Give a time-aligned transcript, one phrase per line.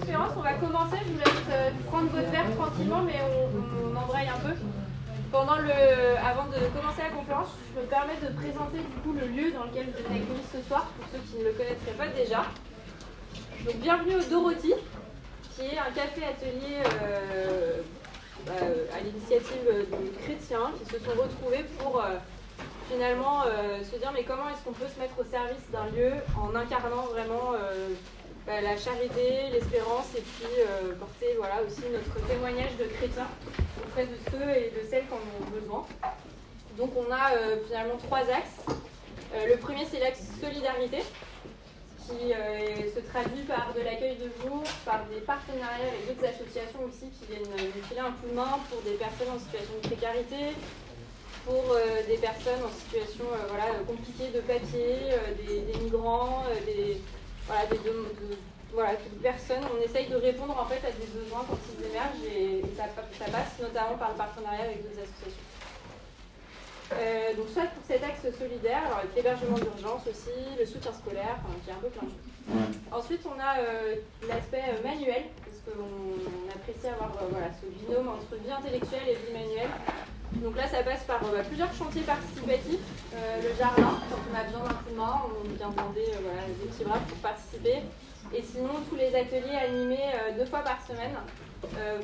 [0.00, 0.32] conférence.
[0.36, 0.96] On va commencer.
[1.06, 4.54] Je vous laisse euh, prendre votre verre tranquillement, mais on, on embraye un peu.
[5.32, 5.72] Pendant le,
[6.24, 9.64] avant de commencer la conférence, je me permets de présenter du coup le lieu dans
[9.64, 12.44] lequel vous êtes ce soir, pour ceux qui ne le connaîtraient pas déjà.
[13.64, 14.72] Donc bienvenue au Dorothy,
[15.54, 17.80] qui est un café-atelier euh,
[18.48, 22.02] euh, à l'initiative de chrétiens qui se sont retrouvés pour
[22.88, 23.42] finalement
[23.82, 27.06] se dire mais comment est-ce qu'on peut se mettre au service d'un lieu en incarnant
[27.10, 27.52] vraiment
[28.46, 33.26] bah, la charité, l'espérance et puis euh, porter voilà, aussi notre témoignage de chrétien
[33.84, 35.84] auprès de ceux et de celles qui en ont besoin.
[36.78, 38.62] Donc on a euh, finalement trois axes.
[39.34, 40.98] Euh, le premier c'est l'axe solidarité
[42.06, 47.10] qui se traduit par de l'accueil de jour, par des partenariats avec d'autres associations aussi
[47.10, 50.54] qui viennent nous filer un coup de main pour des personnes en situation de précarité,
[51.44, 51.74] pour
[52.06, 57.02] des personnes en situation voilà, compliquée de papier, des, migrants, des,
[57.46, 58.38] voilà, des, de- de-
[58.72, 59.62] voilà, personnes.
[59.76, 62.84] On essaye de répondre en fait à des besoins quand ils émergent et, et ça,
[62.84, 65.42] pa- ça passe notamment par le partenariat avec d'autres associations.
[66.92, 71.38] Euh, donc soit pour cet axe solidaire, alors avec l'hébergement d'urgence aussi, le soutien scolaire,
[71.42, 72.22] enfin, qui est un peu plein de choses.
[72.92, 77.66] Ensuite, on a euh, l'aspect euh, manuel, parce qu'on on apprécie avoir euh, voilà, ce
[77.66, 79.70] binôme entre vie intellectuelle et vie manuelle.
[80.34, 82.80] Donc là, ça passe par euh, bah, plusieurs chantiers participatifs.
[83.14, 86.46] Euh, le jardin, quand on a besoin d'un coup de main, on vient demander euh,
[86.60, 87.76] des petits bras pour participer.
[88.34, 91.14] Et sinon, tous les ateliers animés deux fois par semaine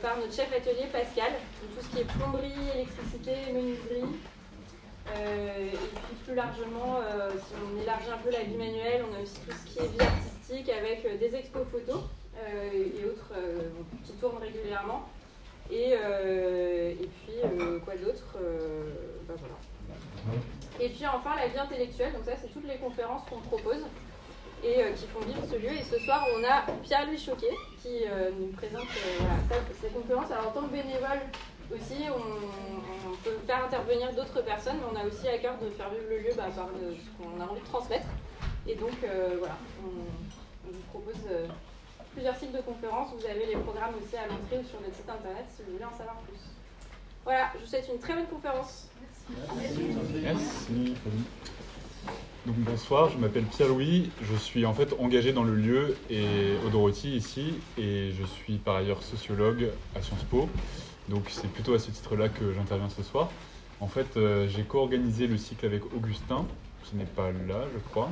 [0.01, 1.33] par notre chef atelier Pascal.
[1.33, 4.07] Donc, tout ce qui est plomberie, électricité, menuiserie.
[5.17, 7.01] Et puis plus largement,
[7.45, 9.89] si on élargit un peu la vie manuelle, on a aussi tout ce qui est
[9.89, 12.03] vie artistique avec des expos photos
[12.73, 13.33] et autres
[14.05, 15.09] qui tournent régulièrement.
[15.73, 18.37] Et, euh, et puis euh, quoi d'autre
[19.27, 19.55] bah voilà.
[20.79, 23.83] Et puis enfin la vie intellectuelle, donc ça c'est toutes les conférences qu'on propose
[24.63, 25.73] et qui font vivre ce lieu.
[25.73, 28.05] Et ce soir on a Pierre-Louis Choquet qui
[28.39, 29.63] nous présente euh, voilà,
[29.95, 30.31] conférence.
[30.31, 31.21] Alors en tant que bénévole
[31.73, 35.89] aussi, on, peut faire intervenir d'autres personnes, mais on a aussi à cœur de faire
[35.91, 38.09] vivre le lieu bah, par ce qu'on a envie de transmettre.
[38.67, 38.93] Et donc
[39.39, 41.25] voilà, on, vous propose
[42.13, 43.09] plusieurs cycles de conférences.
[43.19, 45.85] Vous avez les programmes aussi à l'entrée ou sur notre site internet si vous voulez
[45.85, 46.39] en savoir plus.
[47.25, 48.89] Voilà, je vous souhaite une très bonne conférence.
[50.23, 50.95] Merci.
[52.45, 56.71] Donc bonsoir, je m'appelle Pierre-Louis, je suis en fait engagé dans le lieu et au
[56.71, 60.49] Dorothy ici et je suis par ailleurs sociologue à Sciences Po.
[61.09, 63.31] Donc c'est plutôt à ce titre-là que j'interviens ce soir.
[63.81, 66.45] En fait, euh, j'ai co-organisé le cycle avec Augustin,
[66.85, 68.11] qui n'est pas là, je crois.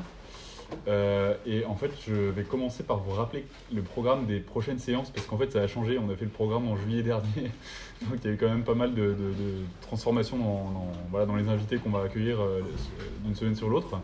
[0.88, 5.10] Euh, et en fait, je vais commencer par vous rappeler le programme des prochaines séances
[5.10, 5.98] parce qu'en fait, ça a changé.
[5.98, 7.50] On a fait le programme en juillet dernier,
[8.02, 9.14] donc il y a eu quand même pas mal de,
[9.82, 10.72] transformations dans,
[11.10, 12.60] voilà, dans les invités qu'on va accueillir euh,
[13.24, 13.98] d'une semaine sur l'autre.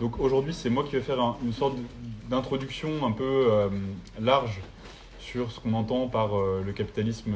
[0.00, 1.74] Donc aujourd'hui, c'est moi qui vais faire un- une sorte
[2.30, 3.68] d'introduction un peu euh,
[4.20, 4.60] large
[5.20, 6.30] sur ce qu'on entend par
[6.64, 7.32] le capitalisme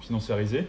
[0.00, 0.66] financiarisé.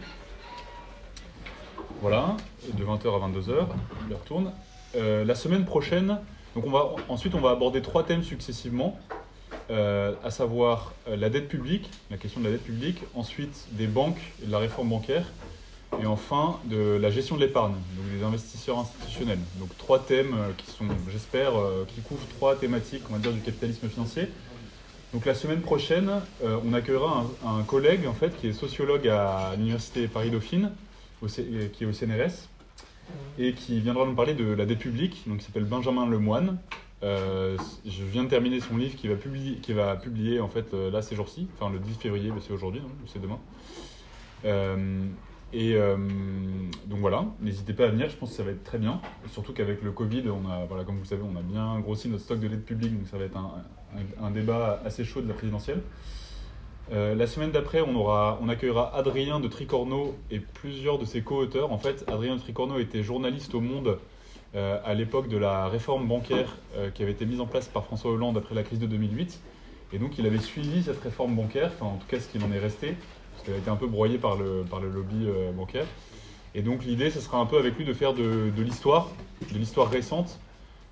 [2.00, 2.36] Voilà,
[2.72, 3.66] de 20h à 22h,
[4.08, 4.52] l'heure tourne.
[4.94, 6.18] Euh, la semaine prochaine,
[6.54, 8.98] donc on va, ensuite on va aborder trois thèmes successivement,
[9.70, 13.86] euh, à savoir euh, la dette publique, la question de la dette publique, ensuite des
[13.86, 15.32] banques et de la réforme bancaire,
[16.00, 19.40] et enfin de la gestion de l'épargne, donc des investisseurs institutionnels.
[19.58, 21.52] Donc trois thèmes euh, qui sont, j'espère,
[21.86, 24.28] qui couvrent trois thématiques, dire, du capitalisme financier.
[25.14, 30.06] Donc la semaine prochaine, on accueillera un, collègue en fait qui est sociologue à l'université
[31.26, 32.48] C- euh, qui est au CNRS,
[33.38, 35.22] et qui viendra nous parler de la dette publique.
[35.26, 36.58] Donc il s'appelle Benjamin Lemoine.
[37.04, 40.74] Euh, je viens de terminer son livre qui va publier, qui va publier en fait
[40.74, 43.38] euh, là ces jours-ci, enfin le 10 février, mais c'est aujourd'hui, non c'est demain.
[44.44, 45.04] Euh,
[45.52, 45.96] et euh,
[46.86, 49.00] donc voilà, n'hésitez pas à venir, je pense que ça va être très bien.
[49.32, 52.08] Surtout qu'avec le Covid, on a, voilà, comme vous le savez, on a bien grossi
[52.08, 53.52] notre stock de dette publique, donc ça va être un-
[54.22, 55.80] un débat assez chaud de la présidentielle.
[56.90, 61.70] Euh, la semaine d'après, on, on accueillera Adrien de Tricorneau et plusieurs de ses co-auteurs.
[61.72, 63.98] En fait, Adrien de Tricorneau était journaliste au Monde
[64.54, 67.84] euh, à l'époque de la réforme bancaire euh, qui avait été mise en place par
[67.84, 69.38] François Hollande après la crise de 2008.
[69.92, 72.58] Et donc, il avait suivi cette réforme bancaire, en tout cas, ce qu'il en est
[72.58, 72.94] resté,
[73.32, 75.26] parce qu'elle a été un peu broyée par le, par le lobby
[75.56, 75.86] bancaire.
[76.54, 79.08] Et donc, l'idée, ce sera un peu avec lui de faire de, l'histoire,
[79.50, 80.38] de l'histoire récente,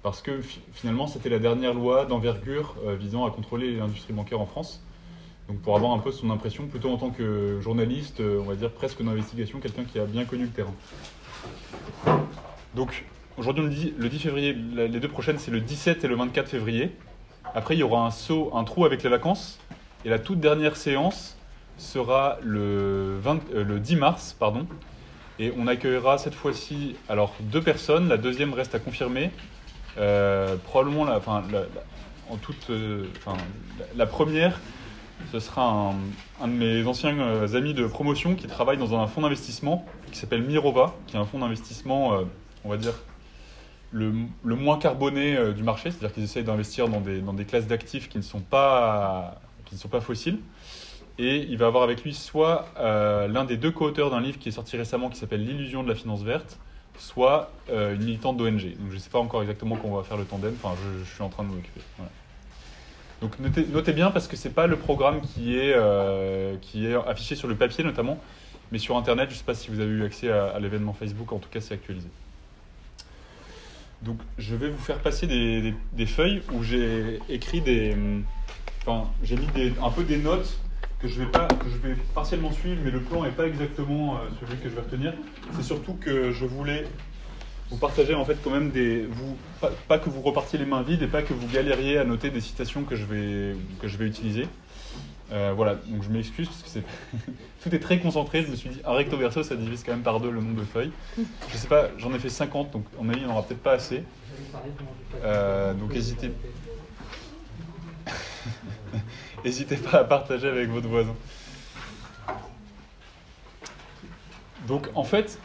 [0.02, 4.46] parce que fi- finalement, c'était la dernière loi d'envergure visant à contrôler l'industrie bancaire en
[4.46, 4.82] France.
[5.48, 8.56] Donc pour avoir un peu son impression, plutôt en tant que journaliste, euh, on va
[8.56, 10.74] dire presque d'investigation, quelqu'un qui a bien connu le terrain.
[12.74, 13.04] Donc
[13.38, 16.16] aujourd'hui, on le dit, le 10 février, les deux prochaines, c'est le 17 et le
[16.16, 16.90] 24 février.
[17.54, 19.58] Après, il y aura un saut, un trou avec les vacances.
[20.04, 21.36] Et la toute dernière séance
[21.78, 24.66] sera le, 20 euh, le 10 mars, pardon.
[25.38, 28.08] Et on accueillera cette fois-ci alors deux personnes.
[28.08, 29.30] La deuxième reste à confirmer.
[29.98, 31.06] Euh, probablement
[32.28, 32.70] en toute,
[33.18, 33.36] enfin,
[33.96, 34.58] la première
[35.32, 35.94] ce sera
[36.40, 37.18] un, de mes anciens
[37.54, 41.24] amis de promotion qui travaille dans un fonds d'investissement qui s'appelle Mirova, qui est un
[41.24, 42.20] fonds d'investissement,
[42.64, 42.94] on va dire,
[43.92, 44.12] le,
[44.44, 48.18] moins carboné du marché, c'est-à-dire qu'ils essayent d'investir dans des, dans des classes d'actifs qui
[48.18, 50.38] ne sont pas qui ne sont pas fossiles.
[51.18, 54.48] Et il va avoir avec lui soit euh, l'un des deux co-auteurs d'un livre qui
[54.50, 56.58] est sorti récemment qui s'appelle L'illusion de la finance verte,
[56.98, 58.76] soit euh, une militante d'ONG.
[58.78, 61.04] Donc je ne sais pas encore exactement comment on va faire le tandem, enfin je,
[61.04, 61.80] suis en train de m'occuper.
[63.20, 66.86] Donc notez, notez, bien parce que ce n'est pas le programme qui est, euh, qui
[66.86, 68.18] est affiché sur le papier notamment,
[68.72, 71.32] mais sur Internet, je ne sais pas si vous avez eu accès à, l'événement Facebook,
[71.32, 72.08] en tout cas c'est actualisé.
[74.02, 77.96] Donc je vais vous faire passer des, des feuilles où j'ai écrit des...
[78.82, 80.60] Enfin, j'ai mis des, un peu des notes
[81.00, 84.16] que je vais pas, que je vais partiellement suivre, mais le plan n'est pas exactement
[84.16, 85.12] euh, celui que je vais retenir.
[85.52, 86.84] C'est surtout que je voulais
[87.70, 89.08] vous partager en fait quand même des,
[89.88, 92.40] pas, que vous repartiez les mains vides et pas que vous galériez à noter des
[92.40, 94.46] citations que je vais, que je vais utiliser.
[95.32, 96.84] Euh, voilà, donc je m'excuse parce que c'est
[97.62, 98.42] tout est très concentré.
[98.42, 100.60] Je me suis dit un recto verso, ça divise quand même par deux le nombre
[100.60, 100.92] de feuilles.
[101.48, 103.62] Je sais pas, j'en ai fait 50, donc en avis il n'y en aura peut-être
[103.62, 104.04] pas assez.
[105.24, 106.30] Euh, donc hésitez.
[109.44, 111.14] N'hésitez pas à partager avec votre voisin.
[114.68, 115.40] Donc en fait,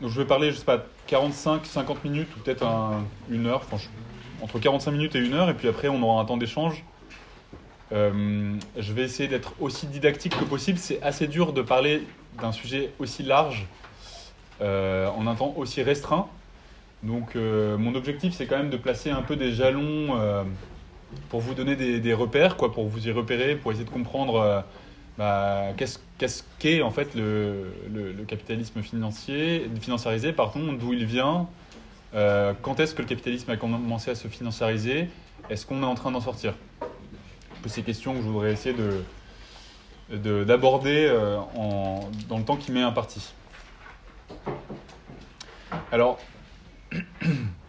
[0.00, 2.64] donc, je vais parler, je sais pas, 45, 50 minutes ou peut-être
[3.30, 3.62] une heure,
[4.42, 6.84] entre 45 minutes et une heure, et puis après on aura un temps d'échange.
[7.92, 10.78] Euh, je vais essayer d'être aussi didactique que possible.
[10.78, 12.06] C'est assez dur de parler
[12.40, 13.66] d'un sujet aussi large
[14.60, 16.28] euh, en un temps aussi restreint.
[17.02, 20.18] Donc euh, mon objectif c'est quand même de placer un peu des jalons
[21.28, 24.64] pour vous donner des, repères, quoi, pour vous y repérer, pour essayer de comprendre
[25.18, 31.48] bah, qu'est-ce qu'est en fait le, capitalisme financier, financiarisé, pardon, d'où il vient,
[32.14, 35.08] euh, quand est-ce que le capitalisme a commencé à se financiariser,
[35.48, 36.54] est-ce qu'on est en train d'en sortir?
[37.66, 41.38] Ces questions que je voudrais essayer de, d'aborder euh,
[42.28, 43.32] dans le temps qui m'est imparti.
[45.92, 46.18] Alors,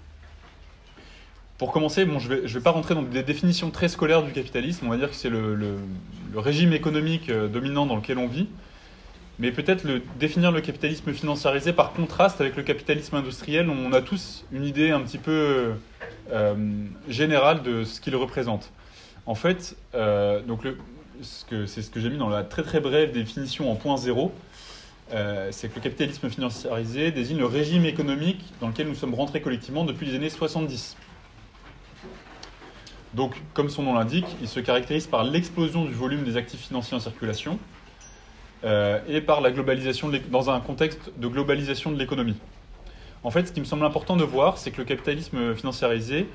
[1.62, 4.88] Pour commencer, bon, je ne vais, pas rentrer dans des définitions très scolaires du capitalisme.
[4.88, 5.78] On va dire que c'est le,
[6.36, 8.48] régime économique euh, dominant dans lequel on vit.
[9.38, 14.02] Mais peut-être le, définir le capitalisme financiarisé par contraste avec le capitalisme industriel, on a
[14.02, 15.74] tous une idée un petit peu
[16.32, 16.56] euh,
[17.08, 18.72] générale de ce qu'il représente.
[19.28, 20.64] En fait, euh, donc
[21.22, 24.32] c'est ce que j'ai mis dans la très très brève définition en point zéro.
[25.12, 29.86] c'est que le capitalisme financiarisé désigne le régime économique dans lequel nous sommes rentrés collectivement
[29.86, 30.98] depuis les années 70.
[33.14, 36.96] Donc, comme son nom l'indique, il se caractérise par l'explosion du volume des actifs financiers
[36.96, 37.60] en circulation
[38.64, 42.38] euh, et par la globalisation dans un contexte de globalisation de l'économie.
[43.24, 46.28] En fait, ce qui me semble important de voir, c'est que le capitalisme financiarisé,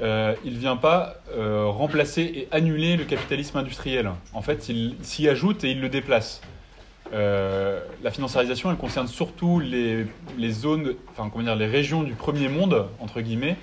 [0.00, 4.10] euh, il ne vient pas euh, remplacer et annuler le capitalisme industriel.
[4.34, 6.42] En fait, il s'y ajoute et il le déplace.
[7.10, 12.48] la financiarisation, elle concerne surtout les, les zones, enfin, comment dire, les régions du premier
[12.48, 13.56] monde, entre guillemets,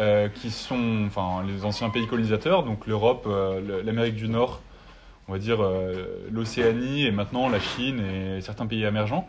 [0.00, 4.60] euh, qui sont enfin, les anciens pays colonisateurs, donc l'Europe, euh, l'Amérique du Nord,
[5.28, 9.28] on va dire euh, l'Océanie et maintenant la Chine et certains pays émergents.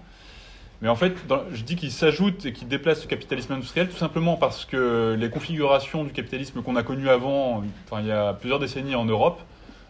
[0.81, 1.13] Mais en fait,
[1.53, 5.29] je dis qu'ils s'ajoutent et qu'ils déplacent le capitalisme industriel tout simplement parce que les
[5.29, 9.39] configurations du capitalisme qu'on a connues avant, enfin, il y a plusieurs décennies en Europe,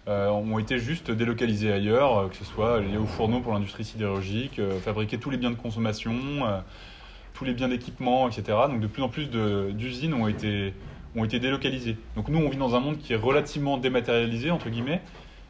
[0.07, 5.17] ont été juste délocalisées ailleurs, que ce soit lié aux fourneaux pour l'industrie sidérurgique, fabriquer
[5.17, 6.13] tous les biens de consommation,
[7.35, 8.57] tous les biens d'équipement, etc.
[8.69, 10.73] Donc de plus en plus d'usines ont été,
[11.15, 11.97] ont été délocalisées.
[12.15, 15.01] Donc nous, on vit dans un monde qui est relativement dématérialisé, entre guillemets,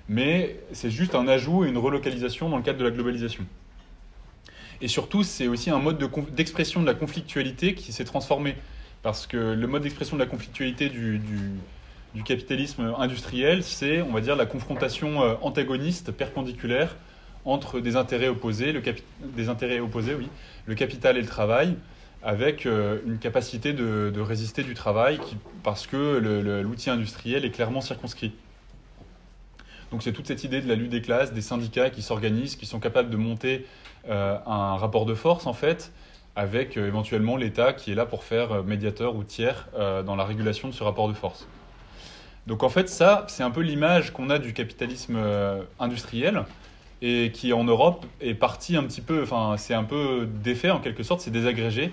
[0.09, 3.45] mais c'est juste un ajout et une relocalisation dans le cadre de la globalisation.
[4.81, 8.55] Et surtout, c'est aussi un mode d'expression de, la conflictualité qui s'est transformé.
[9.03, 11.21] Parce que le mode d'expression de la conflictualité du,
[12.13, 16.95] du, capitalisme industriel, c'est, on va dire, la confrontation euh, antagoniste, perpendiculaire,
[17.45, 18.81] entre des intérêts opposés, le
[19.21, 20.27] des intérêts opposés, oui,
[20.65, 21.75] le capital et le travail,
[22.25, 25.19] avec euh, une capacité de, résister du travail
[25.63, 26.17] parce que
[26.63, 28.33] l'outil industriel est clairement circonscrit.
[29.91, 32.65] Donc c'est toute cette idée de la lutte des classes, des syndicats qui s'organisent, qui
[32.65, 33.67] sont capables de monter
[34.09, 35.91] euh, un rapport de force en fait,
[36.35, 40.67] avec euh, éventuellement l'État qui est là pour faire médiateur ou tiers dans la régulation
[40.67, 41.47] de ce rapport de force.
[42.47, 45.19] Donc en fait ça, c'est un peu l'image qu'on a du capitalisme
[45.79, 46.45] industriel,
[47.07, 50.79] et qui en Europe est parti un petit peu, enfin c'est un peu défait en
[50.79, 51.91] quelque sorte, c'est désagrégé.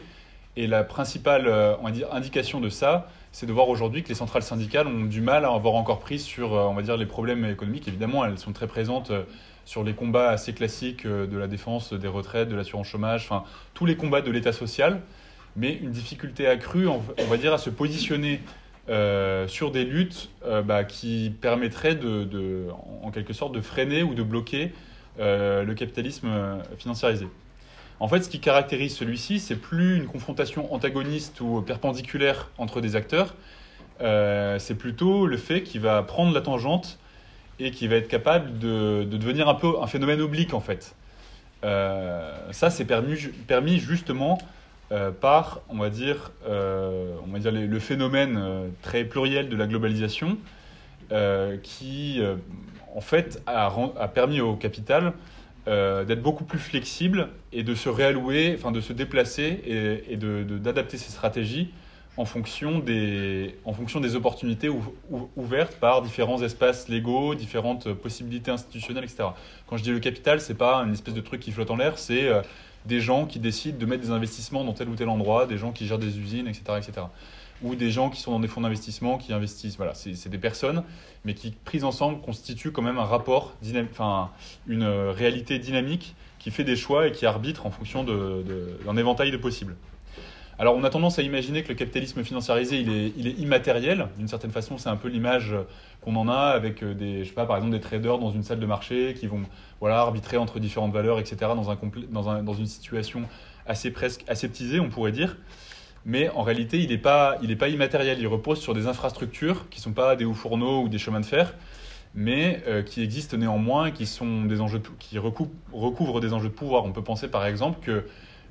[0.56, 4.08] Et la principale euh, on va dire, indication de ça, c'est de voir aujourd'hui que
[4.08, 6.96] les centrales syndicales ont du mal à avoir encore prise sur euh, on va dire,
[6.96, 7.88] les problèmes économiques.
[7.88, 9.24] Évidemment, elles sont très présentes euh,
[9.66, 13.84] sur les combats assez classiques de la défense des retraites, de l'assurance chômage, enfin tous
[13.84, 15.02] les combats de l'État social,
[15.56, 18.40] mais une difficulté accrue, on va dire, à se positionner
[19.46, 20.30] sur des luttes
[20.64, 22.66] bah, qui permettraient de-
[23.04, 24.72] en quelque sorte de freiner ou de bloquer
[25.20, 27.28] euh, le capitalisme euh, financiarisé.
[28.00, 32.96] En fait, ce qui caractérise celui-ci, c'est plus une confrontation antagoniste ou perpendiculaire entre des
[32.96, 33.34] acteurs,
[34.00, 36.98] euh, c'est plutôt le fait qu'il va prendre la tangente
[37.60, 40.94] et qu'il va être capable de, de devenir un peu un phénomène oblique en fait.
[41.62, 44.38] Ça, c'est permis, justement
[45.20, 50.38] par, on va dire, on va dire le phénomène très pluriel de la globalisation,
[51.62, 52.20] qui,
[52.94, 53.70] en fait, a,
[54.08, 55.12] permis au capital
[55.68, 60.96] euh, d'être beaucoup plus flexible et de se réallouer, enfin de se déplacer et, d'adapter
[60.98, 61.70] ses stratégies
[62.18, 67.92] en fonction des, en fonction des opportunités ou- ou- ouvertes par différents espaces légaux, différentes
[67.94, 69.30] possibilités institutionnelles, etc.
[69.66, 71.98] Quand je dis le capital, c'est pas une espèce de truc qui flotte en l'air,
[71.98, 72.42] c'est euh,
[72.84, 75.72] des gens qui décident de mettre des investissements dans tel ou tel endroit, des gens
[75.72, 76.92] qui gèrent des usines, etc., etc.
[77.62, 79.76] Ou des gens qui sont dans des fonds d'investissement, qui investissent.
[79.76, 80.82] Voilà, c'est des personnes,
[81.24, 83.54] mais qui, prises ensemble, constituent quand même un rapport,
[83.90, 84.30] enfin,
[84.66, 89.30] une euh, réalité dynamique qui fait des choix et qui arbitre en fonction d'un éventail
[89.30, 89.76] de possibles.
[90.58, 94.08] Alors, on a tendance à imaginer que le capitalisme financiarisé, il est, immatériel.
[94.18, 95.54] D'une certaine façon, c'est un peu l'image
[96.02, 98.42] qu'on en a avec euh, des, je sais pas, par exemple, des traders dans une
[98.42, 99.42] salle de marché qui vont
[99.80, 103.22] voilà, arbitrer entre différentes valeurs, etc., dans, dans une situation
[103.66, 105.36] assez presque aseptisée, on pourrait dire.
[106.04, 108.18] Mais en réalité, il n'est pas, pas immatériel.
[108.18, 111.20] Il repose sur des infrastructures qui ne sont pas des hauts fourneaux ou des chemins
[111.20, 111.54] de fer,
[112.14, 116.54] mais euh, qui existent néanmoins, qui, sont des enjeux, qui recouvrent, recouvrent des enjeux de
[116.54, 116.84] pouvoir.
[116.84, 118.04] On peut penser par exemple que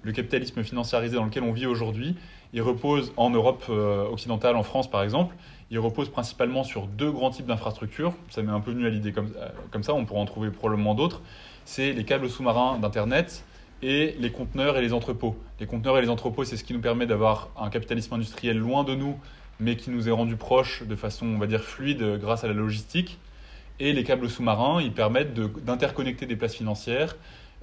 [0.03, 2.15] le capitalisme financiarisé dans lequel on vit aujourd'hui,
[2.53, 5.35] il repose en Europe euh, occidentale, en France par exemple,
[5.69, 8.13] il repose principalement sur deux grands types d'infrastructures.
[8.29, 10.49] Ça m'est un peu venu à l'idée comme, euh, comme ça, on pourra en trouver
[10.49, 11.21] probablement d'autres.
[11.65, 13.45] C'est les câbles sous-marins d'Internet
[13.81, 15.35] et les conteneurs et les entrepôts.
[15.59, 18.83] Les conteneurs et les entrepôts, c'est ce qui nous permet d'avoir un capitalisme industriel loin
[18.83, 19.17] de nous,
[19.59, 22.53] mais qui nous est rendu proche de façon, on va dire, fluide grâce à la
[22.53, 23.19] logistique.
[23.79, 27.15] Et les câbles sous-marins, ils permettent d'interconnecter des places financières,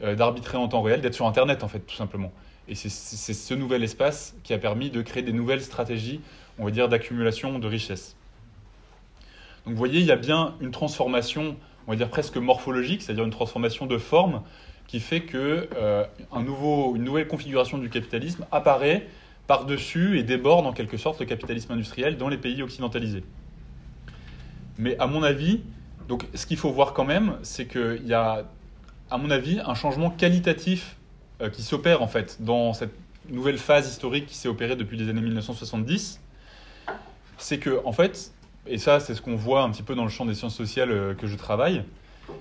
[0.03, 2.33] euh, d'arbitrer en temps réel, d'être sur Internet en fait, tout simplement.
[2.69, 6.21] Et c'est ce nouvel espace qui a permis de créer des nouvelles stratégies,
[6.59, 8.15] on va dire, d'accumulation de richesses.
[9.65, 11.57] Donc vous voyez, il y a bien une transformation,
[11.87, 14.43] on va dire presque morphologique, c'est-à-dire une transformation de forme
[14.89, 16.05] qui fait que euh,
[16.35, 19.07] nouveau, une nouvelle configuration du capitalisme apparaît
[19.47, 23.23] par-dessus et déborde en quelque sorte le capitalisme industriel dans les pays occidentalisés.
[24.79, 25.61] Mais à mon avis,
[26.09, 28.45] donc ce qu'il faut voir quand même, c'est qu'il y a,
[29.11, 30.97] à mon avis, un changement qualitatif
[31.43, 32.95] euh, qui s'opère en fait dans cette
[33.29, 36.21] nouvelle phase historique qui s'est opérée depuis les années 1970.
[37.37, 38.33] C'est que, en fait,
[38.67, 40.91] et ça c'est ce qu'on voit un petit peu dans le champ des sciences sociales
[40.91, 41.85] euh, que je travaille,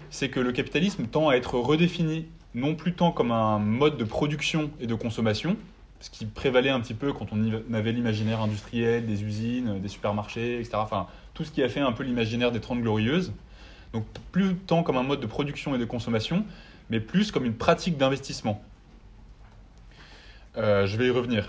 [0.10, 2.26] c'est que le capitalisme tend à être redéfini
[2.58, 5.58] non plus tant comme un mode de production et de consommation,
[6.00, 10.56] ce qui prévalait un petit peu quand on avait l'imaginaire industriel, des usines, des supermarchés,
[10.56, 10.72] etc.
[10.78, 13.32] Enfin, tout ce qui a fait un peu l'imaginaire des Trente Glorieuses.
[13.94, 16.46] Donc plus tant comme un mode de production et de consommation,
[16.90, 18.64] mais plus comme une pratique d'investissement.
[20.58, 21.48] Euh, je vais y revenir.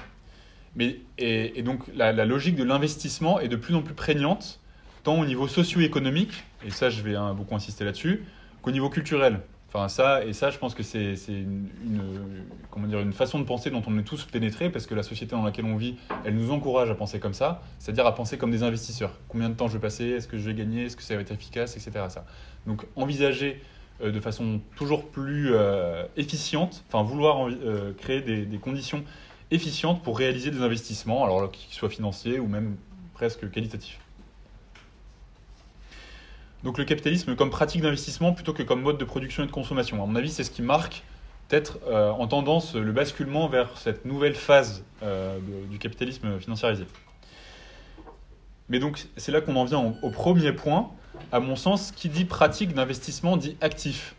[0.77, 4.61] Mais, et, donc la, la logique de l'investissement est de plus en plus prégnante,
[5.05, 8.25] tant au niveau socio-économique, et ça je vais hein, beaucoup insister là-dessus,
[8.61, 9.41] qu'au niveau culturel.
[9.71, 13.45] Enfin ça, et ça je pense que c'est une, une- comment dire, une façon de
[13.45, 16.35] penser dont on est tous pénétrés, parce que la société dans laquelle on vit, elle
[16.37, 19.13] nous encourage à penser comme ça, c'est-à-dire à penser comme des investisseurs.
[19.29, 21.21] Combien de temps je vais passer Est-ce que je vais gagner Est-ce que ça va
[21.21, 21.91] être efficace Etc.
[22.67, 23.61] Donc envisager
[24.03, 29.05] euh, de façon toujours plus euh, efficiente, enfin vouloir euh, créer des, des conditions
[29.51, 32.77] efficientes pour réaliser des investissements, alors qu'ils soient financiers ou même
[33.13, 33.99] presque qualitatifs.
[36.65, 40.03] Donc le capitalisme comme pratique d'investissement plutôt que comme mode de production et de consommation.
[40.03, 41.05] À mon avis, c'est ce qui marque
[41.49, 45.39] peut-être euh, en tendance le basculement vers cette nouvelle phase euh,
[45.71, 46.85] du capitalisme financiarisé.
[48.69, 50.91] Mais donc c'est là qu'on en vient au, premier point.
[51.33, 54.15] À mon sens, qui dit pratique d'investissement dit actif.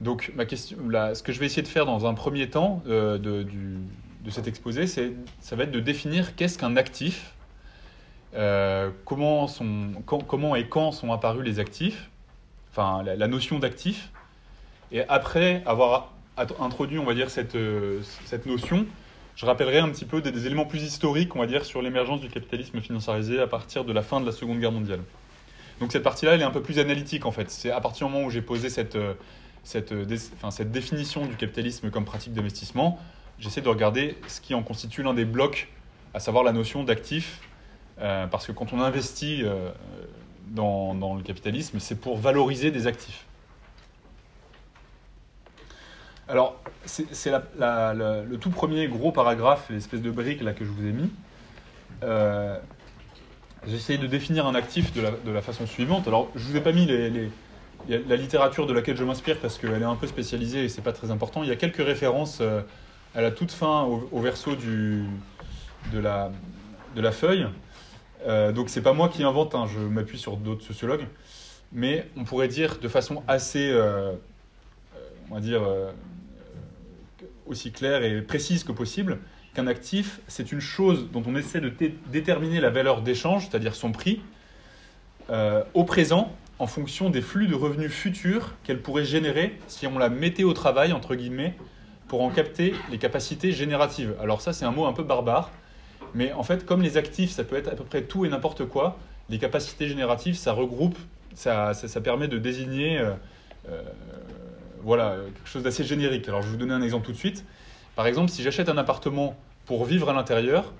[0.00, 0.78] Donc ma question,
[1.14, 3.46] ce que je vais essayer de faire dans un premier temps euh, de,
[4.30, 7.33] cet exposé, ça va être de définir qu'est-ce qu'un actif,
[8.34, 12.10] euh, comment, sont, comment et quand sont apparus les actifs,
[12.70, 14.10] enfin la, notion d'actif,
[14.92, 16.12] et après avoir
[16.58, 18.86] introduit, on va dire, cette, euh, cette notion,
[19.36, 22.28] je rappellerai un petit peu des, éléments plus historiques, on va dire, sur l'émergence du
[22.28, 25.00] capitalisme financiarisé à partir de la fin de la Seconde Guerre mondiale.
[25.80, 27.50] Donc cette partie-là, elle est un peu plus analytique en fait.
[27.50, 29.14] C'est à partir du moment où j'ai posé cette, euh,
[29.64, 30.18] cette, dé-
[30.50, 32.98] cette définition du capitalisme comme pratique d'investissement,
[33.38, 35.68] j'essaie de regarder ce qui en constitue l'un des blocs,
[36.14, 37.40] à savoir la notion d'actif.
[38.00, 39.70] Euh, parce que quand on investit euh,
[40.48, 43.26] dans, le capitalisme, c'est pour valoriser des actifs.
[46.26, 50.92] Alors, c'est le tout premier gros paragraphe, l'espèce de brique là que je vous ai
[50.92, 51.10] mis.
[52.02, 52.58] Euh,
[53.66, 56.08] j'ai essayé de définir un actif de la, façon suivante.
[56.08, 56.86] Alors, je vous ai pas mis
[57.88, 60.92] la littérature de laquelle je m'inspire parce qu'elle est un peu spécialisée et c'est pas
[60.92, 61.42] très important.
[61.42, 62.42] Il y a quelques références
[63.14, 65.04] à la toute fin au, au verso du,
[65.92, 66.30] de, la,
[66.96, 67.46] de la feuille.
[68.26, 71.06] Euh, donc, c'est pas moi qui invente, hein, je m'appuie sur d'autres sociologues.
[71.72, 74.12] Mais on pourrait dire de façon assez, euh,
[75.30, 75.90] on va dire, euh,
[77.46, 79.18] aussi claire et précise que possible
[79.54, 81.72] qu'un actif, c'est une chose dont on essaie de
[82.08, 84.20] déterminer la valeur d'échange, c'est-à-dire son prix,
[85.30, 89.98] euh, au présent, en fonction des flux de revenus futurs qu'elle pourrait générer si on
[89.98, 91.54] la mettait au travail, entre guillemets,
[92.08, 94.14] pour en capter les capacités génératives.
[94.20, 95.50] Alors ça, c'est un mot un peu barbare,
[96.14, 98.66] mais en fait, comme les actifs, ça peut être à peu près tout et n'importe
[98.66, 98.96] quoi,
[99.28, 100.96] les capacités génératives, ça regroupe,
[101.34, 103.12] ça, permet de désigner euh,
[103.68, 103.82] euh,
[104.82, 106.28] voilà, quelque chose d'assez générique.
[106.28, 107.44] Alors je vais vous donner un exemple tout de suite.
[107.96, 110.72] Par exemple, si j'achète un appartement pour vivre à l'intérieur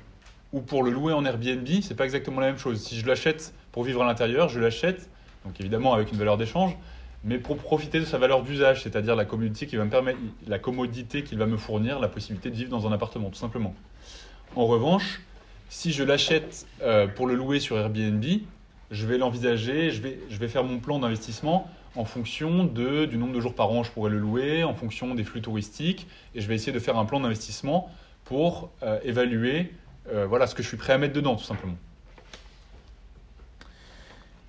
[0.52, 2.80] ou pour le louer en Airbnb, c'est pas exactement la même chose.
[2.80, 5.08] Si je l'achète pour vivre à l'intérieur, je l'achète,
[5.44, 6.76] donc évidemment avec une valeur d'échange,
[7.24, 11.98] mais pour profiter de sa valeur d'usage, c'est-à-dire la la commodité qu'il va me fournir,
[11.98, 13.74] la possibilité de vivre dans un appartement, tout simplement.
[14.56, 15.20] En revanche,
[15.68, 18.24] si je l'achète euh, pour le louer sur Airbnb,
[18.92, 23.54] je vais l'envisager, je vais, faire mon plan d'investissement en fonction du nombre de jours
[23.54, 26.72] par an je pourrais le louer, en fonction des flux touristiques, et je vais essayer
[26.72, 27.90] de faire un plan d'investissement
[28.24, 29.72] pour euh, évaluer
[30.12, 31.76] euh, voilà, ce que je suis prêt à mettre dedans, tout simplement.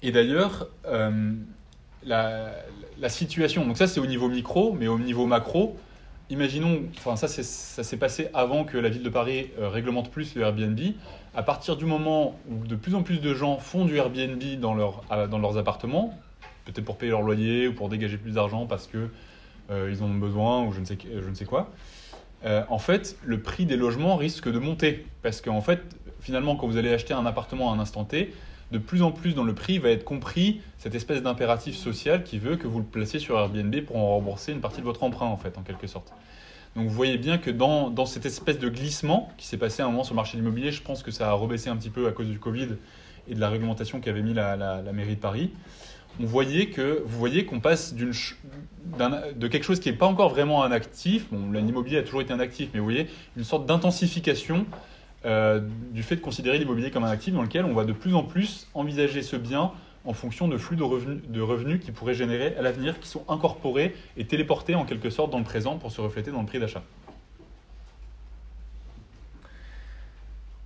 [0.03, 0.67] Et d'ailleurs,
[2.03, 2.51] la,
[2.99, 5.79] la, situation, donc ça c'est au niveau micro, mais au niveau macro,
[6.29, 10.35] imaginons, enfin ça, ça s'est passé avant que la ville de Paris euh, réglemente plus
[10.35, 10.79] le Airbnb.
[11.35, 14.73] À partir du moment où de plus en plus de gens font du Airbnb dans,
[14.73, 16.17] leur, dans leurs appartements,
[16.65, 19.09] peut-être pour payer leur loyer ou pour dégager plus d'argent parce que
[19.71, 21.71] euh, ils en ont besoin ou je ne sais, je ne sais quoi.
[22.45, 25.81] Euh, en fait, le prix des logements risque de monter parce qu'en fait,
[26.19, 28.33] finalement, quand vous allez acheter un appartement à un instant T,
[28.71, 32.39] de plus en plus dans le prix va être compris cette espèce d'impératif social qui
[32.39, 35.27] veut que vous le placiez sur Airbnb pour en rembourser une partie de votre emprunt,
[35.27, 36.13] en fait, en quelque sorte.
[36.75, 39.85] Donc vous voyez bien que dans, dans cette espèce de glissement qui s'est passé à
[39.85, 41.89] un moment sur le marché de l'immobilier, je pense que ça a rebaissé un petit
[41.89, 42.69] peu à cause du Covid
[43.27, 45.51] et de la réglementation qu'avait mis la, la, mairie de Paris
[46.19, 50.63] on voyait que, vous voyez qu'on passe de quelque chose qui n'est pas encore vraiment
[50.63, 54.65] un actif, bon, l'immobilier a toujours été un actif, mais vous voyez, une sorte d'intensification
[55.25, 55.59] euh,
[55.91, 58.23] du fait de considérer l'immobilier comme un actif dans lequel on va de plus en
[58.23, 59.71] plus envisager ce bien
[60.05, 63.23] en fonction de flux de revenus, de revenus qui pourraient générer à l'avenir, qui sont
[63.27, 66.59] incorporés et téléportés en quelque sorte dans le présent pour se refléter dans le prix
[66.59, 66.83] d'achat.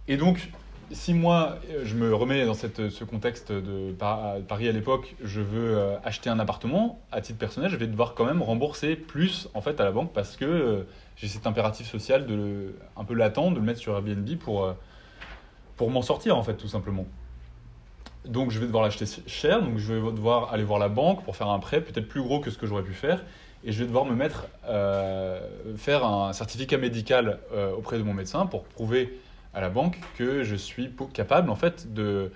[0.09, 0.49] Et donc,
[0.91, 5.97] si moi, je me remets dans ce contexte de Paris à l'époque, je veux euh,
[6.03, 9.79] acheter un appartement, à titre personnel, je vais devoir quand même rembourser plus en fait
[9.79, 10.83] à la banque parce que euh,
[11.19, 14.63] j'ai cet impératif social de le, un peu latent de le mettre sur Airbnb pour,
[14.63, 14.73] euh,
[15.75, 17.05] pour m'en sortir en fait tout simplement.
[18.25, 21.35] Donc je vais devoir l'acheter cher, donc je vais devoir aller voir la banque pour
[21.35, 23.23] faire un prêt peut-être plus gros que ce que j'aurais pu faire
[23.63, 25.41] et je vais devoir me mettre euh,
[25.75, 29.19] faire un certificat médical euh, auprès de mon médecin pour prouver
[29.53, 32.31] à la banque que je suis capable en fait de,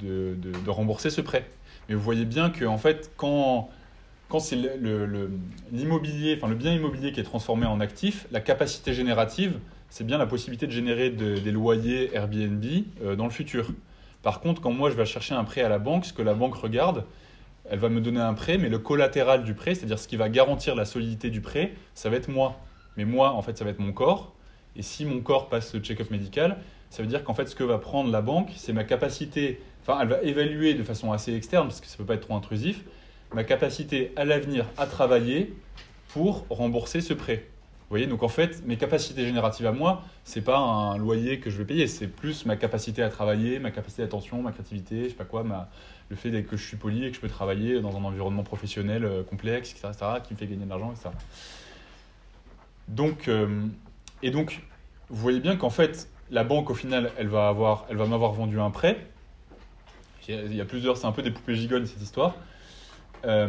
[0.00, 1.48] de, de, de rembourser ce prêt.
[1.88, 3.68] Mais vous voyez bien que en fait quand
[4.28, 4.58] quand c'est
[5.72, 9.58] l'immobilier, enfin le bien immobilier qui est transformé en actif, la capacité générative,
[9.88, 12.64] c'est bien la possibilité de générer de, des loyers Airbnb
[13.02, 13.68] euh, dans le futur.
[14.22, 16.34] Par contre, quand moi je vais chercher un prêt à la banque, ce que la
[16.34, 17.04] banque regarde,
[17.70, 20.28] elle va me donner un prêt, mais le collatéral du prêt, c'est-à-dire ce qui va
[20.28, 22.60] garantir la solidité du prêt, ça va être moi.
[22.96, 24.34] Mais moi, en fait, ça va être mon corps.
[24.76, 26.58] Et si mon corps passe le check-up médical,
[26.90, 29.60] ça veut dire qu'en fait, ce que va prendre la banque, c'est ma capacité.
[29.82, 32.26] Enfin, elle va évaluer de façon assez externe, parce que ça ne peut pas être
[32.26, 32.84] trop intrusif,
[33.32, 35.54] ma capacité à l'avenir à travailler
[36.08, 37.46] pour rembourser ce prêt.
[37.86, 41.50] Vous voyez, donc en fait, mes capacités génératives à moi, c'est pas un loyer que
[41.50, 45.08] je vais payer, c'est plus ma capacité à travailler, ma capacité d'attention, ma créativité, je
[45.10, 45.44] sais pas quoi,
[46.08, 49.04] le fait que je suis poli et que je peux travailler dans un environnement professionnel
[49.04, 51.10] euh, complexe, etc., etc., qui me fait gagner de l'argent, etc.
[52.88, 53.66] Donc, euh,
[54.22, 54.62] et donc,
[55.08, 58.70] vous voyez bien qu'en fait, la banque, au final, elle va, va m'avoir vendu un
[58.70, 59.06] prêt.
[60.28, 62.34] Il y a plusieurs, c'est un peu des poupées gigoles cette histoire.
[63.26, 63.48] Euh,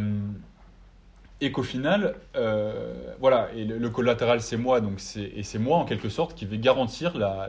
[1.40, 5.84] et qu'au final, euh, voilà, et le, collatéral c'est moi, donc et c'est moi en
[5.84, 7.48] quelque sorte qui vais garantir la,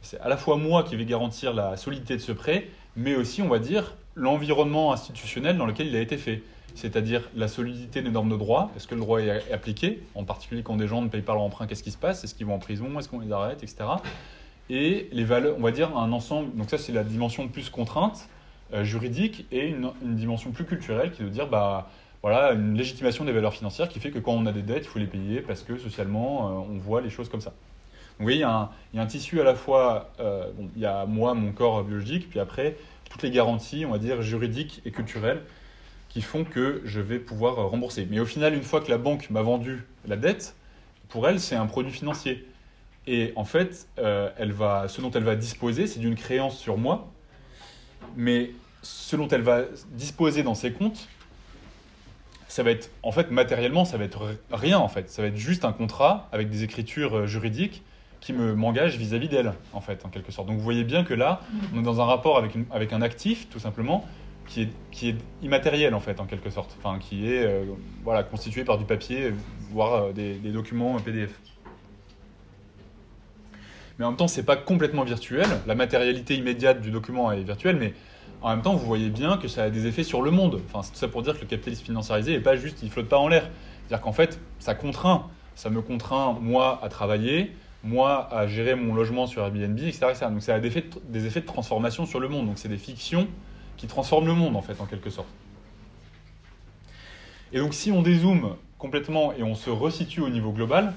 [0.00, 3.42] c'est à la fois moi qui vais garantir la solidité de ce prêt, mais aussi
[3.42, 6.42] on va dire l'environnement institutionnel dans lequel il a été fait,
[6.76, 10.62] c'est-à-dire la solidité des normes de droit, est-ce que le droit est appliqué, en particulier
[10.62, 12.54] quand des gens ne payent pas leur emprunt, qu'est-ce qui se passe, est-ce qu'ils vont
[12.54, 13.86] en prison, est-ce qu'on les arrête, etc.
[14.68, 18.28] Et les valeurs, on va dire un ensemble, donc ça c'est la dimension plus contrainte
[18.82, 21.90] juridique et une, dimension plus culturelle qui de dire bah
[22.22, 24.88] voilà une légitimation des valeurs financières qui fait que quand on a des dettes il
[24.88, 27.52] faut les payer parce que socialement euh, on voit les choses comme ça
[28.20, 30.68] vous voyez, il y, a un, y a un tissu à la fois, euh, bon,
[30.76, 32.76] il y a moi, mon corps biologique, puis après,
[33.08, 35.40] toutes les garanties, on va dire, juridiques et culturelles
[36.10, 38.06] qui font que je vais pouvoir euh, rembourser.
[38.10, 40.54] Mais au final, une fois que la banque m'a vendu la dette,
[41.08, 42.46] pour elle, c'est un produit financier.
[43.06, 46.76] Et en fait, euh, elle va, ce dont elle va disposer, c'est d'une créance sur
[46.76, 47.10] moi,
[48.16, 48.50] mais
[48.82, 49.62] ce dont elle va
[49.92, 51.08] disposer dans ses comptes,
[52.48, 55.08] ça va être, en fait, matériellement, ça va être rien, en fait.
[55.10, 57.82] Ça va être juste un contrat avec des écritures euh, juridiques
[58.20, 60.48] qui me m'engagent vis-à-vis d'elle, en fait, en quelque sorte.
[60.48, 61.40] Donc vous voyez bien que là,
[61.74, 64.04] on est dans un rapport avec, une- avec un actif, tout simplement,
[64.46, 66.76] qui est, qui est immatériel, en fait, en quelque sorte.
[66.82, 67.64] Enfin, qui est euh,
[68.02, 69.32] voilà, constitué par du papier,
[69.70, 71.30] voire euh, des, des documents PDF.
[73.98, 75.46] Mais en même temps, c'est pas complètement virtuel.
[75.66, 77.94] La matérialité immédiate du document est virtuelle, mais
[78.42, 80.60] en même temps, vous voyez bien que ça a des effets sur le monde.
[80.66, 83.08] Enfin, c'est tout ça pour dire que le capitalisme financiarisé n'est pas juste, il flotte
[83.08, 83.48] pas en l'air.
[83.86, 85.26] C'est-à-dire qu'en fait, ça contraint.
[85.54, 90.06] Ça me contraint, moi, à travailler, moi, à gérer mon logement sur Airbnb, etc.
[90.10, 90.26] etc.
[90.30, 92.46] Donc ça a des effets, de, transformation sur le monde.
[92.46, 93.28] Donc c'est des fictions
[93.76, 95.28] qui transforment le monde, en fait, en quelque sorte.
[97.52, 100.94] Et donc si on dézoome complètement et on se resitue au niveau global,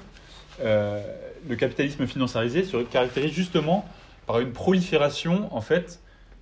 [0.62, 1.02] euh,
[1.50, 3.86] le capitalisme financiarisé se caractérise justement
[4.28, 6.00] par une prolifération, en fait,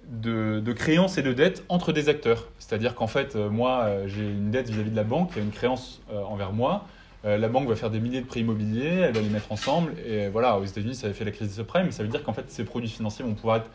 [0.09, 2.47] de, créances et de dettes entre des acteurs.
[2.59, 5.41] C'est-à-dire qu'en fait, euh, moi, euh, j'ai une dette vis-à-vis de la banque, il y
[5.41, 6.85] a une créance euh, envers moi.
[7.23, 9.93] La banque va faire des milliers de prêts immobiliers, elle va les mettre ensemble.
[10.07, 12.23] Et voilà, aux États-Unis, ça avait fait la crise des subprimes, mais ça veut dire
[12.23, 13.69] qu'en fait, ces produits financiers vont pouvoir être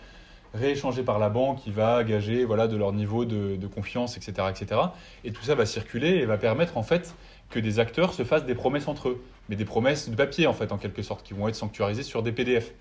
[0.52, 4.48] rééchangés par la banque qui va gager voilà, de leur niveau de, de confiance, etc.,
[4.50, 4.80] etc.
[5.22, 7.14] Et tout ça va circuler et va permettre en fait
[7.48, 10.52] que des acteurs se fassent des promesses entre eux, mais des promesses de papier en
[10.52, 12.72] fait, en quelque sorte, qui vont être sanctuarisées sur des PDF.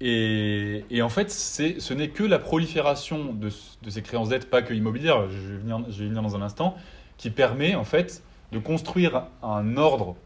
[0.00, 4.72] Et, et en fait, ce n'est que la prolifération de, ces créances dettes, pas que
[4.72, 6.74] immobilières, je vais, venir, je vais venir dans un instant,
[7.18, 10.16] qui permet en fait de construire un ordre,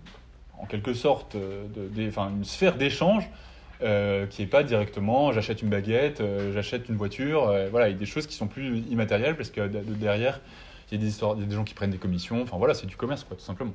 [0.58, 3.28] en quelque sorte, une sphère d'échange
[3.82, 7.92] euh, qui n'est pas directement j'achète une baguette, euh, j'achète une voiture, euh, voilà, a
[7.92, 10.40] des choses qui sont plus immatérielles parce que de- de- derrière,
[10.90, 12.74] il y a des histoires, y a des gens qui prennent des commissions, enfin voilà,
[12.74, 13.74] c'est du commerce, quoi, tout simplement.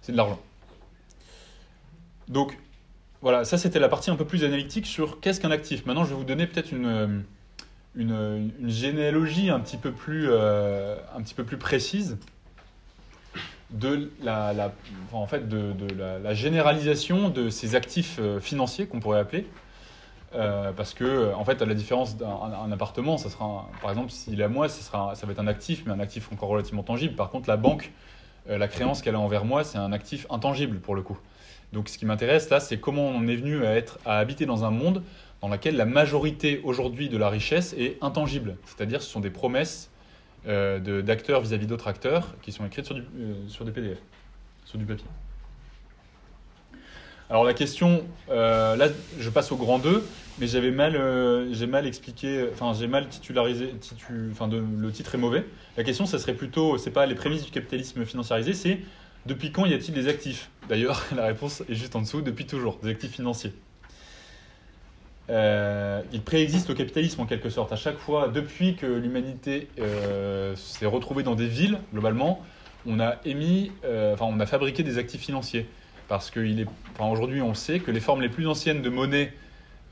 [0.00, 0.40] C'est de l'argent.
[2.28, 2.56] Donc,
[3.22, 5.86] voilà, ça c'était la partie un peu plus analytique sur qu'est-ce qu'un actif.
[5.86, 7.06] Maintenant, je vais vous donner peut-être une, euh,
[7.96, 12.16] une, une généalogie un petit peu plus, euh, un petit peu plus précise
[13.70, 14.72] de la,
[15.12, 15.74] en fait, de,
[16.22, 19.46] la, généralisation de ces actifs euh, financiers qu'on pourrait appeler.
[20.34, 23.90] Euh, parce que, en fait, à la différence d'un un- un appartement, ça sera, par
[23.90, 26.30] exemple, s'il est à moi, ça, sera, ça va être un actif, mais un actif
[26.32, 27.14] encore relativement tangible.
[27.14, 27.92] Par contre, la banque,
[28.50, 31.18] euh, la créance qu'elle a envers moi, c'est un actif intangible pour le coup.
[31.72, 34.46] Donc, ce qui m'intéresse là, c'est comment on en est venu à, être, à habiter
[34.46, 35.02] dans un monde
[35.40, 38.56] dans lequel la majorité aujourd'hui de la richesse est intangible.
[38.64, 39.90] C'est-à-dire, ce sont des promesses
[40.46, 43.98] euh, d'acteurs vis-à-vis d'autres acteurs qui sont écrites sur, du, euh, PDF,
[44.64, 45.06] sur du papier.
[47.28, 50.02] Alors la question, euh, là je passe au grand 2,
[50.38, 50.98] mais j'avais mal,
[51.52, 53.74] j'ai mal expliqué, enfin j'ai mal titularisé,
[54.10, 55.44] le titre est mauvais.
[55.76, 58.78] La question, ça serait plutôt, c'est pas les prémices du capitalisme financiarisé, c'est
[59.26, 62.78] depuis quand y a-t-il des actifs D'ailleurs, la réponse est juste en dessous, depuis toujours,
[62.82, 63.52] des actifs financiers.
[65.30, 67.72] Euh, il préexiste au capitalisme en quelque sorte.
[67.72, 72.42] À chaque fois, depuis que l'humanité euh, s'est retrouvée dans des villes, globalement,
[72.86, 75.68] on a émis, euh, enfin, on a fabriqué des actifs financiers.
[76.08, 79.34] Parce est, enfin, aujourd'hui, on sait que les formes les plus anciennes de monnaie,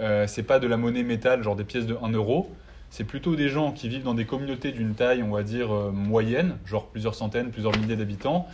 [0.01, 2.51] euh, c'est pas de la monnaie métal, genre des pièces de 1 euro.
[2.89, 6.57] C'est plutôt des gens qui vivent dans des communautés d'une taille, on va dire, moyenne,
[6.65, 8.47] genre plusieurs centaines, plusieurs milliers d'habitants,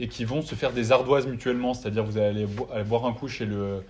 [0.00, 1.74] et qui vont se faire des ardoises mutuellement.
[1.74, 3.84] C'est-à-dire, vous allez aller boire un coup chez le,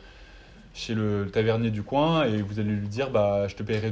[1.32, 3.90] tavernier du coin et vous allez lui dire bah je te paierai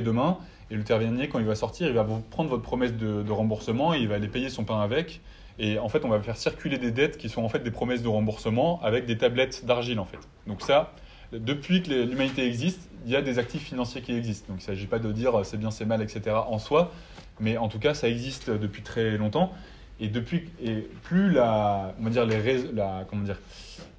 [0.00, 0.38] demain.
[0.70, 3.32] Et le tavernier quand il va sortir il va vous prendre votre promesse de, de
[3.32, 5.20] remboursement et il va aller payer son pain avec.
[5.58, 8.02] Et en fait on va faire circuler des dettes qui sont en fait des promesses
[8.02, 10.20] de remboursement avec des tablettes d'argile en fait.
[10.46, 10.92] Donc ça
[11.32, 14.46] depuis que l'humanité existe il y a des actifs financiers qui existent.
[14.48, 16.92] Donc il ne s'agit pas de dire c'est bien c'est mal etc en soi.
[17.40, 19.52] Mais en tout cas ça existe depuis très longtemps
[20.00, 23.36] et depuis et plus la comment dire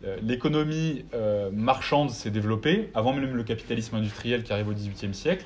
[0.04, 5.14] euh, l'économie euh, marchande s'est développée, avant même le capitalisme industriel qui arrive au XVIIIe
[5.14, 5.46] siècle,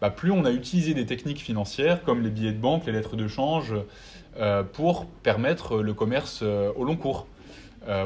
[0.00, 3.16] bah, plus on a utilisé des techniques financières comme les billets de banque, les lettres
[3.16, 3.74] de change,
[4.38, 7.26] euh, pour permettre le commerce au long cours.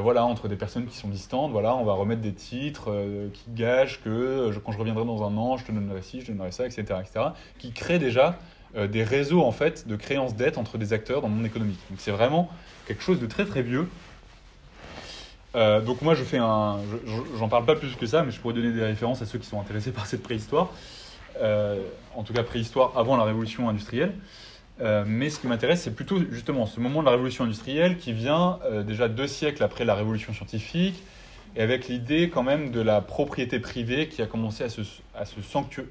[0.03, 2.93] Voilà, entre des personnes qui sont distantes, voilà, on va remettre des titres
[3.33, 6.31] qui gagent que quand je reviendrai dans un an, je te donnerai ci, je te
[6.33, 7.25] donnerai ça, etc., etc.,
[7.57, 8.37] qui créent déjà
[8.75, 11.79] euh, des réseaux en fait de créances dettes entre des acteurs dans le monde économique.
[11.89, 12.49] Donc c'est vraiment
[12.87, 13.87] quelque chose de très très vieux.
[15.55, 18.31] Euh, donc moi je fais un, je- je- j'en parle pas plus que ça, mais
[18.31, 20.69] je pourrais donner des références à ceux qui sont intéressés par cette préhistoire.
[21.41, 21.81] Euh,
[22.15, 24.13] en tout cas préhistoire avant la révolution industrielle.
[25.05, 28.57] Mais ce qui m'intéresse, c'est plutôt justement ce moment de la révolution industrielle qui vient
[28.83, 31.03] déjà deux siècles après la révolution scientifique,
[31.55, 34.81] et avec l'idée quand même de la propriété privée qui a commencé à se,
[35.15, 35.39] à se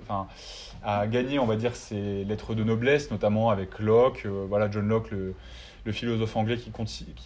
[0.03, 0.27] enfin,
[0.83, 4.88] à gagner, on va dire, ses lettres de noblesse, notamment avec Locke, euh, voilà, John
[4.88, 5.35] Locke, le,
[5.85, 6.73] le philosophe anglais qui,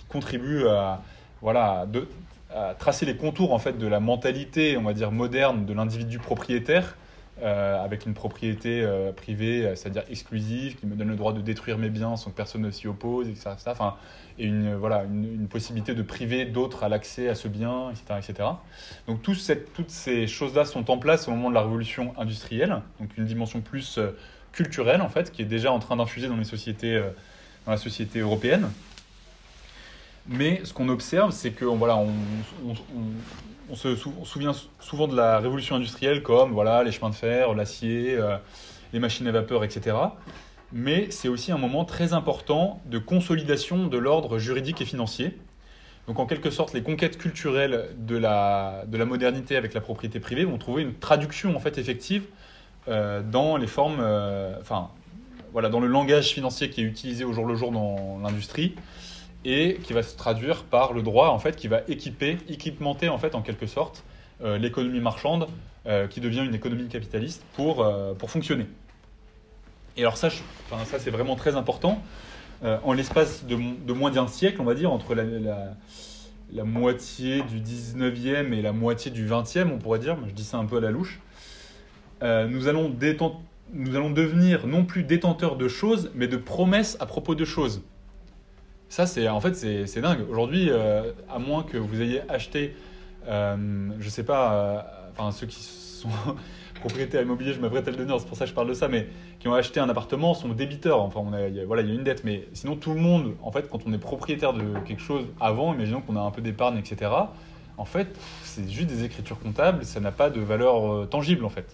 [0.08, 1.02] contribue à,
[1.42, 2.08] voilà, de,
[2.78, 6.96] tracer les contours en fait de la mentalité, on va dire moderne, de l'individu propriétaire,
[7.44, 11.42] euh, avec une propriété euh, privée, euh, c'est-à-dire exclusive, qui me donne le droit de
[11.42, 13.50] détruire mes biens sans que personne ne s'y oppose, etc.
[13.66, 13.96] Enfin,
[14.38, 18.18] et une, voilà, une, possibilité de priver d'autres à l'accès à ce bien, etc.
[18.18, 18.48] etc.
[19.06, 23.26] Donc toutes ces choses-là sont en place au moment de la révolution industrielle, donc une
[23.26, 24.00] dimension plus
[24.52, 28.70] culturelle en fait, qui est déjà en train d'infuser dans dans la société européenne.
[30.26, 32.02] Mais ce qu'on observe, c'est que voilà,
[33.70, 38.14] on se souvient souvent de la révolution industrielle comme voilà, les chemins de fer, l'acier,
[38.14, 38.36] euh,
[38.92, 39.96] les machines à vapeur, etc.
[40.72, 45.38] Mais c'est aussi un moment très important de consolidation de l'ordre juridique et financier.
[46.06, 50.20] Donc en quelque sorte, les conquêtes culturelles de la, de la modernité avec la propriété
[50.20, 52.24] privée vont trouver une traduction en fait effective
[52.88, 54.90] euh, dans les formes, euh, enfin
[55.52, 58.74] voilà, dans le langage financier qui est utilisé au jour le jour dans l'industrie
[59.44, 63.18] et qui va se traduire par le droit en fait qui va équiper, équipementer en
[63.18, 64.04] fait en quelque sorte
[64.42, 65.46] euh, l'économie marchande
[65.86, 68.66] euh, qui devient une économie capitaliste pour, euh, pour fonctionner.
[69.96, 72.02] Et alors ça, ça c'est vraiment très important.
[72.82, 75.24] En l'espace de, moins d'un siècle, on va dire, entre la,
[76.50, 80.56] la, moitié du 19e et la moitié du 20e, on pourrait dire, je dis ça
[80.56, 81.20] un peu à la louche,
[82.22, 82.96] nous, allons
[83.74, 87.82] nous allons devenir non plus détenteurs de choses, mais de promesses à propos de choses.
[88.94, 90.20] Ça, c'est en fait, c'est dingue.
[90.30, 92.76] Aujourd'hui, euh, à moins que vous ayez acheté,
[93.26, 96.10] euh, je sais pas, euh, enfin ceux qui sont
[96.76, 98.86] propriétaires immobiliers, je m'apprête à le donner, c'est pour ça que je parle de ça,
[98.86, 99.08] mais
[99.40, 101.00] qui ont acheté un appartement sont débiteurs.
[101.00, 103.50] Enfin, on a, voilà, il y a une dette, mais sinon tout le monde, en
[103.50, 106.78] fait, quand on est propriétaire de quelque chose avant, imaginons qu'on a un peu d'épargne,
[106.78, 107.10] etc.
[107.76, 111.66] En fait, c'est juste des écritures comptables, ça n'a pas de valeur tangible, en fait.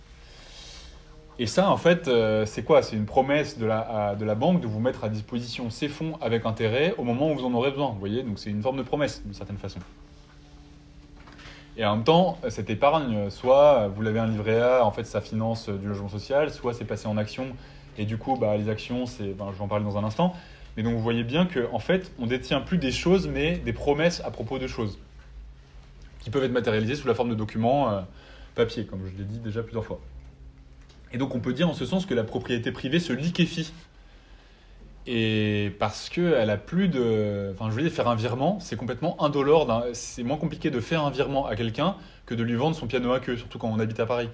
[1.40, 2.82] Et ça, en fait, euh, c'est quoi?
[2.82, 6.94] C'est une promesse de la, banque de vous mettre à disposition ces fonds avec intérêt
[6.98, 7.88] au moment où vous en aurez besoin.
[7.88, 8.22] Vous voyez?
[8.22, 9.80] Donc c'est une forme de promesse, d'une certaine façon.
[11.78, 15.22] Et en même temps, cette épargne, soit vous l'avez un livret A, en fait, ça
[15.22, 17.46] finance du logement social, soit c'est passé en action,
[17.96, 20.34] et du coup, bah, les actions, c'est, ben, je vais en parler dans un instant.
[20.76, 23.72] Mais donc vous voyez bien qu'en en fait, on détient plus des choses, mais des
[23.72, 24.98] promesses à propos de choses,
[26.18, 28.00] qui peuvent être matérialisées sous la forme de documents euh,
[28.54, 30.00] papier, comme je l'ai dit déjà plusieurs fois.
[31.12, 33.72] Et donc on peut dire en ce sens que la propriété privée se liquéfie.
[35.06, 37.52] Et parce qu'elle a plus de.
[37.54, 39.86] Enfin, je veux dire, faire un virement, c'est complètement indolore.
[39.92, 41.96] C'est moins compliqué de faire un virement à quelqu'un
[42.26, 44.28] que de lui vendre son piano à queue, surtout quand on habite à Paris.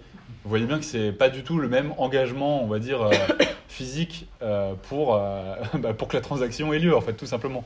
[0.44, 3.10] Vous voyez bien que c'est pas du tout le même engagement, on va dire, euh,
[3.68, 7.64] physique euh, pour, euh, bah, pour que la transaction ait lieu, en fait, tout simplement.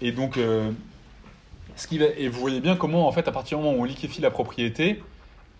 [0.00, 0.38] Et donc,
[1.76, 3.80] ce qui va, et vous voyez bien comment, en fait, à partir du moment où
[3.80, 5.02] on liquéfie la propriété,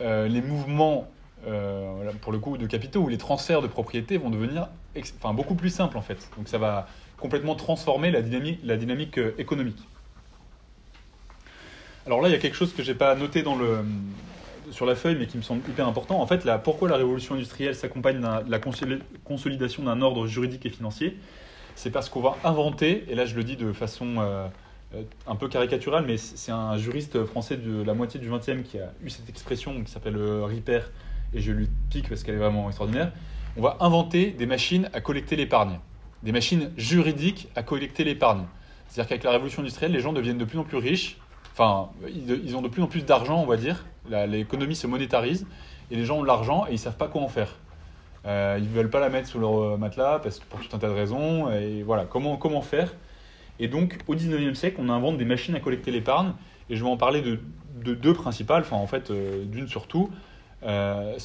[0.00, 1.08] les mouvements
[1.46, 4.68] euh, pour le coup de capitaux où les transferts de propriété vont devenir
[5.18, 6.28] enfin, beaucoup plus simples en fait.
[6.36, 6.86] Donc ça va
[7.18, 9.78] complètement transformer la dynamique, euh, économique.
[12.06, 13.42] Alors là, il y a quelque chose que j'ai pas noté
[14.70, 16.20] sur la feuille, mais qui me semble hyper important.
[16.20, 18.58] En fait, là, pourquoi la révolution industrielle s'accompagne de la
[19.24, 21.16] consolidation d'un ordre juridique et financier
[21.76, 24.46] C'est parce qu'on va inventer, et là je le dis de façon euh,
[25.26, 28.92] un peu caricaturale, mais c'est un juriste français de la moitié du XXe qui a
[29.02, 30.80] eu cette expression, qui s'appelle Ripper,
[31.34, 33.12] et je lui pique parce qu'elle est vraiment extraordinaire.
[33.56, 35.78] On va inventer des machines à collecter l'épargne,
[36.22, 38.44] des machines juridiques à collecter l'épargne.
[38.88, 41.18] C'est-à-dire qu'avec la révolution industrielle, les gens deviennent de plus en plus riches,
[41.52, 45.46] enfin, ils ont de plus en plus d'argent, on va dire, l'économie se monétarise,
[45.90, 47.56] et les gens ont de l'argent et ils savent pas quoi en faire.
[48.26, 50.78] Euh, ils ne veulent pas la mettre sous leur matelas parce que pour tout un
[50.78, 52.94] tas de raisons, et voilà, comment, faire?
[53.58, 56.32] Et donc, au 19e siècle, on invente des machines à collecter l'épargne,
[56.70, 57.38] et je vais en parler de,
[57.84, 60.10] de deux principales, enfin, en fait, euh, d'une surtout.
[60.64, 61.18] Euh,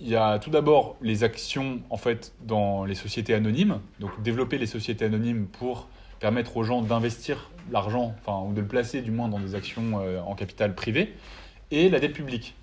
[0.00, 4.58] il y a tout d'abord les actions en fait dans les sociétés anonymes, donc développer
[4.58, 5.88] les sociétés anonymes pour
[6.20, 10.00] permettre aux gens d'investir l'argent, enfin ou de le placer du moins dans des actions
[10.00, 11.14] euh, en capital privé,
[11.70, 12.54] et la dette publique.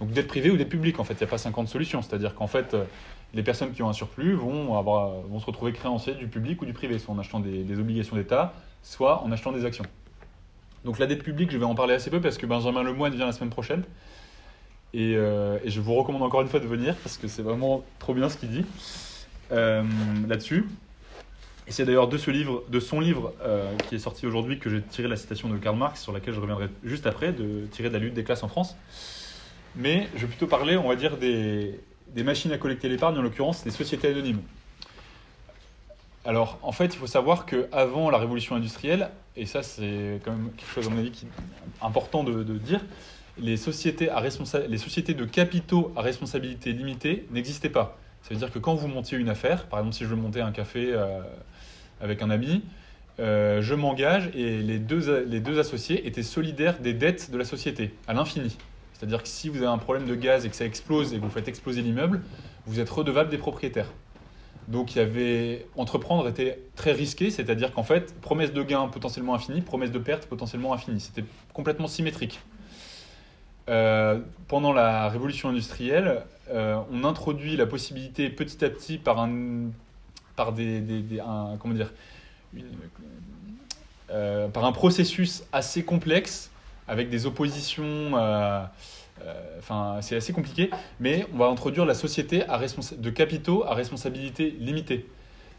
[0.00, 2.34] Donc dette privée ou dette publique en fait, il n'y a pas 50 solutions, c'est-à-dire
[2.34, 2.84] qu'en fait euh,
[3.32, 6.66] les personnes qui ont un surplus vont, avoir, vont se retrouver créanciers du public ou
[6.66, 9.84] du privé, soit en achetant des, des obligations d'État, soit en achetant des actions.
[10.84, 13.26] Donc la dette publique, je vais en parler assez peu parce que Benjamin Lemoine vient
[13.26, 13.84] la semaine prochaine.
[14.94, 17.82] Et, euh, et, je vous recommande encore une fois de venir parce que c'est vraiment
[17.98, 18.64] trop bien ce qu'il dit
[19.50, 19.82] euh,
[20.28, 20.66] là-dessus.
[21.66, 24.68] Et c'est d'ailleurs de, ce livre, de son livre euh, qui est sorti aujourd'hui que
[24.68, 27.88] j'ai tiré la citation de Karl Marx, sur laquelle je reviendrai juste après, de tirer
[27.88, 28.76] de la lutte des classes en France.
[29.76, 31.78] Mais je vais plutôt parler, on va dire, des,
[32.16, 34.42] machines à collecter l'épargne, en l'occurrence des sociétés anonymes.
[36.24, 40.50] Alors, en fait, il faut savoir qu'avant la révolution industrielle, et ça c'est quand même
[40.56, 41.28] quelque chose à mon avis qui est
[41.84, 42.80] important de dire,
[43.38, 44.22] les sociétés, à
[44.68, 47.98] les sociétés de capitaux à responsabilité limitée n'existaient pas.
[48.22, 50.52] Ça veut dire que quand vous montiez une affaire, par exemple si je monter un
[50.52, 51.20] café euh,
[52.00, 52.62] avec un ami,
[53.20, 57.44] euh, je m'engage et les deux, les deux associés étaient solidaires des dettes de la
[57.44, 58.56] société, à l'infini.
[58.92, 61.22] C'est-à-dire que si vous avez un problème de gaz et que ça explose et que
[61.22, 62.22] vous faites exploser l'immeuble,
[62.66, 63.90] vous êtes redevable des propriétaires.
[64.68, 69.34] Donc il y avait entreprendre était très risqué, c'est-à-dire qu'en fait, promesse de gain potentiellement
[69.34, 71.00] infinie, promesse de perte potentiellement infinie.
[71.00, 72.40] C'était complètement symétrique.
[73.68, 79.70] Euh, pendant la révolution industrielle, euh, on introduit la possibilité petit à petit par un,
[80.36, 81.92] par des, des- un- comment dire,
[84.10, 86.50] euh, par un processus assez complexe
[86.88, 88.12] avec des oppositions.
[89.58, 94.50] Enfin, c'est assez compliqué, mais on va introduire la société à de capitaux à responsabilité
[94.58, 95.06] limitée.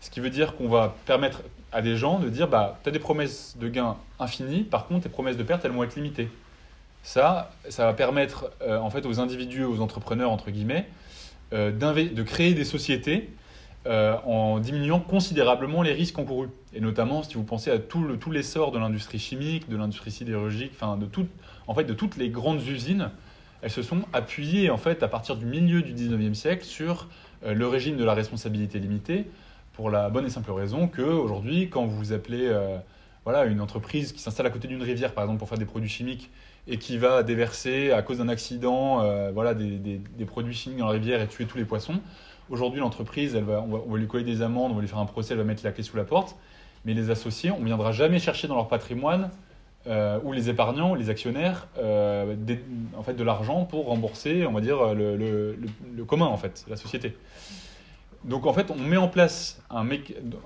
[0.01, 2.91] Ce qui veut dire qu'on va permettre à des gens de dire bah, tu as
[2.91, 6.29] des promesses de gains infinies, par contre, tes promesses de perte, elles vont être limitées.
[7.03, 10.87] Ça, ça va permettre euh, en fait aux individus, aux entrepreneurs entre guillemets,
[11.51, 13.29] euh, de créer des sociétés
[13.85, 16.47] euh, en diminuant considérablement les risques encourus.
[16.73, 20.11] Et notamment, si vous pensez à tout le- tout l'essor de l'industrie chimique, de l'industrie
[20.11, 21.07] sidérurgique, enfin de
[21.67, 23.11] en fait de toutes les grandes usines,
[23.61, 27.07] elles se sont appuyées en fait à partir du milieu du 19e siècle sur
[27.45, 29.25] le régime de la responsabilité limitée
[29.73, 32.49] pour la bonne et simple raison que aujourd'hui, quand vous appelez
[33.25, 35.89] voilà, une entreprise qui s'installe à côté d'une rivière, par exemple, pour faire des produits
[35.89, 36.29] chimiques,
[36.67, 40.85] et qui va déverser, à cause d'un accident, euh, voilà, des, des- produits chimiques dans
[40.87, 41.99] la rivière et tuer tous les poissons,
[42.49, 45.05] aujourd'hui, l'entreprise, elle va, on, va, lui coller des amendes, on va lui faire un
[45.05, 46.35] procès, elle va mettre la clé sous la porte,
[46.85, 49.29] mais les associés, on ne viendra jamais chercher dans leur patrimoine,
[49.87, 52.35] euh, ou les épargnants, les actionnaires, euh,
[52.97, 56.77] en fait, de l'argent pour rembourser, on va dire, le, le- commun, en fait, la
[56.77, 57.17] société.
[58.23, 59.85] Donc en fait, on met en place un,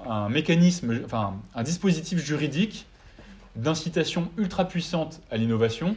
[0.10, 2.88] un mécanisme, enfin un dispositif juridique
[3.56, 5.96] d'incitation ultra puissante à l'innovation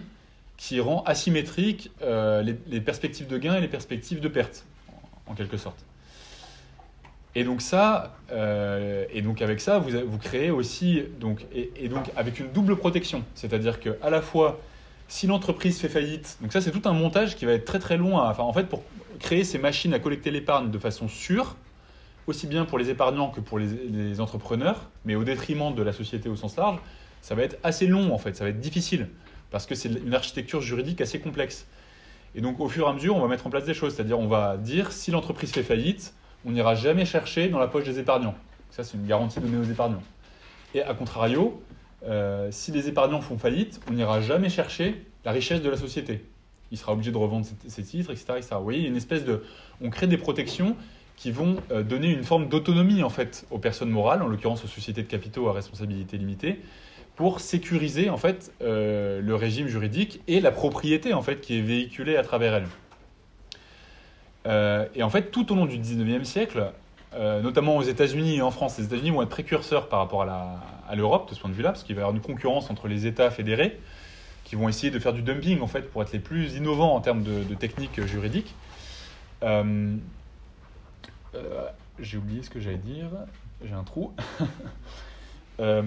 [0.60, 4.66] qui rend asymétrique euh, les, perspectives de gain et les perspectives de perte,
[5.26, 5.86] en, quelque sorte.
[7.34, 12.40] Et donc ça, euh, et donc avec ça, vous, créez aussi donc et, donc avec
[12.40, 14.60] une double protection, c'est-à-dire que à la fois
[15.08, 17.96] si l'entreprise fait faillite, donc ça c'est tout un montage qui va être très très
[17.96, 18.18] long.
[18.18, 18.82] enfin en fait pour
[19.18, 21.56] créer ces machines à collecter l'épargne de façon sûre,
[22.26, 26.28] aussi bien pour les épargnants que pour les entrepreneurs, mais au détriment de la société
[26.28, 26.78] au sens large,
[27.22, 29.08] ça va être assez long en fait, ça va être difficile,
[29.50, 31.66] parce que c'est une architecture juridique assez complexe.
[32.34, 34.18] Et donc au fur et à mesure, on va mettre en place des choses, c'est-à-dire
[34.18, 37.98] on va dire si l'entreprise fait faillite, on n'ira jamais chercher dans la poche des
[37.98, 38.34] épargnants.
[38.70, 40.02] Ça c'est une garantie donnée aux épargnants.
[40.74, 41.60] Et à contrario,
[42.04, 46.24] euh, si les épargnants font faillite, on n'ira jamais chercher la richesse de la société.
[46.70, 48.36] Il sera obligé de revendre ses, titres, etc..
[48.52, 49.42] Vous voyez, une espèce de...
[49.80, 50.76] On crée des protections
[51.16, 54.68] qui vont euh, donner une forme d'autonomie en fait aux personnes morales, en l'occurrence aux
[54.68, 56.60] sociétés de capitaux à responsabilité limitée,
[57.20, 61.60] pour sécuriser en fait euh, le régime juridique et la propriété en fait qui est
[61.60, 62.66] véhiculée à travers elle.
[64.46, 66.72] Euh, et en fait, tout au long du 19e siècle,
[67.12, 70.96] euh, notamment aux États-Unis et en France, les États-Unis vont être précurseurs par rapport à
[70.96, 73.04] l'Europe de ce point de vue-là, parce qu'il va y avoir une concurrence entre les
[73.06, 73.78] États fédérés
[74.44, 77.02] qui vont essayer de faire du dumping en fait pour être les plus innovants en
[77.02, 78.54] termes de, techniques juridiques.
[81.98, 83.10] J'ai oublié ce que j'allais dire,
[83.62, 84.14] j'ai un trou.
[85.60, 85.82] Euh,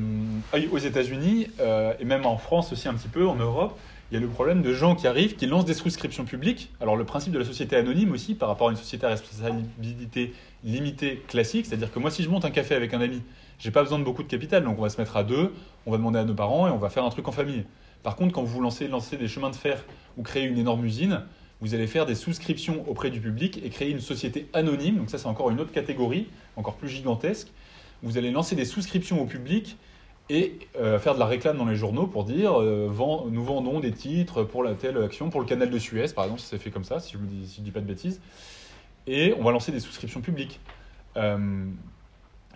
[0.72, 3.76] aux États-Unis euh, et même en France aussi un petit peu, en Europe,
[4.12, 6.72] il y a le problème de gens qui arrivent, qui lancent des souscriptions publiques.
[6.80, 10.34] Alors le principe de la société anonyme aussi par rapport à une société à responsabilité
[10.64, 13.24] limitée classique, c'est-à-dire que moi si je monte un café avec un ami,
[13.58, 15.52] j'ai pas besoin de beaucoup de capital, donc on va se mettre à deux,
[15.88, 17.64] on va demander à nos parents et on va faire un truc en famille.
[18.04, 19.84] Par contre, quand vous lancez, lancez des chemins de fer
[20.18, 21.22] ou créez une énorme usine,
[21.62, 24.98] vous allez faire des souscriptions auprès du public et créer une société anonyme.
[24.98, 27.48] Donc ça, c'est encore une autre catégorie, encore plus gigantesque.
[28.04, 29.78] Vous allez lancer des souscriptions au public
[30.30, 33.80] et euh, faire de la réclame dans les journaux pour dire euh, vend- nous vendons
[33.80, 36.58] des titres pour la telle action, pour le canal de Suez, par exemple, si c'est
[36.58, 38.22] fait comme ça, si je ne dis, pas de bêtises.
[39.08, 40.60] Et on va lancer des souscriptions publiques.
[41.18, 41.66] Euh,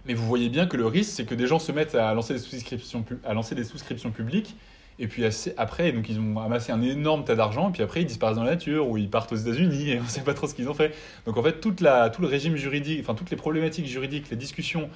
[0.05, 2.33] mais vous voyez bien que le risque, c'est que des gens se mettent à lancer
[2.33, 4.55] des souscriptions, à lancer des souscriptions publiques
[4.99, 5.23] et puis
[5.57, 8.43] après, donc ils ont amassé un énorme tas d'argent, et puis après ils disparaissent dans
[8.43, 10.69] la nature, ou ils partent aux États-Unis, et on ne sait pas trop ce qu'ils
[10.69, 10.95] ont fait.
[11.25, 14.37] Donc en fait, toute la, tout le régime juridique, enfin toutes les problématiques juridiques, les
[14.37, 14.89] discussions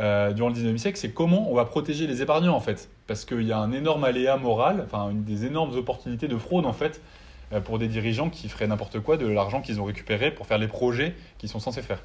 [0.00, 2.88] euh, durant le 19e siècle, c'est comment on va protéger les épargnants en fait.
[3.06, 6.72] Parce qu'il y a un énorme aléa moral, enfin des énormes opportunités de fraude en
[6.72, 7.02] fait,
[7.52, 10.58] euh, pour des dirigeants qui feraient n'importe quoi de l'argent qu'ils ont récupéré pour faire
[10.58, 12.02] les projets qu'ils sont censés faire.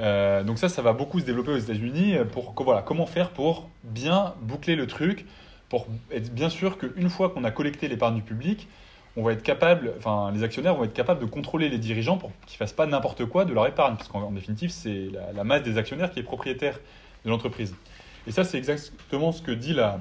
[0.00, 3.68] Euh, donc ça, ça va beaucoup se développer aux États-Unis pour voilà, comment faire pour
[3.82, 5.26] bien boucler le truc,
[5.68, 8.68] pour être bien sûr qu'une fois qu'on a collecté l'épargne du public,
[9.16, 12.30] on va être capable, enfin, les actionnaires vont être capables de contrôler les dirigeants pour
[12.46, 15.76] qu'ils fassent pas n'importe quoi de leur épargne, parce qu'en définitive, c'est la, masse des
[15.76, 16.78] actionnaires qui est propriétaire
[17.24, 17.74] de l'entreprise.
[18.26, 20.00] Et ça, c'est exactement ce que dit la,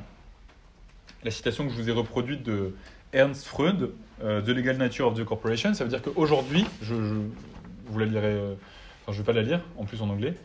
[1.23, 2.75] la citation que je vous ai reproduite de
[3.13, 3.91] Ernst Freud,
[4.23, 5.73] euh, The Legal Nature of the Corporation.
[5.73, 7.13] Ça veut dire qu'aujourd'hui, je, je,
[7.87, 8.53] vous la lirai, euh,
[9.03, 10.35] enfin, je vais pas la lire, en plus en anglais,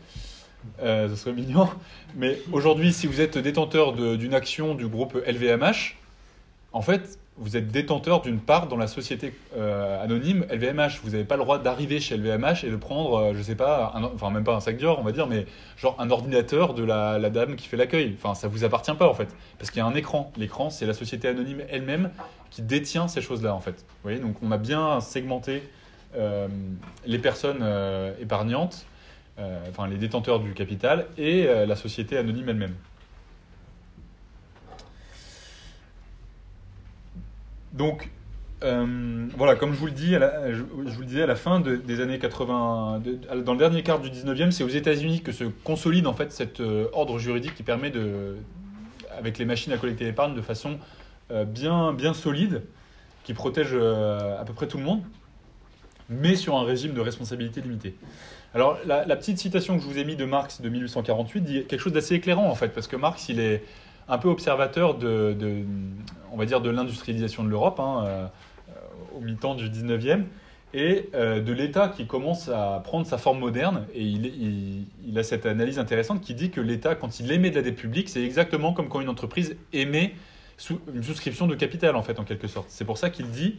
[0.81, 1.69] euh, ce serait mignon.
[2.15, 5.97] Mais aujourd'hui, si vous êtes détenteur d'une action du groupe LVMH,
[6.71, 10.99] en fait, vous êtes détenteur d'une part dans la société euh, anonyme LVMH.
[11.03, 13.93] Vous n'avez pas le droit d'arriver chez LVMH et de prendre, euh, je sais pas,
[14.13, 15.45] enfin même pas un sac Dior, on va dire, mais
[15.77, 18.15] genre un ordinateur de la, dame qui fait l'accueil.
[18.17, 20.31] Enfin, ça vous appartient pas en fait, parce qu'il y a un écran.
[20.37, 22.11] L'écran, c'est la société anonyme elle-même
[22.51, 23.73] qui détient ces choses-là en fait.
[23.73, 25.63] Vous voyez, donc on a bien segmenté
[26.15, 26.47] euh,
[27.07, 28.85] les personnes euh, épargnantes,
[29.67, 32.75] enfin les détenteurs du capital et la société anonyme elle-même.
[37.73, 38.09] Donc,
[38.63, 40.15] euh, voilà, comme je vous le disais,
[41.23, 44.63] à la fin de- des années 80, de- dans le dernier quart du 19e, c'est
[44.63, 48.35] aux États-Unis que se consolide en fait cet euh, ordre juridique qui permet de,
[49.17, 50.77] avec les machines à collecter l'épargne de façon
[51.31, 52.61] euh, bien, bien solide,
[53.23, 55.01] qui protège à peu près tout le monde,
[56.09, 57.95] mais sur un régime de responsabilité limitée.
[58.53, 61.79] Alors, la, petite citation que je vous ai mis de Marx de 1848 dit quelque
[61.79, 63.63] chose d'assez éclairant en fait, parce que Marx, il est
[64.07, 65.63] un peu observateur de,
[66.31, 68.27] on va dire, de l'industrialisation de l'Europe, hein, euh,
[69.15, 70.23] au mi-temps du 19e,
[70.73, 73.85] et euh, de l'État qui commence à prendre sa forme moderne.
[73.93, 77.61] Et il, a cette analyse intéressante qui dit que l'État, quand il émet de la
[77.61, 80.15] dette publique, c'est exactement comme quand une entreprise émet
[80.93, 82.67] une souscription de capital, en fait, en quelque sorte.
[82.69, 83.57] C'est pour ça qu'il dit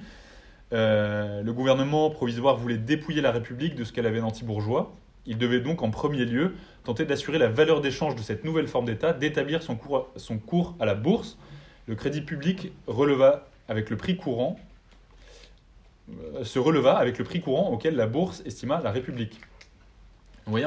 [0.72, 4.94] euh, le gouvernement provisoire voulait dépouiller la République de ce qu'elle avait d'anti-bourgeois.
[5.26, 6.54] Il devait donc, en premier lieu,
[6.84, 10.94] tenter d'assurer la valeur d'échange de cette nouvelle forme d'État, d'établir son cours, à la
[10.94, 11.38] bourse.
[11.86, 14.58] Le crédit public releva avec le prix courant,
[16.36, 19.40] euh, se releva avec le prix courant auquel la bourse estima la République.
[20.46, 20.60] Il va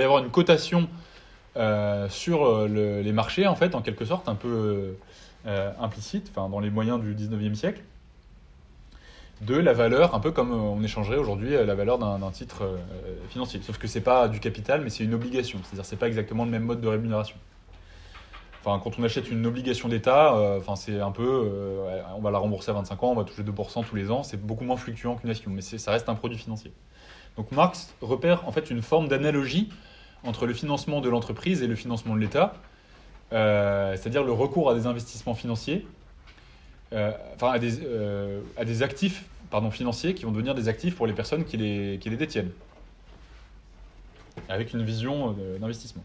[0.00, 0.88] y avoir une cotation
[1.56, 4.96] euh, sur euh, le- les marchés, en fait, en quelque sorte, un peu
[5.78, 7.82] implicite, enfin, dans les moyens du 19e siècle,
[9.44, 12.64] de la valeur, un peu comme euh, on échangerait aujourd'hui euh, la valeur d'un titre
[12.64, 12.76] euh,
[13.28, 13.60] financier.
[13.62, 15.58] Sauf que c'est pas du capital, mais c'est une obligation.
[15.62, 17.36] C'est-à-dire c'est pas exactement le même mode de rémunération.
[18.64, 20.34] Quand on achète une obligation d'État,
[20.76, 21.50] c'est un peu,
[22.16, 24.38] on va la rembourser à 25 ans, on va toucher 2% tous les ans, c'est
[24.38, 26.72] beaucoup moins fluctuant qu'une action, mais ça reste un produit financier.
[27.36, 29.68] Donc Marx repère en fait une forme d'analogie
[30.24, 32.54] entre le financement de l'entreprise et le financement de l'État,
[33.30, 35.86] c'est-à-dire le recours à des investissements financiers,
[36.90, 41.56] enfin à des actifs pardon, financiers qui vont devenir des actifs pour les personnes qui
[41.56, 42.50] les, qui les détiennent,
[44.48, 46.02] avec une vision euh, d'investissement.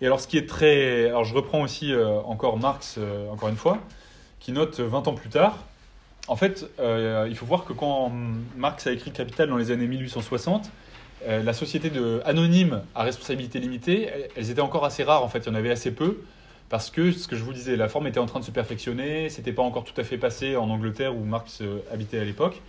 [0.00, 1.06] Et alors ce qui est très...
[1.06, 3.78] Alors je reprends aussi euh, encore Marx, euh, encore une fois,
[4.40, 5.58] qui note 20 ans plus tard,
[6.26, 8.10] en fait, il faut voir que quand
[8.56, 10.72] Marx a écrit Capital dans les années 1860,
[11.24, 15.38] euh, la société de anonyme à responsabilité limitée, elles étaient encore assez rares en fait,
[15.38, 16.18] il y en avait assez peu,
[16.68, 19.28] parce que ce que je vous disais, la forme était en train de se perfectionner,
[19.28, 22.60] c'était pas encore tout à fait passé en Angleterre où Marx euh, habitait à l'époque.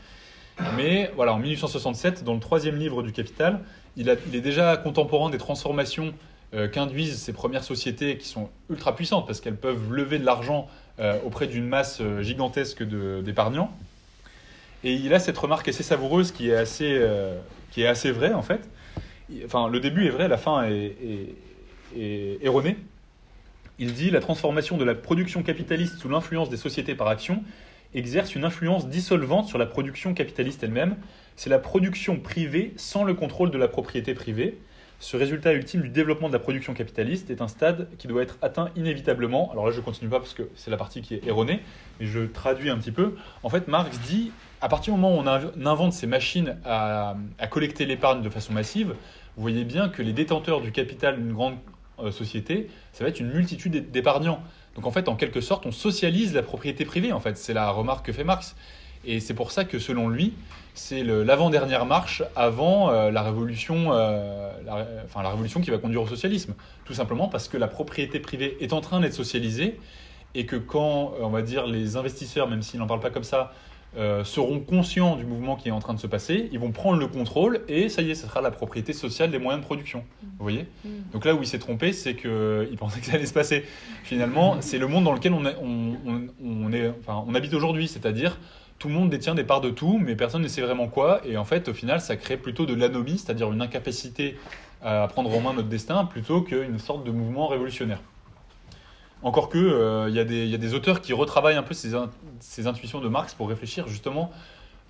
[0.75, 3.61] Mais voilà, en 1867, dans le troisième livre du Capital,
[3.95, 6.13] il, est déjà contemporain des transformations
[6.53, 10.67] euh, qu'induisent ces premières sociétés qui sont ultra puissantes parce qu'elles peuvent lever de l'argent
[10.99, 13.71] euh, auprès d'une masse gigantesque d'épargnants.
[14.83, 17.03] Et il a cette remarque assez savoureuse qui est assez,
[17.71, 18.61] qui est assez vraie en fait.
[19.45, 21.35] Enfin, le début est vrai, la fin est
[22.41, 22.77] erronée.
[23.79, 27.43] Il dit la transformation de la production capitaliste sous l'influence des sociétés par action
[27.93, 30.95] exerce une influence dissolvante sur la production capitaliste elle-même.
[31.35, 34.57] C'est la production privée sans le contrôle de la propriété privée.
[34.99, 38.39] Ce résultat ultime du développement de la production capitaliste est un stade qui doit être
[38.41, 39.51] atteint inévitablement.
[39.51, 41.59] Alors là, je ne continue pas parce que c'est la partie qui est erronée,
[41.99, 43.15] mais je traduis un petit peu.
[43.43, 46.57] En fait, Marx dit, à partir du moment où on inv- on invente ces machines
[46.65, 48.95] à, à collecter l'épargne de façon massive,
[49.35, 51.57] vous voyez bien que les détenteurs du capital d'une grande
[51.99, 54.41] euh, société, ça va être une multitude d'é- d'épargnants.
[54.75, 57.11] Donc en fait, en quelque sorte, on socialise la propriété privée.
[57.11, 58.55] En fait, c'est la remarque que fait Marx.
[59.05, 60.33] Et c'est pour ça que, selon lui,
[60.73, 64.51] c'est l'avant-dernière marche avant euh, la révolution, euh,
[65.05, 66.55] enfin la révolution qui va conduire au socialisme.
[66.83, 69.79] Tout simplement parce que la propriété privée est en train d'être socialisée
[70.35, 73.53] et que quand, on va dire, les investisseurs, même s'ils n'en parlent pas comme ça,
[73.95, 76.99] euh, seront conscients du mouvement qui est en train de se passer, ils vont prendre
[76.99, 80.03] le contrôle et ça y est, ce sera la propriété sociale des moyens de production.
[80.21, 80.67] Vous voyez
[81.13, 83.63] Donc là où il s'est trompé, c'est qu'il pensait que ça allait se passer.
[84.03, 87.53] Finalement, c'est le monde dans lequel on, est, on, on- on est, enfin, on habite
[87.53, 88.37] aujourd'hui, c'est-à-dire
[88.77, 91.21] tout le monde détient des parts de tout, mais personne ne sait vraiment quoi.
[91.25, 94.37] Et en fait, au final, ça crée plutôt de l'anomie, c'est-à-dire une incapacité
[94.83, 97.99] à prendre en main notre destin, plutôt qu'une sorte de mouvement révolutionnaire.
[99.23, 102.09] Encore que, euh, y, a des- auteurs qui retravaillent un peu ces, in-
[102.39, 104.31] ces intuitions de Marx pour réfléchir justement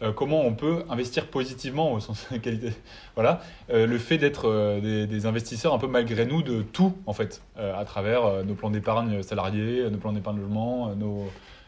[0.04, 2.74] euh, comment on peut investir positivement au sens de qualité.
[3.16, 7.42] Voilà, Euh, le fait d'être des, investisseurs un peu malgré nous de tout en fait,
[7.58, 10.94] à travers nos plans d'épargne salariés, nos plans d'épargne logement,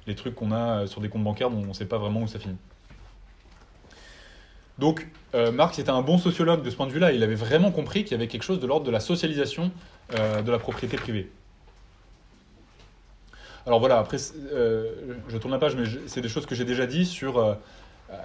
[0.05, 2.28] les trucs qu'on a sur des comptes bancaires dont on ne sait pas vraiment où
[2.28, 2.57] ça finit.
[4.78, 5.07] Donc,
[5.53, 7.12] Marx était un bon sociologue de ce point de vue-là.
[7.12, 9.72] Il avait vraiment compris qu'il y avait quelque chose de l'ordre de la socialisation
[10.12, 11.30] de la propriété privée.
[13.70, 14.17] Alors voilà, après,
[14.51, 14.89] euh,
[15.28, 17.38] je tourne la page, mais c'est des choses que j'ai déjà dit sur.
[17.38, 17.53] euh,
[18.09, 18.15] euh,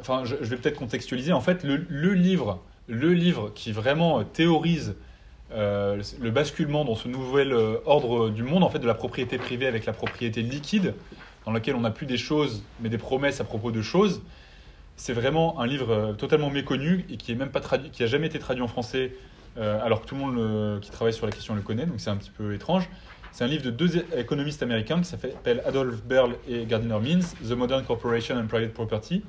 [0.00, 1.34] enfin, je, vais peut-être contextualiser.
[1.34, 4.96] En fait, le, livre, le livre qui vraiment théorise
[5.50, 7.52] le basculement dans ce nouvel
[7.84, 10.94] ordre du monde, en fait, de la propriété privée avec la propriété liquide,
[11.44, 14.22] dans laquelle on n'a plus des choses, mais des promesses à propos de choses.
[14.96, 18.28] C'est vraiment un livre totalement méconnu et qui est même pas traduit, qui a jamais
[18.28, 19.12] été traduit en français,
[19.58, 22.16] alors que tout le monde qui travaille sur la question le connaît, donc c'est un
[22.16, 22.88] petit peu étrange.
[23.32, 27.52] C'est un livre de deux économistes américains qui s'appelle Adolph Berle et Gardiner Means, The
[27.52, 29.22] Modern Corporation and Private Property,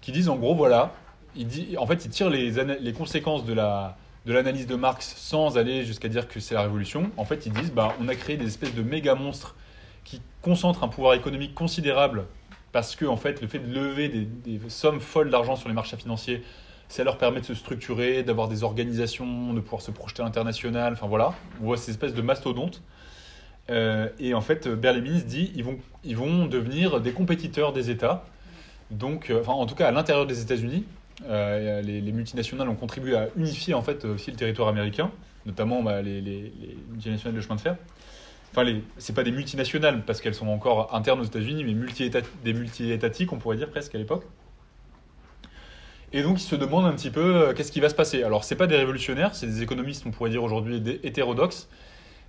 [0.00, 0.94] qui disent en gros voilà,
[1.36, 5.56] il dit, en fait ils tirent les conséquences de la de l'analyse de Marx sans
[5.56, 7.10] aller jusqu'à dire que c'est la révolution.
[7.16, 9.56] En fait ils disent bah on a créé des espèces de méga monstres
[10.04, 12.26] qui concentrent un pouvoir économique considérable
[12.72, 15.74] parce que en fait le fait de lever des, des sommes folles d'argent sur les
[15.74, 16.42] marchés financiers
[16.88, 20.94] ça leur permet de se structurer, d'avoir des organisations, de pouvoir se projeter à l'international.
[20.94, 22.82] Enfin voilà, on voit ces espèces de mastodontes.
[23.70, 28.24] Euh, et en fait, Berlemins dit ils vont, ils vont devenir des compétiteurs des États.
[28.90, 30.84] Donc, euh, enfin, en tout cas, à l'intérieur des États-Unis,
[31.28, 35.10] euh, les, les multinationales ont contribué à unifier en fait aussi le territoire américain,
[35.44, 37.76] notamment bah, les, les- les multinationales de chemin de fer.
[38.52, 38.64] Enfin,
[38.96, 41.74] c'est pas des multinationales parce qu'elles sont encore internes aux États-Unis, mais
[42.44, 44.24] des multi-étatiques, on pourrait dire presque à l'époque.
[46.12, 48.22] Et donc, ils se demandent un petit peu euh, qu'est-ce qui va se passer?
[48.22, 51.68] Alors, c'est pas des révolutionnaires, c'est des économistes, on pourrait dire aujourd'hui, hétérodoxes,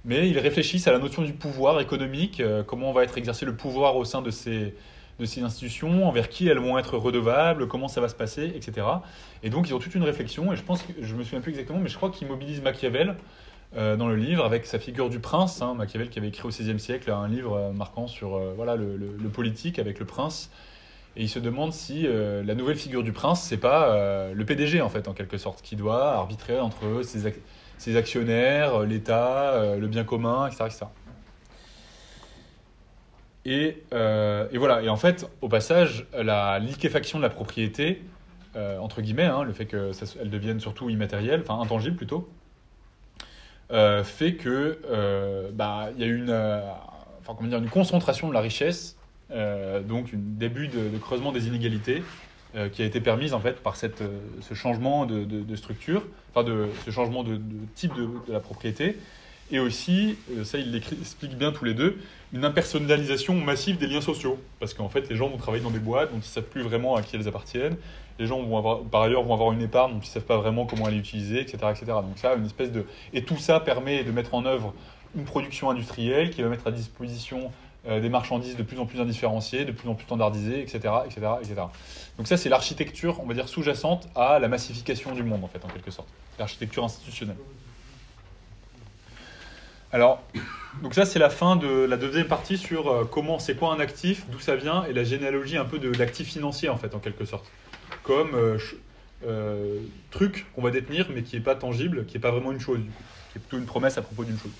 [0.05, 3.55] mais ils réfléchissent à la notion du pouvoir économique, euh, comment va être exercé le
[3.55, 4.75] pouvoir au sein de ces,
[5.19, 8.87] de ces institutions, envers qui elles vont être redevables, comment ça va se passer, etc.
[9.43, 11.51] Et donc, ils ont toute une réflexion, et je pense que, je me souviens plus
[11.51, 13.15] exactement, mais je crois qu'ils mobilisent Machiavel
[13.75, 16.49] euh, dans le livre avec sa figure du prince, hein, Machiavel qui avait écrit au
[16.49, 20.49] XVIe siècle un livre euh, marquant sur voilà, le, le- politique avec le prince.
[21.15, 24.89] Et il se demande si la nouvelle figure du prince, c'est pas le PDG en
[24.89, 27.33] fait, en quelque sorte, qui doit arbitrer entre ac-
[27.79, 30.65] ses actionnaires, euh, l'État, euh, le bien commun, etc.
[30.65, 30.85] etc.
[33.45, 34.83] Et, euh, et voilà.
[34.83, 38.03] Et en fait, au passage, la liquéfaction de la propriété,
[38.81, 42.29] entre guillemets, hein, le fait qu'elle devienne surtout immatérielle, enfin intangible plutôt,
[43.69, 46.61] fait que bah, il y a une,
[47.25, 48.97] comment dire, une concentration de la richesse,
[49.29, 52.03] donc un début de creusement des inégalités
[52.55, 56.03] euh, qui a été permise en fait par cette, euh, ce changement de, de- structure,
[56.33, 57.39] enfin de ce changement de,
[57.75, 58.97] type de, la propriété,
[59.51, 61.99] et aussi, euh, ça ils l'expliquent bien tous les deux,
[62.33, 65.79] une impersonnalisation massive des liens sociaux, parce qu'en fait les gens vont travailler dans des
[65.79, 67.77] boîtes dont ils ne savent plus vraiment à qui elles appartiennent,
[68.17, 70.37] les gens vont avoir, par ailleurs vont avoir une épargne dont ils ne savent pas
[70.37, 71.85] vraiment comment elle est utilisée, etc., etc.
[71.85, 72.85] Donc ça, une espèce de...
[73.13, 74.73] Et tout ça permet de mettre en œuvre
[75.15, 77.51] une production industrielle qui va mettre à disposition
[77.87, 81.21] euh, des marchandises de plus en plus indifférenciées, de plus en plus standardisées, etc., etc.,
[81.41, 81.61] etc.
[82.17, 85.63] Donc ça, c'est l'architecture, on va dire, sous-jacente à la massification du monde, en fait,
[85.63, 86.09] en quelque sorte.
[86.37, 87.37] L'architecture institutionnelle.
[89.91, 90.21] Alors,
[90.83, 93.79] donc ça, c'est la fin de la deuxième partie sur euh, comment, c'est quoi un
[93.79, 96.99] actif, d'où ça vient, et la généalogie un peu de l'actif financier, en fait, en
[96.99, 97.45] quelque sorte.
[98.03, 98.35] Comme
[99.25, 99.79] euh,
[100.11, 102.79] truc qu'on va détenir, mais qui n'est pas tangible, qui n'est pas vraiment une chose,
[103.31, 104.51] qui est plutôt une promesse à propos d'une chose.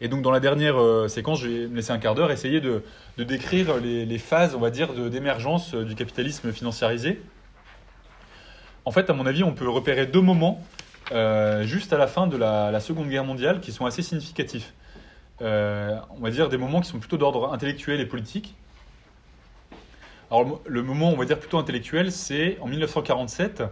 [0.00, 2.60] Et donc, dans la dernière euh, séquence, je vais me laisser un quart d'heure, essayer
[2.60, 2.82] de,
[3.18, 7.20] décrire les, phases, on va dire, d'émergence euh, du capitalisme financiarisé.
[8.84, 10.64] En fait, à mon avis, on peut repérer deux moments
[11.10, 14.72] euh, juste à la fin de la, Seconde Guerre mondiale qui sont assez significatifs.
[15.40, 18.54] On va dire des moments qui sont plutôt d'ordre intellectuel et politique.
[20.30, 23.62] Alors le mo- le moment, on va dire plutôt intellectuel, c'est en 1947,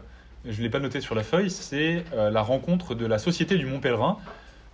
[0.44, 3.66] je ne l'ai pas noté sur la feuille, c'est la rencontre de la Société du
[3.66, 4.18] Mont Pèlerin,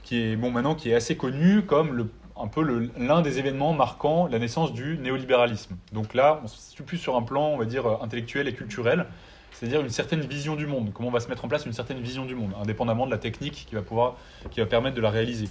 [0.03, 4.27] qui est bon maintenant qui est assez connue comme un peu l'un des événements marquant
[4.27, 5.77] la naissance du néolibéralisme.
[5.93, 9.07] Donc là, on se situe plus sur un plan, on va dire intellectuel et culturel,
[9.53, 12.01] c'est-à-dire une certaine vision du monde, comment on va se mettre en place une certaine
[12.01, 14.17] vision du monde, indépendamment de la technique qui va pouvoir,
[14.51, 15.49] qui va permettre de la réaliser.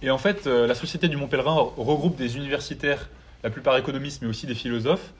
[0.00, 3.08] Et en fait, euh, la Société du Mont Pèlerin regroupe des universitaires,
[3.42, 5.12] la plupart économistes, mais aussi des philosophes,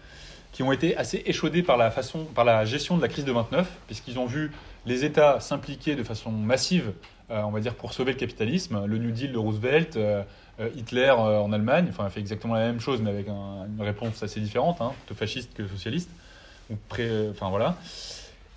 [0.53, 3.33] qui ont été assez échaudés par la, façon, par la gestion de la crise de
[3.33, 4.51] 29, puisqu'ils ont vu
[4.87, 6.93] les États s'impliquer de façon massive,
[7.31, 8.85] on va dire, pour sauver le capitalisme.
[8.87, 10.22] Le New Deal de Roosevelt, euh,
[10.61, 13.66] euh, Hitler euh, en Allemagne, enfin, a fait exactement la même chose, mais avec un-
[13.66, 16.11] une réponse assez différente, hein, plutôt fasciste que socialiste.
[16.70, 17.76] Enfin, voilà.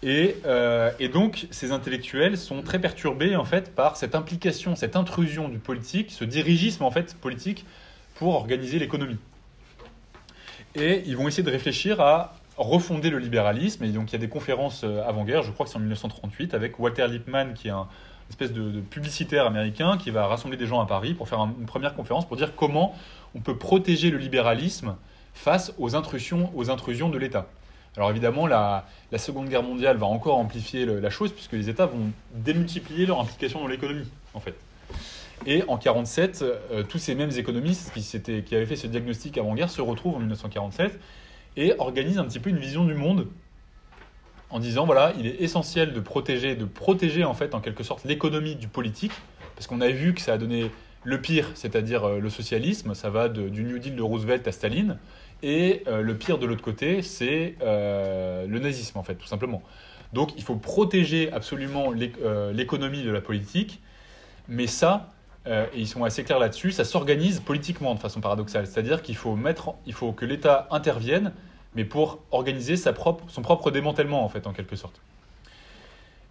[0.04, 4.96] Et, euh, et donc, ces intellectuels sont très perturbés en fait par cette implication, cette
[4.96, 7.66] intrusion du politique, ce dirigisme en fait politique
[8.16, 9.18] pour organiser l'économie.
[10.76, 13.84] Et ils vont essayer de réfléchir à refonder le libéralisme.
[13.84, 16.54] Et donc, il y a des conférences euh, avant-guerre, je crois que c'est en 1938,
[16.54, 17.88] avec Walter Lippmann, qui est un
[18.32, 21.66] espèce de, publicitaire américain, qui va rassembler des gens à Paris pour faire un- une
[21.66, 22.96] première conférence pour dire comment
[23.36, 24.96] on peut protéger le libéralisme
[25.34, 27.48] face aux intrusions, aux intrusions de l'État.
[27.98, 28.86] Alors évidemment, la,
[29.18, 33.60] Seconde Guerre mondiale va encore amplifier la chose, puisque les États vont démultiplier leur implication
[33.60, 34.56] dans l'économie, en fait.
[35.46, 36.46] Et en 1947,
[36.88, 41.00] tous ces mêmes économistes qui, qui avaient fait ce diagnostic avant-guerre se retrouvent en 1947
[41.58, 43.28] et organisent un petit peu une vision du monde
[44.52, 48.06] en disant voilà, il est essentiel de protéger, de protéger en fait en quelque sorte
[48.06, 49.14] l'économie du politique,
[49.56, 50.72] parce qu'on a vu que ça a donné
[51.04, 54.98] le pire, c'est-à-dire euh, le socialisme, ça va du New Deal de Roosevelt à Staline,
[55.42, 59.64] et euh, le pire de l'autre côté, c'est euh, le nazisme en fait, tout simplement.
[60.14, 62.14] Donc il faut protéger absolument l'é-
[62.54, 63.82] l'économie de la politique,
[64.48, 65.10] mais ça,
[65.48, 69.40] et ils sont assez clairs là-dessus, ça s'organise politiquement de façon paradoxale, c'est-à-dire qu'il faut
[69.94, 71.32] faut que l'État intervienne,
[71.76, 75.02] mais pour organiser sa propre, son propre démantèlement en fait, en quelque sorte.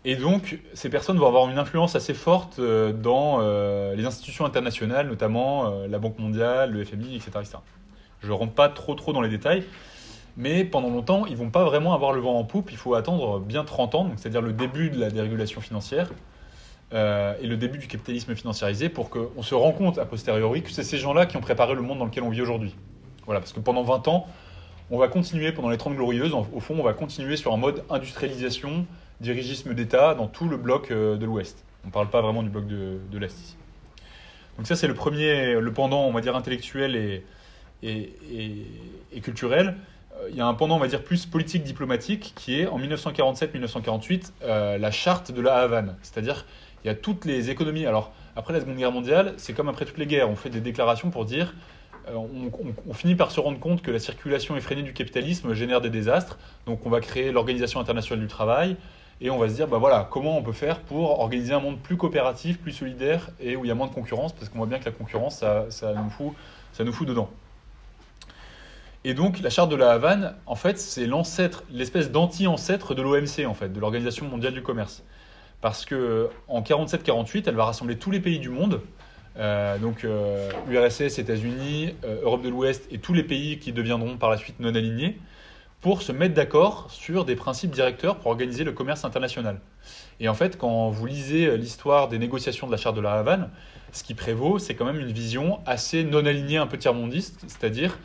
[0.05, 4.47] Et donc, ces personnes vont avoir une influence assez forte euh, dans euh, les institutions
[4.47, 7.31] internationales, notamment euh, la Banque mondiale, le FMI, etc.
[7.41, 7.59] etc.
[8.23, 9.65] Je ne rentre pas trop trop dans les détails,
[10.39, 12.71] mais pendant longtemps, ils vont pas vraiment avoir le vent en poupe.
[12.73, 16.11] Il faut attendre bien 30 ans, c'est-à-dire le début de la dérégulation financière
[16.93, 20.83] et le début du capitalisme financiarisé pour qu'on se rend compte a posteriori que c'est
[20.83, 22.75] ces gens-là qui ont préparé le monde dans lequel on vit aujourd'hui.
[23.27, 24.27] Voilà, parce que pendant 20 ans,
[24.91, 27.85] on va continuer, pendant les 30 glorieuses, au fond, on va continuer sur un mode
[27.91, 28.87] industrialisation,
[29.21, 31.65] dirigisme d'État dans tout le bloc euh, de l'Ouest.
[31.85, 33.57] On ne parle pas vraiment du bloc de, l'Est ici.
[34.57, 37.23] Donc ça, c'est le premier, le pendant, on va dire, intellectuel
[37.83, 39.77] et, culturel.
[40.15, 42.79] Euh, Il y a un pendant, on va dire, plus politique diplomatique, qui est en
[42.81, 45.97] 1947-1948, euh, la charte de la Havane.
[46.03, 46.45] C'est-à-dire,
[46.83, 47.87] il y a toutes les économies.
[47.87, 50.29] Alors, après la Seconde Guerre mondiale, c'est comme après toutes les guerres.
[50.29, 51.55] On fait des déclarations pour dire
[52.09, 52.51] on,
[52.89, 56.39] on- finit par se rendre compte que la circulation effrénée du capitalisme génère des désastres.
[56.67, 58.77] Donc on va créer l'Organisation internationale du travail
[59.21, 61.79] et on va se dire bah voilà comment on peut faire pour organiser un monde
[61.79, 64.67] plus coopératif, plus solidaire et où il y a moins de concurrence parce qu'on voit
[64.67, 66.33] bien que la concurrence ça, ça nous fout
[66.73, 67.29] ça nous fout dedans.
[69.05, 73.47] Et donc la charte de la Havane en fait c'est l'ancêtre l'espèce d'anti-ancêtre de l'OMC
[73.47, 75.03] en fait de l'Organisation mondiale du commerce
[75.63, 78.81] parce que en 47-48 elle va rassembler tous les pays du monde
[79.39, 84.17] euh, donc euh, URSS, États-Unis, euh, Europe de l'Ouest et tous les pays qui deviendront
[84.17, 85.19] par la suite non alignés
[85.81, 89.61] pour se mettre d'accord sur des principes directeurs pour organiser le commerce international.
[90.19, 93.49] Et en fait, quand vous lisez l'histoire des négociations de la charte de la Havane,
[93.93, 97.99] ce qui prévaut, c'est quand même une vision assez non alignée, un peu tiers-mondiste, c'est-à-dire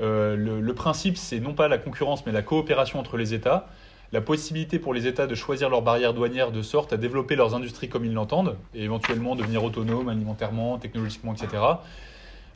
[0.00, 3.68] euh, le principe, c'est non pas la concurrence, mais la coopération entre les États,
[4.12, 7.54] la possibilité pour les États de choisir leurs barrières douanières de sorte à développer leurs
[7.54, 11.62] industries comme ils l'entendent, et éventuellement devenir autonomes alimentairement, technologiquement, etc.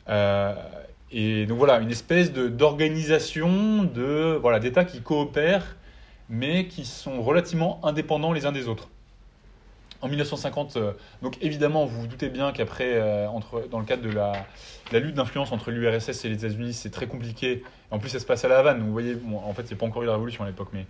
[0.09, 0.53] Euh,
[1.11, 5.75] et donc voilà, une espèce d'organisation de voilà d'États qui coopèrent,
[6.29, 8.87] mais qui sont relativement indépendants les uns des autres.
[10.01, 13.27] En 1950, euh, donc évidemment, vous vous doutez bien qu'après, euh,
[13.69, 14.33] dans le cadre de la,
[14.93, 17.63] lutte d'influence entre l'URSS et les États-Unis, c'est très compliqué.
[17.91, 18.81] En plus, ça se passe à La Havane.
[18.81, 20.87] Vous voyez, en fait, a pas encore eu la révolution à l'époque, mais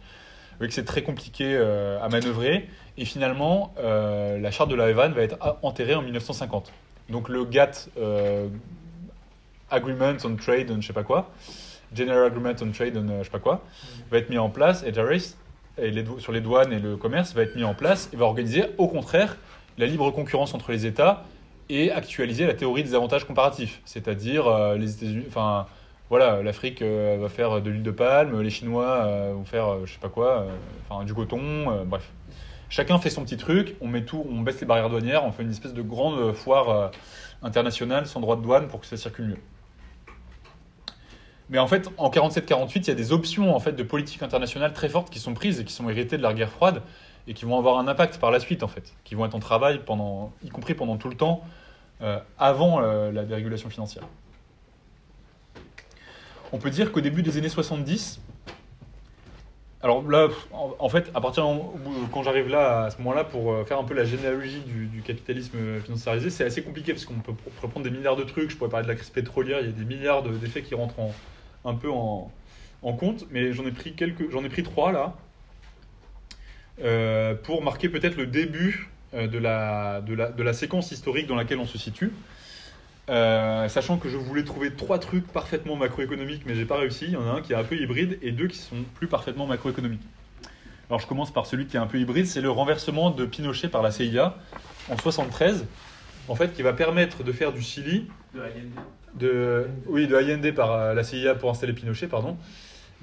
[0.58, 2.68] voyez que c'est très compliqué euh, à manœuvrer.
[2.98, 6.72] Et finalement, euh, la charte de la Havane va être enterrée en 1950.
[7.10, 8.48] Donc le GATT, euh,
[9.70, 11.32] Agreement on Trade, on je sais pas quoi,
[11.94, 13.64] General Agreement on Trade, on je sais pas quoi,
[14.12, 15.36] va être mis en place, et JARIS,
[15.78, 18.26] et les sur les douanes et le commerce, va être mis en place et va
[18.26, 19.38] organiser au contraire
[19.78, 21.24] la libre concurrence entre les États
[21.70, 23.82] et actualiser la théorie des avantages comparatifs.
[23.86, 25.26] C'est-à-dire, les États-Unis,
[26.12, 29.86] voilà, l'Afrique euh, va faire de l'huile de palme, les Chinois euh, vont faire, euh,
[29.86, 30.46] je sais pas quoi,
[30.90, 32.12] enfin, du coton, bref.
[32.68, 35.44] Chacun fait son petit truc, on met tout, on baisse les barrières douanières, on fait
[35.44, 36.92] une espèce de grande foire
[37.42, 39.38] internationale sans droit de douane pour que ça circule mieux.
[41.50, 44.74] Mais en fait, en 47-48, il y a des options en fait de politique internationale
[44.74, 46.82] très fortes qui sont prises et qui sont héritées de la guerre froide
[47.26, 49.40] et qui vont avoir un impact par la suite en fait, qui vont être en
[49.40, 51.46] travail pendant, y compris pendant tout le temps
[52.38, 54.04] avant la dérégulation financière.
[56.54, 58.20] On peut dire qu'au début des années 70,
[59.84, 61.44] alors là, en, fait, à partir
[62.12, 65.58] quand j'arrive là, à ce moment-là, pour euh, faire un peu la généalogie du, capitalisme
[65.84, 68.52] financiarisé, c'est assez compliqué parce qu'on peut pr- reprendre des milliards de trucs.
[68.52, 70.76] Je pourrais parler de la crise pétrolière, il y a des milliards de- d'effets qui
[70.76, 71.16] rentrent en,
[71.66, 72.30] un peu en,
[72.84, 75.16] compte, mais j'en ai pris trois là,
[76.84, 81.78] euh, pour marquer peut-être le début euh, de la séquence historique dans laquelle on se
[81.78, 82.12] situe.
[83.10, 87.06] Euh, sachant que je voulais trouver trois trucs parfaitement macroéconomiques, mais j'ai pas réussi.
[87.06, 89.08] Il y en a un qui est un peu hybride et deux qui sont plus
[89.08, 90.04] parfaitement macroéconomiques.
[90.90, 93.70] Alors je commence par celui qui est un peu hybride, c'est le renversement de Pinochet
[93.70, 94.36] par la CIA
[94.90, 95.66] en 73,
[96.28, 98.72] en fait, qui va permettre de faire du Chili, De Allende.
[99.16, 102.38] de, oui, de Allende par euh, la CIA pour installer Pinochet, pardon,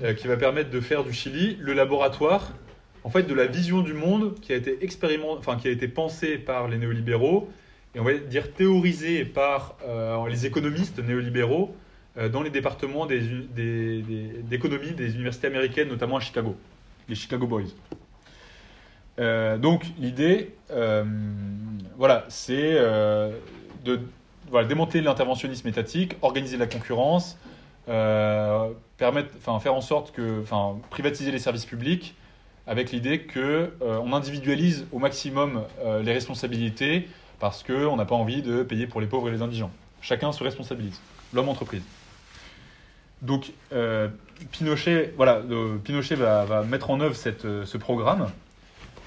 [0.03, 2.53] euh, qui va permettre de faire du Chili le laboratoire,
[3.05, 5.89] en fait, de la vision du monde qui a été expérimenté, enfin, qui a été
[5.89, 7.51] pensée par les néolibéraux
[7.95, 11.75] et on va dire théorisée par euh, les économistes néolibéraux
[12.17, 16.57] euh, dans les départements des u- des- des- d'économie des, universités américaines, notamment à Chicago,
[17.09, 17.63] les Chicago Boys.
[19.19, 20.55] Euh, donc l'idée,
[21.97, 22.75] voilà, c'est
[23.85, 24.01] de
[24.51, 27.37] voilà, démonter l'interventionnisme étatique, organiser la concurrence,
[27.87, 29.31] permettre,
[29.61, 32.15] faire en sorte que, enfin, privatiser les services publics,
[32.67, 35.63] avec l'idée que on individualise au maximum
[36.03, 37.09] les responsabilités
[37.41, 39.71] parce qu'on n'a pas envie de payer pour les pauvres et les indigents.
[40.01, 41.01] Chacun se responsabilise,
[41.33, 41.83] l'homme entreprise.
[43.23, 44.09] Donc euh,
[44.53, 45.43] Pinochet, voilà,
[45.85, 48.29] Pinochet va, mettre en œuvre cette, euh, ce programme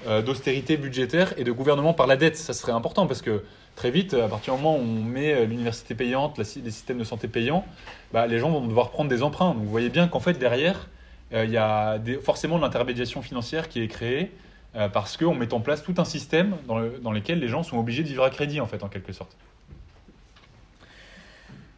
[0.08, 2.36] euh, d'austérité budgétaire et de gouvernement par la dette.
[2.36, 3.44] Ça serait important parce que
[3.76, 7.04] très vite, à partir du moment où on met euh, l'université payante, les systèmes de
[7.04, 7.64] santé payants,
[8.12, 9.54] bah, les gens vont devoir prendre des emprunts.
[9.54, 10.88] Donc vous voyez bien qu'en fait derrière,
[11.32, 14.32] euh, il y a forcément de l'intermédiation financière qui est créée
[14.74, 17.62] euh, parce qu'on met en place tout un système dans, le- dans lequel les gens
[17.62, 19.36] sont obligés de vivre à crédit en fait en quelque sorte.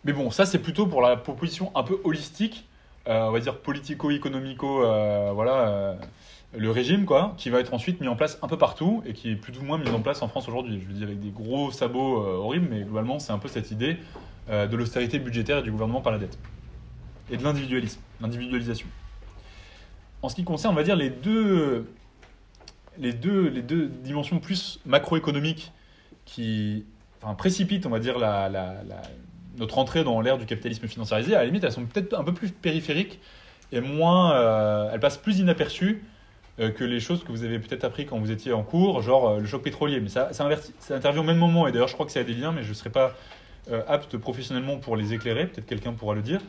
[0.04, 2.68] Mais bon, ça c'est plutôt pour la proposition un peu holistique,
[3.08, 5.96] euh, on va dire politico-économico, euh, voilà,
[6.56, 9.30] le régime quoi, qui va être ensuite mis en place un peu partout et qui
[9.30, 10.80] est plus ou moins mis en place en France aujourd'hui.
[10.80, 13.96] Je le dis avec des gros sabots horribles, mais globalement c'est un peu cette idée
[14.48, 16.38] de l'austérité budgétaire et du gouvernement par la dette
[17.30, 18.86] et de l'individualisme, l'individualisation.
[20.22, 21.86] En ce qui concerne, on va dire les deux,
[22.98, 25.72] les deux, les deux dimensions plus macroéconomiques
[26.24, 26.84] qui
[27.38, 28.50] précipitent, on va dire, la,
[29.56, 32.32] notre entrée dans l'ère du capitalisme financiarisé, à la limite, elles sont peut-être un peu
[32.32, 33.20] plus périphériques
[33.72, 36.04] et moins, euh, elles passent plus inaperçues
[36.60, 39.30] euh, que les choses que vous avez peut-être appris quand vous étiez en cours, genre
[39.30, 40.00] euh, le choc pétrolier.
[40.00, 40.46] Mais ça, ça,
[40.90, 42.68] intervient au même moment, et d'ailleurs, je crois que ça a des liens, mais je
[42.68, 43.14] ne serai pas
[43.88, 46.42] apte professionnellement pour les éclairer, peut-être quelqu'un pourra le dire.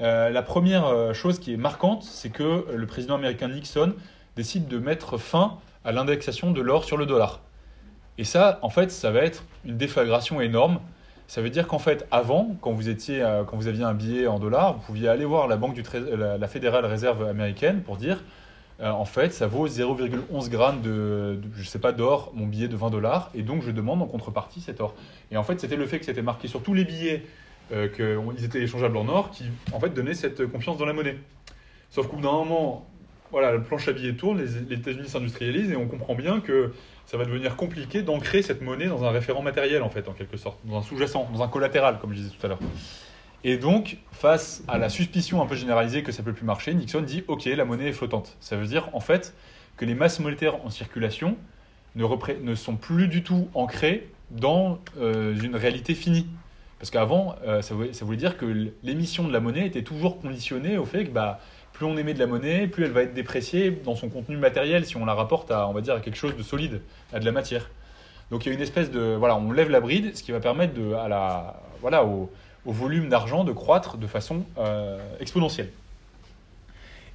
[0.00, 3.94] La première chose qui est marquante, c'est que le président américain Nixon
[4.36, 7.40] décide de mettre fin à l'indexation de l'or sur le dollar.
[8.18, 10.80] Et ça, en fait, ça va être une déflagration énorme.
[11.26, 14.26] Ça veut dire qu'en fait, avant, quand vous, étiez, euh, quand vous aviez un billet
[14.26, 18.22] en dollars, vous pouviez aller voir la banque du Fédérale Réserve américaine pour dire,
[18.80, 22.68] euh, en fait, ça vaut 0,11 grammes de, de- je sais pas, d'or, mon billet
[22.68, 24.94] de 20 dollars, et donc je demande en contrepartie cet or.
[25.30, 27.24] Et en fait, c'était le fait que c'était marqué sur tous les billets
[27.72, 31.16] euh, qu'ils étaient échangeables en or qui, en fait, donnait cette confiance dans la monnaie.
[31.90, 32.86] Sauf qu'au bout d'un moment,
[33.32, 36.72] voilà, la planche à billets tourne, les, États-Unis s'industrialisent et on comprend bien que
[37.06, 40.36] ça va devenir compliqué d'ancrer cette monnaie dans un référent matériel, en fait, en quelque
[40.36, 42.60] sorte, dans un sous-jacent, dans un collatéral, comme je disais tout à l'heure.
[43.42, 47.00] Et donc, face à la suspicion un peu généralisée que ça peut plus marcher, Nixon
[47.00, 48.36] dit OK, la monnaie est flottante.
[48.38, 49.34] Ça veut dire, en fait,
[49.76, 51.36] que les masses monétaires en circulation
[51.96, 52.04] ne,
[52.42, 56.26] ne sont plus du tout ancrées dans euh, une réalité finie.
[56.78, 60.20] Parce qu'avant, euh, ça, voulait, ça voulait dire que l'émission de la monnaie était toujours
[60.20, 61.40] conditionnée au fait que bah,
[61.82, 64.86] plus on émet de la monnaie, plus elle va être dépréciée dans son contenu matériel
[64.86, 66.80] si on la rapporte à, on va dire, à quelque chose de solide,
[67.12, 67.70] à de la matière.
[68.30, 70.38] Donc il y a une espèce de, voilà, on lève la bride, ce qui va
[70.38, 72.30] permettre à la, voilà, au,
[72.64, 75.70] volume d'argent de croître de façon euh, exponentielle.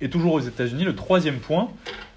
[0.02, 1.70] Et toujours aux États-Unis, le troisième point,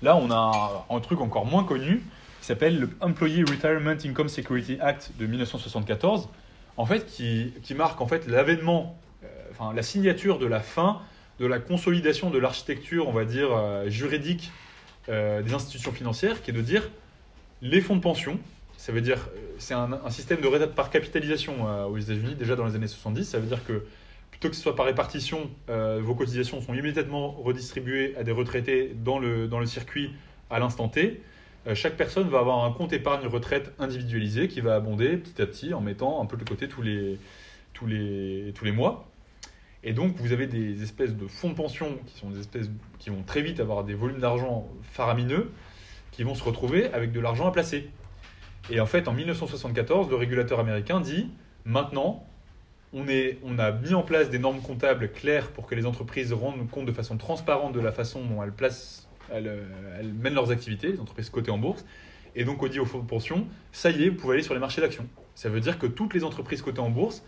[0.03, 2.03] là on a un, truc encore moins connu,
[2.41, 6.29] qui s'appelle le Employee Retirement Income Security Act de 1974,
[6.77, 11.01] en fait, qui, qui marque en fait l'avènement, euh, enfin la signature de la fin
[11.41, 14.53] de la consolidation de l'architecture, on va dire, euh, juridique
[15.09, 16.91] euh, des institutions financières, qui est de dire
[17.63, 18.39] les fonds de pension,
[18.77, 22.67] ça veut dire, euh, c'est un, système de retraite par capitalisation aux États-Unis déjà dans
[22.67, 23.85] les années 70, ça veut dire que
[24.31, 29.19] plutôt que ce soit par répartition, vos cotisations sont immédiatement redistribuées à des retraités dans
[29.19, 30.13] le, dans le circuit
[30.49, 31.21] à l'instant T.
[31.75, 35.75] Chaque personne va avoir un compte épargne retraite individualisé qui va abonder petit à petit
[35.75, 37.19] en mettant un peu de côté tous les,
[37.75, 39.10] tous les, tous les mois.
[39.83, 43.11] Et donc, vous avez des espèces de fonds de pension qui sont des espèces qui
[43.11, 45.51] vont très vite avoir des volumes d'argent faramineux,
[46.11, 47.89] qui vont se retrouver avec de l'argent à placer.
[48.71, 51.31] Et en fait, en 1974, le régulateur américain dit
[51.65, 52.27] maintenant,
[52.93, 56.33] on, est, on a mis en place des normes comptables claires pour que les entreprises
[56.33, 59.51] rendent compte de façon transparente de la façon dont elles, placent, elles,
[59.99, 61.87] elles mènent leurs activités, les entreprises cotées en bourse.
[62.37, 64.55] Et donc, on dit aux fonds de pension ça y est, vous pouvez aller sur
[64.55, 65.07] les marchés d'actions.
[65.35, 67.25] Ça veut dire que toutes les entreprises cotées en bourse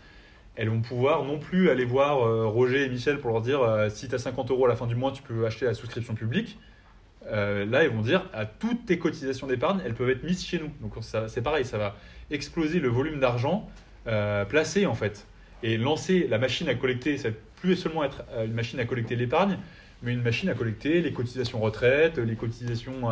[0.55, 3.89] elles vont pouvoir non plus aller voir euh, Roger et Michel pour leur dire euh,
[3.89, 6.13] si tu as 50 euros à la fin du mois, tu peux acheter la souscription
[6.13, 6.59] publique.
[7.27, 10.59] Euh, là, ils vont dire à toutes tes cotisations d'épargne, elles peuvent être mises chez
[10.59, 10.71] nous.
[10.81, 10.93] Donc
[11.27, 11.95] c'est pareil, ça va
[12.29, 13.69] exploser le volume d'argent
[14.49, 15.25] placé en fait.
[15.63, 19.15] Et lancer la machine à collecter, ça va plus seulement être une machine à collecter
[19.15, 19.57] l'épargne,
[20.01, 23.07] mais une machine à collecter les cotisations retraite, les cotisations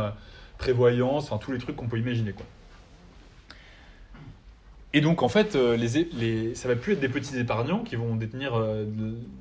[0.58, 2.34] prévoyance, enfin tous les trucs qu'on peut imaginer.
[2.34, 2.46] Quoi.
[4.94, 7.96] Et donc, en fait, euh, les, les, ça va plus être des petits épargnants qui
[7.96, 8.86] vont détenir euh,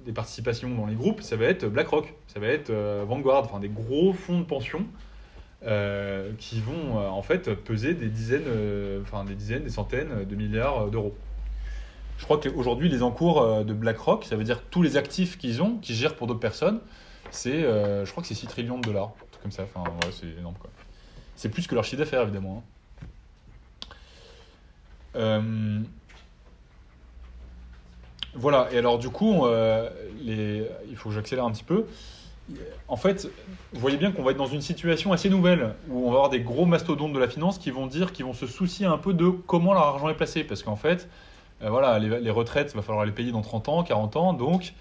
[0.06, 3.58] des participations dans les groupes, ça va être BlackRock, ça va être euh, Vanguard, enfin
[3.58, 4.86] des gros fonds de pension
[6.38, 8.46] qui vont en fait peser des dizaines,
[9.02, 11.14] enfin des dizaines, des centaines de milliards d'euros.
[12.16, 15.76] Je crois qu'aujourd'hui, les encours de BlackRock, ça veut dire tous les actifs qu'ils ont,
[15.76, 16.80] qu'ils gèrent pour d'autres personnes,
[17.30, 19.64] c'est, je crois que c'est 6 trillions de dollars, un comme ça.
[19.64, 20.70] Enfin, c'est énorme quoi.
[21.36, 22.64] C'est plus que leur chiffre d'affaires, évidemment.
[22.64, 22.79] Hein.
[25.16, 25.80] Euh,
[28.34, 29.90] voilà, et alors du coup, euh,
[30.24, 31.86] il faut que j'accélère un petit peu.
[32.88, 33.28] En fait,
[33.72, 36.30] vous voyez bien qu'on va être dans une situation assez nouvelle où on va avoir
[36.30, 39.14] des gros mastodontes de la finance qui vont dire, qui vont se soucier un peu
[39.14, 40.44] de comment leur argent est placé.
[40.44, 41.08] Parce qu'en fait,
[41.62, 44.32] euh, voilà, les, retraites, il va falloir les payer dans 30 ans, 40 ans.
[44.32, 44.74] Donc,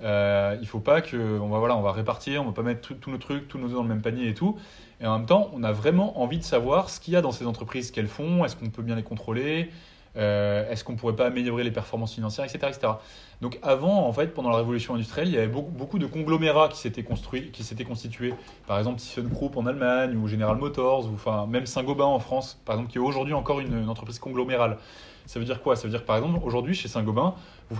[0.00, 1.16] euh, il faut pas que.
[1.16, 3.66] On va, voilà, on va répartir, on va pas mettre tous nos trucs, tous nos
[3.66, 4.56] œufs dans le même panier et tout.
[5.00, 7.32] Et en même temps, on a vraiment envie de savoir ce qu'il y a dans
[7.32, 9.70] ces entreprises qu'elles font, est-ce qu'on peut bien les contrôler,
[10.16, 12.92] euh, est-ce qu'on pourrait pas améliorer les performances financières, etc., etc.
[13.40, 16.78] Donc avant, en fait, pendant la révolution industrielle, il y avait beaucoup, de conglomérats qui
[16.78, 18.34] s'étaient construits, qui s'étaient constitués.
[18.66, 22.74] Par exemple, ThyssenKrupp en Allemagne ou General Motors ou enfin même Saint-Gobain en France, par
[22.74, 24.78] exemple, qui est aujourd'hui encore une, entreprise conglomérale.
[25.26, 25.76] Ça veut dire quoi?
[25.76, 27.34] Ça veut dire par exemple, aujourd'hui chez Saint-Gobain,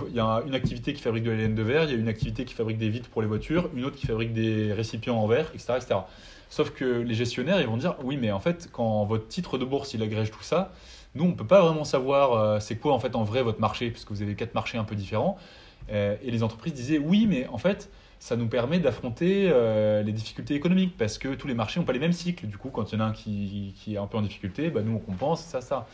[0.07, 1.97] il y a une activité qui fabrique de la laine de verre, il y a
[1.97, 5.17] une activité qui fabrique des vitres pour les voitures, une autre qui fabrique des récipients
[5.17, 5.95] en verre, etc., etc.
[6.49, 9.65] Sauf que les gestionnaires, ils vont dire oui, mais en fait, quand votre titre de
[9.65, 10.71] bourse il agrège tout ça,
[11.15, 13.91] nous on peut pas vraiment savoir euh, c'est quoi en fait en vrai votre marché,
[13.91, 15.37] puisque vous avez quatre marchés un peu différents.
[15.91, 17.89] Euh, et les entreprises disaient oui, mais en fait,
[18.19, 21.93] ça nous permet d'affronter euh, les difficultés économiques parce que tous les marchés n'ont pas
[21.93, 22.47] les mêmes cycles.
[22.47, 24.69] Du coup, quand il y en a un qui, qui est un peu en difficulté,
[24.69, 25.87] bah, nous on compense ça, ça.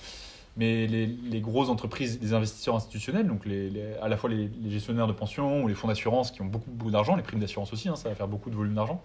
[0.57, 5.07] Mais les, les, grosses entreprises, les investisseurs institutionnels, donc les, à la fois les, gestionnaires
[5.07, 7.89] de pension ou les fonds d'assurance qui ont beaucoup, beaucoup d'argent, les primes d'assurance aussi,
[7.89, 9.03] hein, ça va faire beaucoup de volume d'argent,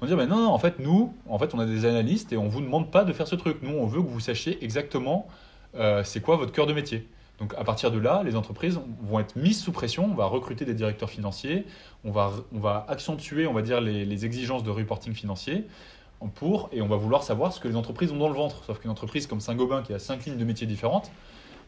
[0.00, 2.36] vont dire ben non, non, en fait, nous, en fait, on a des analystes et
[2.36, 3.58] on ne vous demande pas de faire ce truc.
[3.62, 5.26] Nous, on veut que vous sachiez exactement
[5.74, 7.08] euh, c'est quoi votre cœur de métier.
[7.38, 10.64] Donc à partir de là, les entreprises vont être mises sous pression, on va recruter
[10.64, 11.66] des directeurs financiers,
[12.04, 15.66] on va, on va accentuer, on va dire, les, exigences de reporting financier
[16.34, 18.64] pour, et on va vouloir savoir ce que les entreprises ont dans le ventre.
[18.64, 21.10] Sauf qu'une entreprise comme Saint-Gobain qui a cinq lignes de métiers différentes,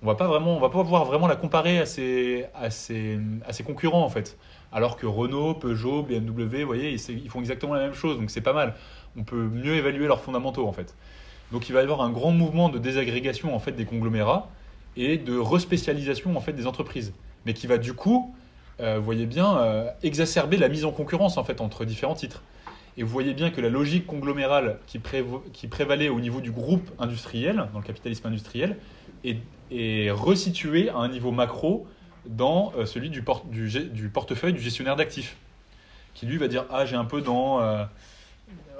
[0.02, 3.62] on va vraiment, va pas pouvoir vraiment la comparer à ses, à ses, à ses
[3.62, 4.38] concurrents en fait.
[4.72, 8.42] Alors que Renault, Peugeot, BMW, vous voyez, ils, font exactement la même chose, donc c'est
[8.42, 8.74] pas mal.
[9.16, 10.94] On peut mieux évaluer leurs fondamentaux en fait.
[11.52, 14.50] Donc il va y avoir un grand mouvement de désagrégation en fait des conglomérats
[14.96, 17.14] et de respécialisation en fait des entreprises,
[17.46, 18.34] mais qui va du coup,
[18.80, 22.42] euh, vous voyez bien, euh, exacerber la mise en concurrence en fait entre différents titres.
[22.98, 27.68] Et vous voyez bien que la logique conglomérale qui, prévalait au niveau du groupe industriel,
[27.72, 28.76] dans le capitalisme industriel,
[29.24, 31.86] est resituée à un niveau macro
[32.26, 35.36] dans euh, celui du, du, portefeuille du gestionnaire d'actifs,
[36.14, 37.60] qui lui va dire Ah, j'ai un peu dans.
[37.60, 37.84] Euh,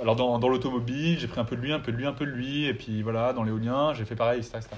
[0.01, 2.13] alors dans, dans l'automobile, j'ai pris un peu de lui, un peu de lui, un
[2.13, 4.71] peu de lui, et puis voilà, dans l'éolien, j'ai fait pareil, etc., etc.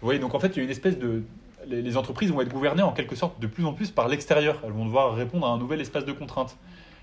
[0.00, 1.22] Vous voyez, donc en fait, il y a une espèce de.
[1.66, 4.60] Les, entreprises vont être gouvernées en quelque sorte de plus en plus par l'extérieur.
[4.64, 6.56] Elles vont devoir répondre à un nouvel espace de contraintes.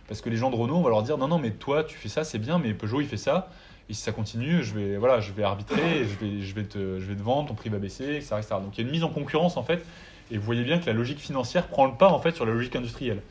[0.07, 1.97] Parce que les gens de Renault, on va leur dire non, non, mais toi, tu
[1.97, 3.49] fais ça, c'est bien, mais Peugeot, il fait ça.
[3.89, 6.99] Et si ça continue, je vais, voilà, je vais arbitrer, je vais, je, vais te,
[6.99, 8.41] je vais te vendre, ton prix va baisser, etc.
[8.51, 9.85] Donc il y a une mise en concurrence, en fait,
[10.31, 12.53] et vous voyez bien que la logique financière prend le pas, en fait, sur la
[12.53, 13.21] logique industrielle.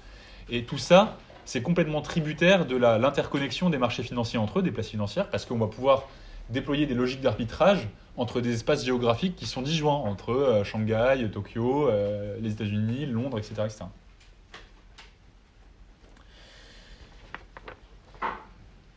[0.50, 4.88] Et tout ça, c'est complètement tributaire de l'interconnexion des marchés financiers entre eux, des places
[4.88, 6.04] financières, parce qu'on va pouvoir
[6.50, 11.88] déployer des logiques d'arbitrage entre des espaces géographiques qui sont disjoints, entre euh, Shanghai, Tokyo,
[11.88, 13.68] euh, les États-Unis, Londres, etc..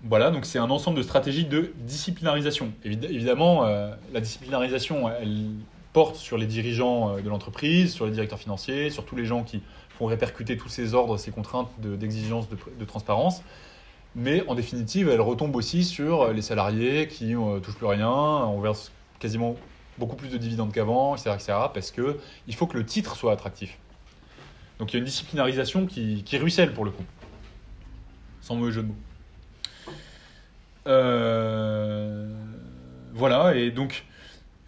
[0.03, 2.71] Voilà, donc c'est un ensemble de stratégies de disciplinarisation.
[2.85, 5.49] évidemment, euh, la disciplinarisation, elle
[6.15, 9.61] sur les dirigeants euh, de l'entreprise, sur les directeurs financiers, sur tous les gens qui
[9.89, 13.41] font répercuter tous ces ordres, ces contraintes d'exigence de, transparence.
[14.15, 18.09] Mais en définitive, elle retombe aussi sur les salariés qui ne euh, touchent plus rien,
[18.09, 19.55] on verse quasiment
[19.97, 23.77] beaucoup plus de dividendes qu'avant, etc., etc., parce qu'il faut que le titre soit attractif.
[24.77, 27.03] Donc il y a une disciplinarisation qui, ruisselle pour le coup,
[28.41, 28.95] sans mauvais jeu de mots.
[30.85, 32.31] Euh,
[33.13, 34.05] voilà, et donc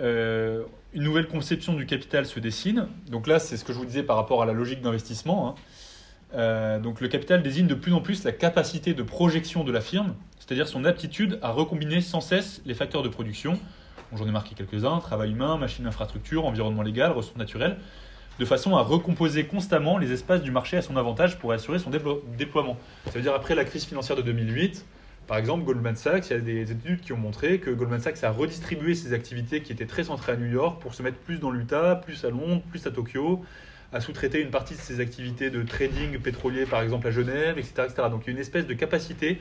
[0.02, 0.64] euh,
[0.94, 2.88] une nouvelle conception du capital se dessine.
[3.10, 5.50] Donc là, c'est ce que je vous disais par rapport à la logique d'investissement.
[5.50, 5.56] Hein.
[6.36, 9.82] Euh, donc le capital désigne de plus en plus la capacité de projection de la
[9.82, 13.60] firme, c'est-à-dire son aptitude à recombiner sans cesse les facteurs de production.
[14.16, 17.78] J'en ai marqué quelques-uns, travail humain, machine infrastructure, environnement légal, ressources naturelles,
[18.40, 21.92] de façon à recomposer constamment les espaces du marché à son avantage pour assurer son
[22.38, 22.78] déploiement.
[23.06, 24.86] Ça veut dire après la crise financière de 2008,
[25.30, 28.24] par exemple, Goldman Sachs, il y a des études qui ont montré que Goldman Sachs
[28.24, 31.38] a redistribué ses activités qui étaient très centrées à New York pour se mettre plus
[31.38, 33.46] dans l'Utah, plus à Londres, plus à Tokyo,
[33.94, 37.74] à sous-traiter une partie de ses activités de trading pétrolier, par exemple à Genève, etc.
[37.86, 38.08] etc.
[38.10, 39.40] Donc il y a une espèce de capacité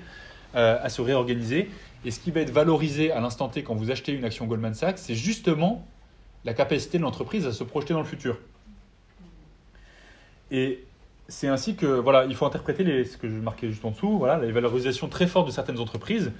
[0.56, 1.70] euh, à se réorganiser.
[2.04, 4.74] Et ce qui va être valorisé à l'instant T quand vous achetez une action Goldman
[4.74, 5.88] Sachs, c'est justement
[6.44, 8.36] la capacité de l'entreprise à se projeter dans le futur.
[10.50, 10.84] Et
[11.28, 14.18] c'est ainsi que, voilà, il faut interpréter les, ce que je marquais juste en dessous,
[14.18, 16.32] voilà, les valorisations très fortes de certaines entreprises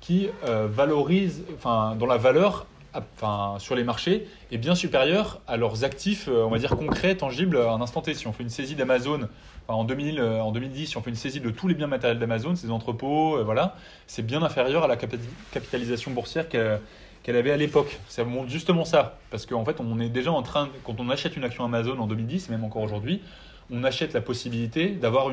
[0.00, 5.56] qui euh, valorisent, enfin, dont la valeur enfin, sur les marchés est bien supérieure à
[5.56, 8.12] leurs actifs, euh, on va dire concrets, tangibles à un instant T.
[8.12, 9.28] Si on fait une saisie d'Amazon
[9.68, 12.18] en, 2000, euh, en 2010, si on fait une saisie de tous les biens matériels
[12.18, 13.76] d'Amazon, ses entrepôts, voilà,
[14.08, 18.00] c'est bien inférieur à la capitalisation boursière qu'elle avait à l'époque.
[18.08, 19.16] Ça montre justement ça.
[19.30, 22.08] Parce qu'en fait, on est déjà en train, quand on achète une action Amazon en
[22.08, 23.22] 2010, et même encore aujourd'hui,
[23.70, 25.32] on achète la possibilité d'avoir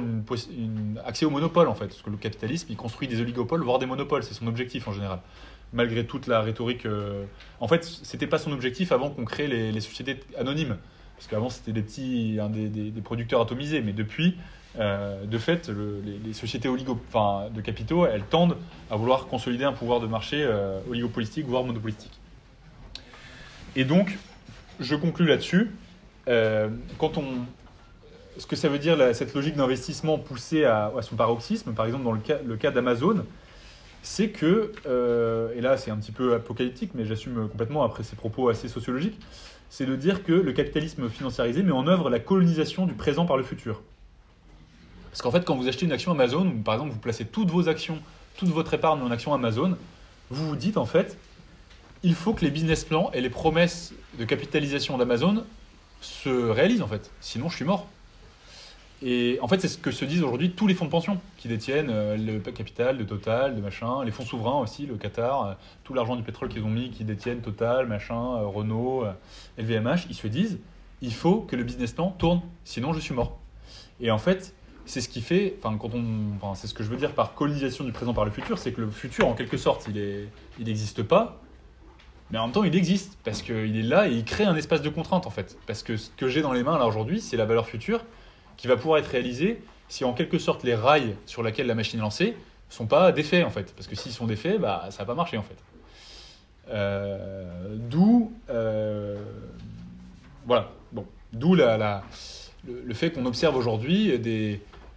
[1.06, 1.88] accès au monopole en fait.
[1.88, 4.24] Parce que le capitalisme, il construit des oligopoles, voire des monopoles.
[4.24, 5.20] C'est son objectif en général.
[5.74, 6.86] Malgré toute la rhétorique.
[6.86, 7.26] Euh,
[7.60, 10.78] en fait, c'était pas son objectif avant qu'on crée les, sociétés anonymes.
[11.16, 12.40] Parce qu'avant, c'était des petits
[13.04, 13.82] producteurs atomisés.
[13.82, 14.38] Mais depuis,
[14.80, 15.70] euh, de fait,
[16.26, 17.00] les, sociétés oligo,
[17.54, 18.58] de capitaux, elles tendent
[18.90, 22.20] à vouloir consolider un pouvoir de marché euh, oligopolistique, voire monopolistique.
[23.76, 24.18] Et donc,
[24.80, 25.72] je conclus là-dessus.
[26.26, 27.46] quand on,
[28.42, 32.12] ce que ça veut dire, cette logique d'investissement poussée à, son paroxysme, par exemple dans
[32.12, 33.24] le cas, d'Amazon,
[34.02, 38.16] c'est que, euh, et là c'est un petit peu apocalyptique, mais j'assume complètement après ces
[38.16, 39.20] propos assez sociologiques,
[39.70, 43.38] c'est de dire que le capitalisme financiarisé met en œuvre la colonisation du présent par
[43.38, 43.84] le futur.
[45.12, 47.52] Parce qu'en fait, quand vous achetez une action Amazon, ou par exemple vous placez toutes
[47.52, 48.00] vos actions,
[48.38, 49.78] toute votre épargne en action Amazon,
[50.32, 51.16] vous vous dites en fait,
[52.02, 55.46] il faut que les business plans et les promesses de capitalisation d'Amazon
[56.02, 57.88] se réalisent en fait, sinon je suis mort.
[59.04, 61.48] Et en fait, c'est ce que se disent aujourd'hui tous les fonds de pension qui
[61.48, 65.54] détiennent euh, le capital de Total, de machin, les fonds souverains aussi, le Qatar, euh,
[65.84, 69.06] tout l'argent du pétrole qu'ils ont mis, qui détiennent Total, machin, euh, Renault,
[69.58, 70.60] LVMH, ils se disent
[71.02, 73.40] il faut que le business plan tourne, sinon je suis mort.
[74.00, 74.54] Et en fait,
[74.86, 77.84] c'est ce qui fait, enfin, quand on, c'est ce que je veux dire par colonisation
[77.84, 80.28] du présent par le futur, c'est que le futur, en quelque sorte, il est,
[80.60, 81.42] il n'existe pas,
[82.30, 84.84] mais en même temps, il existe parce qu'il est là et il crée un espace
[84.84, 85.58] de contrainte en fait.
[85.66, 88.06] Parce que ce que j'ai dans les mains là aujourd'hui, c'est la valeur future
[88.58, 92.00] qui va pouvoir être réalisé si en quelque sorte les rails sur lesquels la machine
[92.00, 92.38] est lancée
[92.70, 93.74] sont pas défaits en fait.
[93.76, 95.58] Parce que s'ils sont défaits, bah, ça va pas marcher en fait.
[96.70, 99.18] Euh, d'où euh,
[100.46, 102.04] voilà, bon, d'où la,
[102.68, 104.20] le, fait qu'on observe aujourd'hui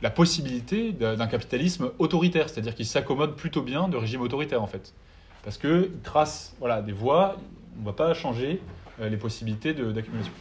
[0.00, 4.94] la possibilité d'un capitalisme autoritaire, c'est-à-dire qu'il s'accommode plutôt bien de régimes autoritaires en fait,
[5.42, 7.36] parce qu'il trace voilà des voies,
[7.76, 8.60] on ne va pas changer
[9.00, 10.32] euh, les possibilités d'accumulation.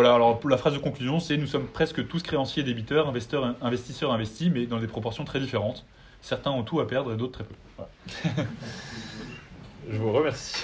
[0.00, 4.12] Voilà, alors la phrase de conclusion, c'est nous sommes presque tous créanciers, débiteurs, investisseurs, investisseurs
[4.12, 5.84] investis, mais dans des proportions très différentes.
[6.22, 7.56] Certains ont tout à perdre et d'autres très peu.
[9.90, 10.62] Je vous remercie.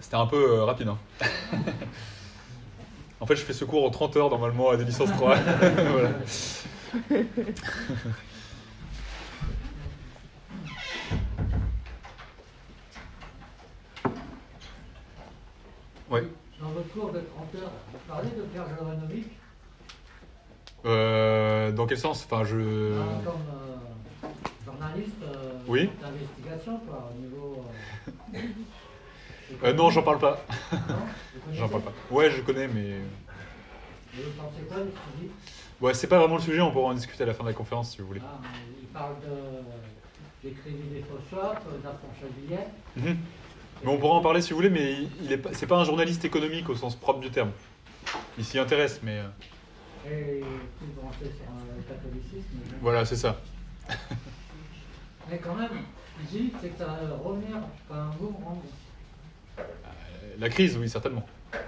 [0.00, 0.88] C'était un peu euh, rapide.
[0.88, 0.98] Hein.
[3.20, 5.36] En fait, je fais ce cours en 30 heures normalement à des licences 3.
[5.92, 6.10] voilà.
[16.10, 16.26] Ouais.
[16.60, 19.26] Dans votre cours de 30 heures, vous parlez de Pierre Jovanovic
[20.86, 22.26] euh, Dans quel sens?
[22.28, 22.98] Enfin, je.
[22.98, 24.28] Ah, comme euh,
[24.64, 25.90] journaliste euh, oui.
[26.00, 27.64] d'investigation, quoi, au niveau.
[29.50, 30.44] Euh, euh, non, j'en parle pas.
[31.52, 31.92] J'en parle pas.
[32.10, 32.96] Ouais, je connais, mais.
[34.14, 35.30] vous pensez quoi du sujet?
[35.80, 37.54] Ouais, c'est pas vraiment le sujet, on pourra en discuter à la fin de la
[37.54, 38.20] conférence si vous voulez.
[38.22, 38.38] Ah,
[38.80, 40.48] il parle de.
[40.48, 43.16] des crédits des faux shops, d'approchage mhm.
[43.82, 46.24] Mais on pourra en parler si vous voulez, mais il est c'est pas un journaliste
[46.24, 47.50] économique au sens propre du terme.
[48.38, 49.18] Il s'y intéresse, mais.
[49.18, 50.40] Euh, Et
[50.78, 52.58] plus branché sur le catholicisme.
[52.82, 53.40] Voilà, c'est ça.
[55.30, 55.84] mais quand même,
[56.30, 57.56] dit c'est que ça va revenir
[57.88, 58.60] comme un boomerang.
[60.40, 61.26] La crise, oui, certainement.
[61.50, 61.62] Parce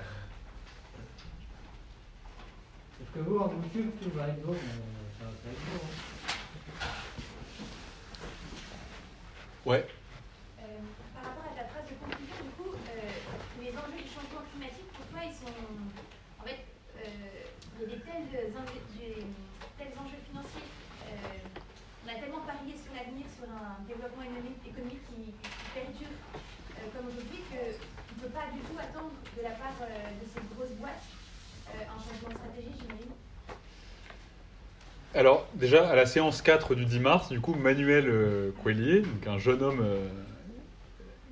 [3.14, 4.58] que vous, en boutique, tout va être beau, mais
[5.18, 5.84] ça va pas être beau.
[5.84, 5.90] Hein.
[9.66, 9.86] Ouais.
[10.58, 10.64] Euh,
[11.14, 13.12] par rapport à ta phrase de conclusion, du coup, euh,
[13.60, 15.52] les enjeux du changement climatique, pour toi, ils sont.
[16.40, 16.64] En fait,
[16.96, 17.44] euh,
[17.76, 20.68] il y a des tels, tels enjeux financiers.
[22.02, 26.16] on a tellement parié sur l'avenir, sur un développement économique, économique qui, qui perdure
[26.90, 31.84] comme aujourd'hui que ne peut pas du tout attendre de la part euh, de euh,
[31.86, 33.12] un changement de stratégie, j'imagine
[35.14, 39.38] alors, déjà, à la séance 4 du 10 mars, du coup, Manuel euh, donc un
[39.38, 39.84] jeune homme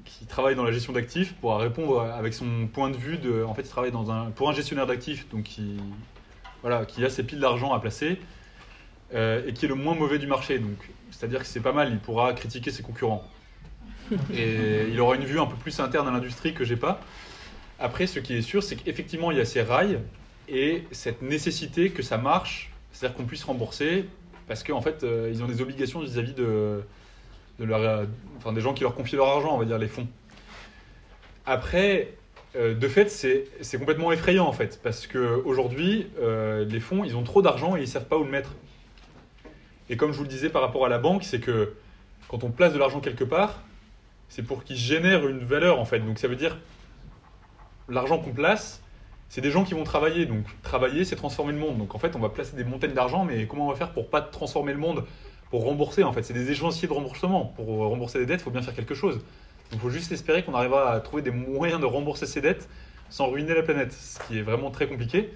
[0.04, 3.18] qui travaille dans la gestion d'actifs pourra répondre avec son point de vue.
[3.42, 3.92] En fait, il travaille
[4.34, 5.78] pour un gestionnaire d'actifs, donc qui,
[6.64, 8.20] a ses piles d'argent à placer
[9.14, 10.58] euh, et qui est le moins mauvais du marché.
[10.58, 11.90] Donc, c'est-à-dire que c'est pas mal.
[11.90, 13.24] Il pourra critiquer ses concurrents
[14.34, 17.00] et il aura une vue un peu plus interne à l'industrie que j'ai pas.
[17.78, 20.00] Après, ce qui est sûr, c'est qu'effectivement, il y a ces rails
[20.48, 24.06] et cette nécessité que ça marche, c'est-à-dire qu'on puisse rembourser
[24.46, 26.82] parce qu'en fait, euh, ils ont des obligations vis-à-vis de,
[27.60, 28.04] de leur, euh,
[28.36, 30.08] enfin, des gens qui leur confient leur argent, on va dire les fonds.
[31.46, 32.14] Après,
[32.56, 37.42] euh, de fait, c'est complètement effrayant en fait, parce qu'aujourd'hui, les fonds, ils ont trop
[37.42, 38.50] d'argent et ils ne savent pas où le mettre.
[39.88, 41.72] Et comme je vous le disais par rapport à la banque, c'est que
[42.28, 43.62] quand on place de l'argent quelque part,
[44.30, 45.98] c'est pour qu'il génère une valeur en fait.
[45.98, 46.56] Donc ça veut dire,
[47.88, 48.80] l'argent qu'on place,
[49.28, 50.24] c'est des gens qui vont travailler.
[50.24, 51.76] Donc travailler, c'est transformer le monde.
[51.76, 54.08] Donc en fait, on va placer des montagnes d'argent, mais comment on va faire pour
[54.08, 55.04] pas transformer le monde
[55.50, 56.22] Pour rembourser en fait?
[56.22, 57.52] C'est des échéanciers de remboursement.
[57.56, 59.20] Pour rembourser des dettes, il faut bien faire quelque chose.
[59.72, 62.68] Il faut juste espérer qu'on arrivera à trouver des moyens de rembourser ces dettes
[63.08, 65.32] sans ruiner la planète, ce qui est vraiment très compliqué.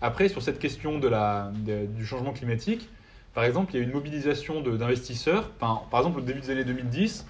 [0.00, 2.88] Après, sur cette question de la, du changement climatique,
[3.34, 5.50] par exemple, il y a une mobilisation d'investisseurs.
[5.50, 7.24] Par exemple, au début des années 2010,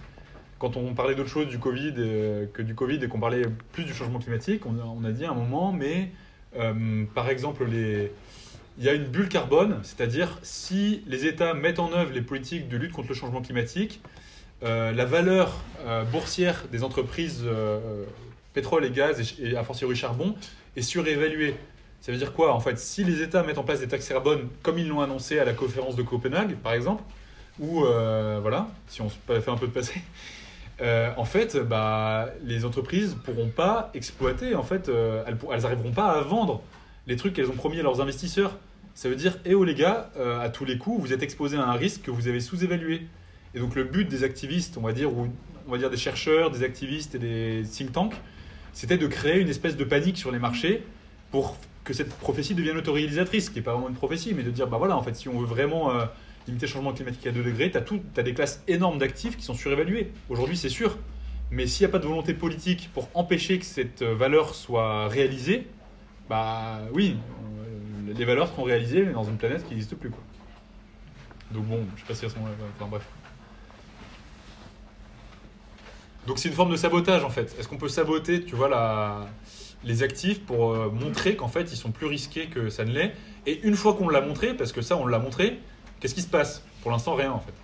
[0.62, 3.42] quand on parlait d'autre chose du Covid euh, que du Covid et qu'on parlait
[3.72, 6.12] plus du changement climatique, on a, dit à un moment, mais
[6.56, 11.92] euh, par exemple, il y a une bulle carbone, c'est-à-dire si les États mettent en
[11.92, 14.00] œuvre les politiques de lutte contre le changement climatique,
[14.62, 15.52] euh, la valeur
[16.12, 17.44] boursière des entreprises
[18.54, 20.36] pétrole et gaz et, et a fortiori charbon
[20.76, 21.56] est surévaluée.
[22.02, 22.54] Ça veut dire quoi?
[22.54, 25.40] En fait, si les États mettent en place des taxes carbone comme ils l'ont annoncé
[25.40, 27.02] à la conférence de Copenhague, par exemple,
[27.58, 30.00] ou voilà, si on fait un peu de passé,
[30.81, 35.93] euh, en fait, bah, les entreprises pourront pas exploiter, en fait, euh, elles, elles arriveront
[35.93, 36.62] pas à vendre
[37.07, 38.59] les trucs qu'elles ont promis à leurs investisseurs.
[38.95, 41.57] Ça veut dire, eh oh les gars, euh, à tous les coups, vous êtes exposés
[41.57, 43.07] à un risque que vous avez sous-évalué.
[43.55, 45.29] Et donc le but des activistes, on va dire, ou
[45.66, 48.16] on va dire des chercheurs, des activistes et des think tanks,
[48.73, 50.83] c'était de créer une espèce de panique sur les marchés
[51.31, 54.51] pour que cette prophétie devienne autoréalisatrice, ce qui n'est pas vraiment une prophétie, mais de
[54.51, 55.91] dire, bah voilà, en fait, si on veut vraiment
[56.47, 59.55] limiter le changement climatique à 2 degrés, tu as, des classes énormes d'actifs qui sont
[59.55, 60.12] surévaluées.
[60.28, 60.97] Aujourd'hui, c'est sûr.
[61.51, 65.09] Mais s'il n'y a pas de volonté politique pour empêcher que cette euh, valeur soit
[65.09, 65.66] réalisée,
[66.28, 67.16] bah oui,
[68.09, 70.11] euh, les valeurs seront réalisées, dans une planète qui n'existe plus.
[70.11, 70.22] Quoi.
[71.53, 72.55] Donc bon, je sais pas si à ce moment-là.
[72.76, 73.03] Enfin bref.
[76.26, 77.55] Donc c'est une forme de sabotage en fait.
[77.59, 79.26] Est-ce qu'on peut saboter, tu vois, la...
[79.84, 83.12] les actifs pour euh, montrer qu'en fait ils sont plus risqués que ça ne l'est?
[83.47, 85.61] Et une fois qu'on l'a montré, parce que ça on l'a montré,
[86.03, 87.55] qu'est-ce qui se passe Pour l'instant rien en fait.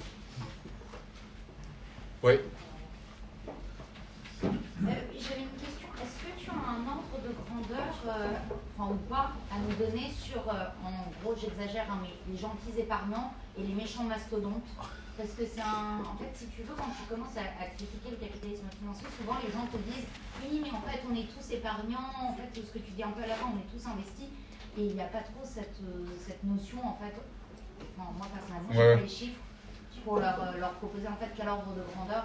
[2.23, 2.41] Ouais.
[4.45, 4.49] Euh,
[4.81, 5.89] J'avais une question.
[5.99, 8.39] Est-ce que tu as un ordre de grandeur, euh,
[8.79, 12.79] enfin ou pas, à nous donner sur, euh, en gros, j'exagère, hein, mais les gentils
[12.79, 14.71] épargnants et les méchants mastodontes?
[15.17, 15.99] Parce que c'est un.
[16.07, 19.51] En fait, si tu veux, quand tu commences à, critiquer le capitalisme financier, souvent les
[19.51, 20.07] gens te disent
[20.39, 23.03] Oui, mais en fait, on est tous épargnants, en fait, tout ce que tu dis
[23.03, 24.31] un peu à l'avant, on est tous investis.
[24.79, 25.83] Et il n'y a pas trop cette,
[26.25, 27.19] cette notion, en fait.
[27.97, 28.95] Enfin, moi, personnellement, j'ai Ouais.
[28.97, 29.39] pas les chiffres
[30.05, 32.25] pour leur, euh, leur proposer, en fait, quel ordre de grandeur.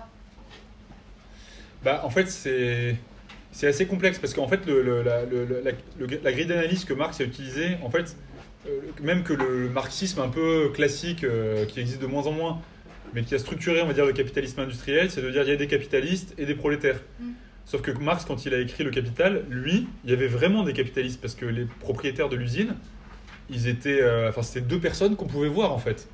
[1.83, 2.95] Bah, en fait, c'est
[3.51, 5.71] c'est assez complexe parce qu'en fait, le, le- la, le- la-
[6.23, 8.15] la grille d'analyse que Marx a utilisée, en fait,
[8.67, 12.61] euh, même que le, marxisme un peu classique euh, qui existe de moins en moins,
[13.13, 15.51] mais qui a structuré, on va dire, le capitalisme industriel, c'est de dire il y
[15.51, 16.99] a des capitalistes et des prolétaires.
[17.19, 17.31] Mm.
[17.65, 20.73] Sauf que Marx, quand il a écrit Le Capital, lui, il y avait vraiment des
[20.73, 22.75] capitalistes parce que les propriétaires de l'usine,
[23.49, 26.07] ils étaient, euh, c'était deux personnes qu'on pouvait voir en fait.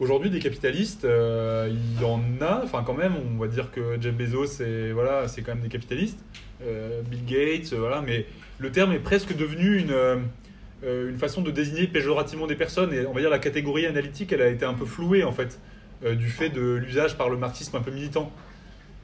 [0.00, 4.00] Aujourd'hui, des capitalistes, euh, il y en a, enfin quand même, on va dire que
[4.00, 6.20] Jeff Bezos, c'est voilà, c'est quand même des capitalistes,
[6.60, 8.26] Euh, Bill Gates, voilà, mais
[8.58, 9.94] le terme est presque devenu une,
[10.82, 14.42] une façon de désigner péjorativement des personnes, et on va dire la catégorie analytique, elle
[14.42, 15.60] a été un peu flouée en fait,
[16.02, 18.32] du fait de l'usage par le marxisme un peu militant.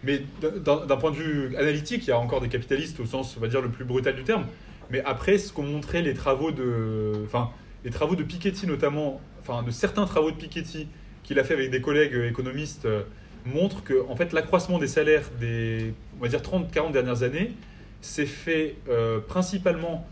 [0.03, 3.41] Mais d'un point de vue analytique, il y a encore des capitalistes au sens, on
[3.41, 4.47] va dire, le plus brutal du terme.
[4.91, 7.51] Mais après, ce qu'ont montré les travaux de, enfin,
[7.85, 10.89] les travaux de Piketty notamment, enfin, de certains travaux de Piketty
[11.23, 13.03] qu'il a fait avec des collègues économistes, euh,
[13.47, 17.53] montrent que, en fait, l'accroissement des salaires des, on va dire, 30-40 dernières années,
[18.01, 20.07] s'est fait euh, principalement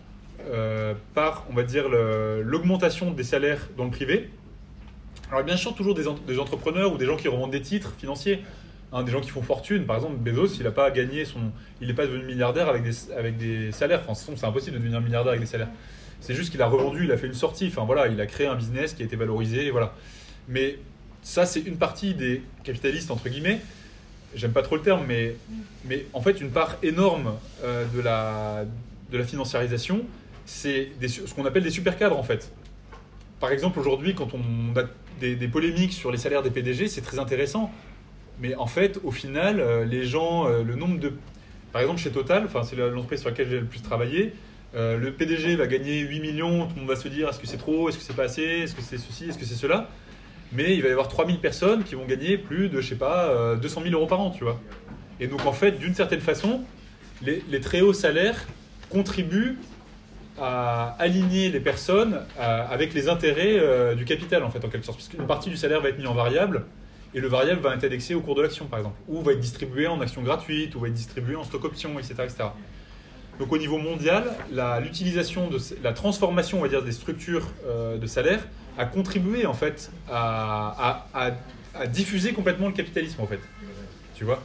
[0.50, 4.30] euh, par, on va dire, l'augmentation des salaires dans le privé.
[5.30, 8.42] Alors, bien sûr, toujours des, des entrepreneurs ou des gens qui revendent des titres financiers.
[8.94, 11.40] Hein, des gens qui font fortune, par exemple Bezos, il n'a pas gagné son,
[11.80, 14.02] il n'est pas devenu milliardaire avec des, avec des salaires.
[14.06, 15.70] Enfin, c'est impossible de devenir milliardaire avec des salaires.
[16.20, 17.68] C'est juste qu'il a revendu, il a fait une sortie.
[17.68, 19.70] Enfin voilà, il a créé un business qui a été valorisé.
[19.70, 19.94] Voilà.
[20.46, 20.78] Mais
[21.22, 23.60] ça, c'est une partie des capitalistes entre guillemets.
[24.34, 25.36] J'aime pas trop le terme, mais,
[25.86, 27.32] mais en fait, une part énorme
[27.64, 28.66] euh, de la
[29.10, 30.02] de la financiarisation,
[30.44, 32.52] c'est ce qu'on appelle des super cadres en fait.
[33.40, 34.84] Par exemple, aujourd'hui, quand on a
[35.18, 37.70] des, des polémiques sur les salaires des PDG, c'est très intéressant
[38.40, 41.12] Mais en fait, au final, euh, les gens, euh, le nombre de.
[41.72, 44.34] Par exemple, chez Total, c'est l'entreprise sur laquelle j'ai le plus travaillé,
[44.74, 47.46] euh, le PDG va gagner 8 millions, tout le monde va se dire est-ce que
[47.46, 49.88] c'est trop, est-ce que c'est pas assez, est-ce que c'est ceci, est-ce que c'est cela?
[50.52, 53.28] Mais il va y avoir 3000 personnes qui vont gagner plus de, je sais pas,
[53.30, 54.60] euh, 200 000 euros par an, tu vois.
[55.20, 56.62] Et donc, en fait, d'une certaine façon,
[57.22, 58.46] les, très hauts salaires
[58.88, 59.58] contribuent
[60.40, 64.98] à aligner les personnes avec les intérêts du capital, en fait, en quelque sorte.
[64.98, 66.64] Parce qu'une partie du salaire va être mise en variable,
[67.14, 68.96] et le variable va être indexé au cours de l'action, par exemple.
[69.08, 72.14] Ou va être distribué en actions gratuites, ou va être distribué en stock option, etc.
[72.24, 72.44] etc.
[73.38, 74.24] Donc au niveau mondial,
[74.82, 78.40] l'utilisation de la transformation, on va dire, des structures euh, de salaire
[78.78, 83.40] a contribué en fait à, à- diffuser complètement le capitalisme en fait.
[84.14, 84.42] Tu vois?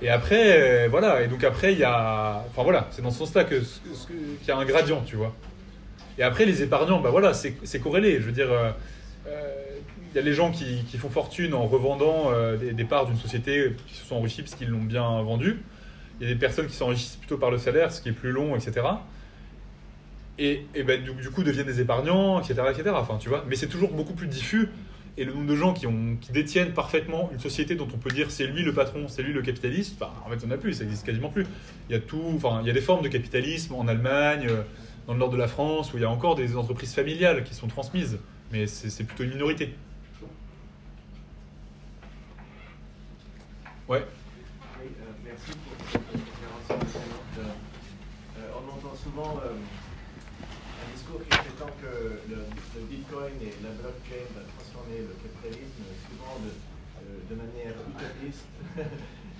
[0.00, 1.22] Et après, euh, voilà.
[1.22, 4.50] Et donc après, il y a, enfin voilà, c'est dans ce sens-là que qu'il y
[4.52, 5.34] a un gradient, tu vois.
[6.18, 8.20] Et après, les épargnants, bah voilà, c'est corrélé.
[8.20, 8.70] Je veux dire, euh,
[10.16, 13.94] y a les gens qui, font fortune en revendant euh, des, parts d'une société qui
[13.94, 15.62] se sont enrichis parce qu'ils l'ont bien vendu.
[16.20, 18.32] Il y a des personnes qui s'enrichissent plutôt par le salaire, ce qui est plus
[18.32, 18.86] long, etc.
[20.38, 22.90] Et, ben, du, coup deviennent des épargnants, etc., etc.
[22.94, 23.44] Enfin, tu vois.
[23.48, 24.68] Mais c'est toujours beaucoup plus diffus.
[25.16, 25.86] Et le nombre de gens qui,
[26.32, 29.42] détiennent parfaitement une société dont on peut dire c'est lui le patron, c'est lui le
[29.42, 31.44] capitaliste, en fait, on n'a plus, ça existe quasiment plus.
[31.88, 34.62] Il y a tout, enfin, il y a des formes de capitalisme en Allemagne, euh,
[35.08, 37.54] dans le nord de la France, où il y a encore des entreprises familiales qui
[37.54, 38.20] sont transmises,
[38.52, 39.74] mais c'est plutôt une minorité.
[43.88, 44.84] Oui, euh,
[45.24, 46.68] merci pour cette conférence.
[46.68, 47.40] Euh,
[48.36, 54.44] euh, on entend souvent un discours qui prétend que le, Bitcoin et la blockchain va
[54.52, 58.44] transformer le capitalisme, souvent de, manière utopiste.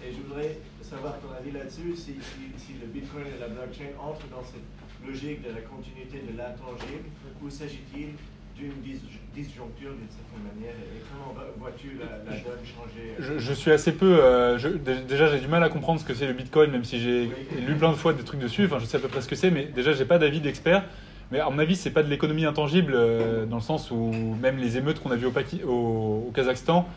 [0.02, 2.16] et je voudrais savoir ton avis là-dessus, si,
[2.56, 4.64] si, le Bitcoin et la blockchain entrent dans cette
[5.04, 7.12] logique de la continuité de l'intangible,
[7.42, 8.16] ou s'agit-il
[8.56, 9.04] d'une dis-
[9.42, 13.70] disjoncture d'une certaine manière Et comment vois-tu la, la donne changer euh, Je, je suis
[13.70, 14.06] assez peu.
[14.22, 17.00] euh, je- déjà, j'ai du mal à comprendre ce que c'est le Bitcoin, même si
[17.00, 18.64] j'ai lu plein de fois des trucs dessus.
[18.66, 20.84] Enfin, je sais à peu près ce que c'est, mais déjà, j'ai pas d'avis d'expert.
[21.30, 24.56] Mais à mon avis, c'est pas de l'économie intangible, euh, dans le sens où même
[24.56, 26.88] les émeutes qu'on a vues au, Paki- au- au Kazakhstan,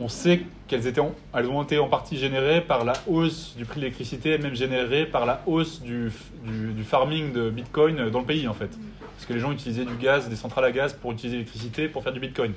[0.00, 3.64] on sait qu'elles étaient, en- elles ont été en partie générées par la hausse du
[3.64, 6.10] prix de l'électricité, même générées par la hausse du,
[6.44, 8.70] du, farming de Bitcoin dans le pays, en fait.
[9.14, 12.02] Parce que les gens utilisaient du gaz, des centrales à gaz pour utiliser l'électricité pour
[12.02, 12.52] faire du Bitcoin.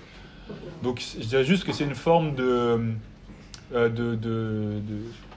[0.81, 2.79] Donc, je dirais juste que c'est une forme de,
[3.73, 4.81] euh, de, de-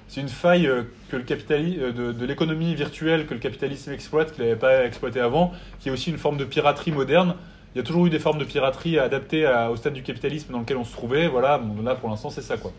[0.09, 4.33] c'est une faille euh, que le euh, de, de l'économie virtuelle que le capitalisme exploite,
[4.33, 7.37] qu'il n'avait pas exploité avant, qui est aussi une forme de piraterie moderne.
[7.75, 10.53] Il y a toujours eu des formes de piraterie adaptées à- au stade du capitalisme
[10.53, 11.29] dans lequel on se trouvait.
[11.29, 12.73] Voilà, bon, là pour l'instant c'est ça quoi.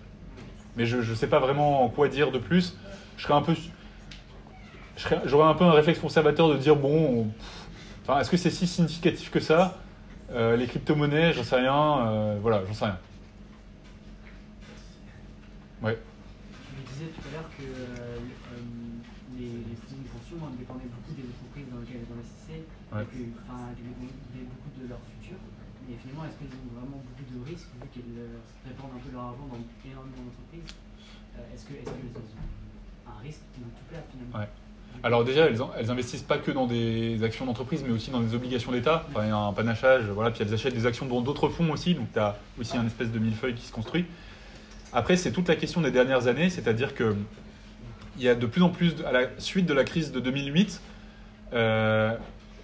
[0.76, 2.76] Mais je ne sais pas vraiment quoi dire de plus.
[3.18, 3.54] Je serais un peu,
[4.98, 7.28] je serais- j'aurais un peu un réflexe conservateur de dire bon,
[8.04, 9.78] enfin est-ce que c'est si significatif que ça?
[10.32, 12.08] Euh, Les crypto-monnaies, j'en sais rien.
[12.08, 12.98] euh, voilà, j'en sais rien.
[15.82, 15.98] Ouais.
[15.98, 18.60] Tu me disais tout à l'heure que euh, euh,
[19.38, 22.64] les, les de pension hein, dépendaient beaucoup des entreprises dans lesquelles elles investissaient
[22.96, 23.02] Ouais.
[23.04, 25.36] et que, enfin, qu'elles dépendaient beaucoup de leur futur.
[25.92, 29.12] Mais finalement, est-ce qu'elles ont vraiment beaucoup de risques vu qu'elles euh, répandent un peu
[29.12, 30.72] leur argent dans énormément d'entreprises
[31.36, 34.40] Euh, Est-ce que est-ce qu'elles ont un risque qui tout perdre finalement?
[34.40, 34.48] Ouais.
[35.04, 38.34] Alors déjà, elles, elles investissent pas que dans des actions d'entreprise, mais aussi dans des
[38.36, 39.06] obligations d'État.
[39.10, 40.32] Enfin, il y a un panachage, voilà.
[40.32, 43.12] Puis elles achètent des actions dans d'autres fonds aussi, donc tu as aussi un espèce
[43.12, 44.06] de millefeuille qui se construit.
[44.94, 47.16] Après, c'est toute la question des dernières années, c'est-à-dire que
[48.18, 50.82] il y a de plus en plus, à la suite de la crise de 2008,
[51.54, 52.16] euh,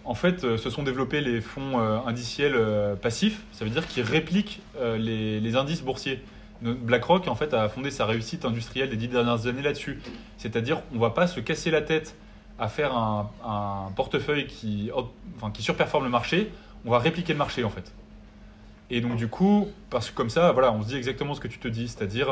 [0.07, 3.43] en fait, euh, se sont développés les fonds euh, indiciels euh, passifs.
[3.51, 4.61] Ça veut dire qu'ils répliquent
[4.97, 6.23] les, indices boursiers.
[6.61, 9.99] BlackRock, en fait, a fondé sa réussite industrielle des dix dernières années là-dessus.
[10.37, 12.15] C'est-à-dire, on va pas se casser la tête
[12.57, 14.89] à faire un, portefeuille qui,
[15.35, 16.51] enfin, qui surperforme le marché.
[16.85, 17.93] On va répliquer le marché, en fait.
[18.89, 21.49] Et donc, du coup, parce que comme ça, voilà, on se dit exactement ce que
[21.49, 22.29] tu te dis, c'est-à-dire,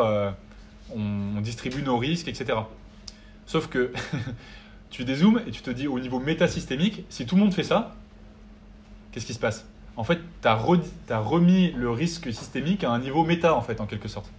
[0.95, 1.01] on,
[1.37, 2.57] on distribue nos risques, etc.
[3.45, 3.91] Sauf que
[4.89, 7.95] tu dézoomes et tu te dis au niveau métasystémique, si tout le monde fait ça,
[9.11, 9.65] qu'est-ce qui se passe?
[9.97, 13.85] En fait, tu as, remis le risque systémique à un niveau méta, en fait, en
[13.85, 14.29] quelque sorte.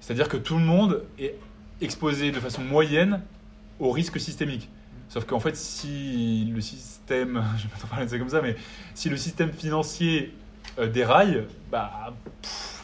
[0.00, 1.34] C'est-à-dire que tout le monde est
[1.80, 3.22] exposé de façon moyenne
[3.78, 4.68] au risque systémique.
[5.08, 8.56] Sauf qu'en fait, si le système, je pas de ça comme ça, mais
[8.94, 10.34] si le système financier
[10.78, 12.14] euh, déraille, bah,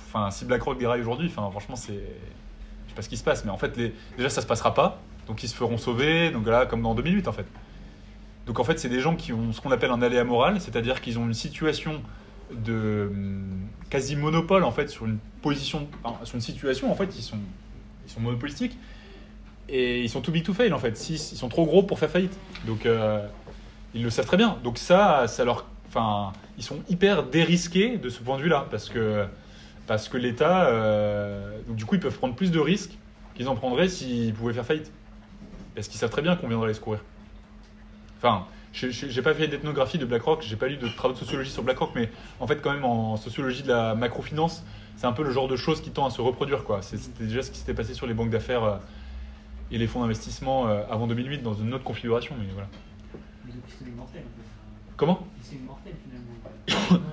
[0.07, 3.45] enfin, si BlackRock déraille aujourd'hui, enfin, franchement, c'est, je sais pas ce qui se passe,
[3.45, 3.79] mais en fait,
[4.17, 7.29] déjà, ça se passera pas, donc ils se feront sauver, donc là, comme dans 2008,
[7.29, 7.47] en fait.
[8.47, 11.01] Donc en fait, c'est des gens qui ont ce qu'on appelle un aléa moral, c'est-à-dire
[11.01, 12.01] qu'ils ont une situation
[12.51, 13.61] de hum,
[13.91, 15.87] quasi monopole en fait sur une position,
[16.25, 17.37] sur une situation en fait, ils sont,
[18.07, 18.79] ils sont monopolistiques
[19.69, 21.11] et ils sont too big to fail en fait.
[21.11, 22.39] Ils sont trop gros pour faire faillite.
[22.67, 23.27] Donc euh,
[23.95, 24.57] ils le savent très bien.
[24.65, 28.89] Donc ça, ça leur, enfin, ils sont hyper dérisqués de ce point de vue-là parce
[28.89, 29.27] que
[29.87, 32.99] Parce que l'État, euh, du coup, ils peuvent prendre plus de risques
[33.35, 34.93] qu'ils en prendraient s'ils pouvaient faire faillite.
[35.79, 36.99] Parce qu'ils savent très bien qu'on viendrait les secourir.
[38.17, 41.63] Enfin, j'ai pas fait d'ethnographie de BlackRock, j'ai pas lu de travaux de sociologie sur
[41.63, 42.11] BlackRock, mais
[42.41, 44.65] en fait, quand même, en sociologie de la macrofinance,
[44.97, 46.65] c'est un peu le genre de choses qui tend à se reproduire.
[46.81, 48.77] C'était déjà ce qui s'était passé sur les banques d'affaires euh,
[49.71, 52.35] et les fonds d'investissement euh, avant 2008 dans une autre configuration.
[52.37, 52.69] Mais voilà.
[53.47, 53.85] Mais c'est.
[54.97, 57.05] Comment C'est immortel finalement.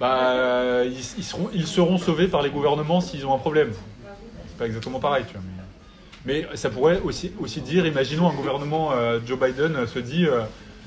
[0.00, 3.70] Bah, euh, ils, ils seront, ils seront sauvés par les gouvernements s'ils ont un problème.
[4.48, 5.42] C'est pas exactement pareil, tu vois.
[5.46, 5.53] Mais,
[6.26, 10.26] mais ça pourrait aussi, aussi dire, imaginons un gouvernement, euh, Joe Biden euh, se dit,
[10.26, 10.42] euh,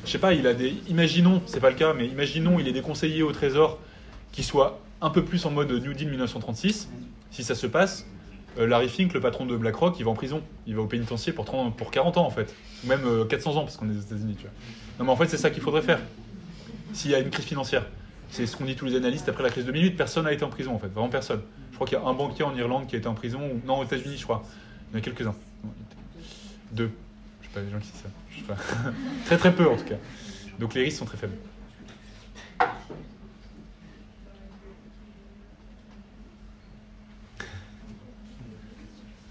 [0.06, 2.74] je sais pas, il a des, imaginons, c'est pas le cas, mais imaginons il ait
[2.74, 3.80] des conseillers au Trésor
[4.32, 6.90] qui soient un peu plus en mode New Deal 1936.
[7.32, 8.06] Si ça se passe,
[8.60, 10.42] euh, Larry Fink, le patron de BlackRock, il va en prison.
[10.66, 12.54] Il va au pénitencier pour, 30 pour 40 ans en fait.
[12.84, 14.52] Ou même euh, 400 ans parce qu'on est aux États-Unis, tu vois.
[15.00, 16.00] Non mais en fait c'est ça qu'il faudrait faire.
[16.94, 17.86] S'il y a une crise financière.
[18.30, 19.92] C'est ce qu'on dit tous les analystes après la crise de 2008.
[19.92, 21.42] Personne n'a été en prison en fait, vraiment personne.
[21.72, 23.80] Je crois qu'il y a un banquier en Irlande qui a été en prison, non
[23.80, 24.44] aux États-Unis je crois.
[24.90, 25.36] Il y en a quelques-uns.
[26.72, 26.92] Deux.
[27.42, 28.10] Je sais pas les gens qui disent ça.
[28.30, 28.58] Je sais pas.
[29.26, 29.98] très très peu en tout cas.
[30.60, 31.38] Donc les risques sont très faibles.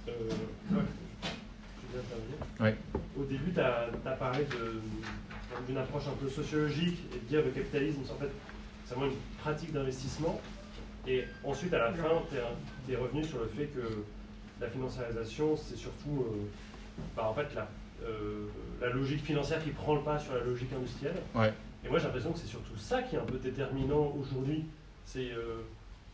[0.09, 0.12] Euh,
[2.61, 2.77] ouais.
[3.19, 4.47] Au début, tu as, parlé
[5.66, 8.31] d'une approche un peu sociologique et de dire le capitalisme, c'est en fait,
[8.85, 10.41] c'est vraiment une pratique d'investissement.
[11.07, 12.23] Et ensuite, à la fin,
[12.87, 14.05] tu es, revenu sur le fait que
[14.61, 16.47] la financiarisation, c'est surtout euh,
[17.16, 17.69] bah, en fait, la,
[18.05, 18.47] euh,
[18.81, 21.16] la logique financière qui prend le pas sur la logique industrielle.
[21.35, 21.53] Ouais.
[21.85, 24.65] Et moi, j'ai l'impression que c'est surtout ça qui est un peu déterminant aujourd'hui.
[25.05, 25.62] C'est euh,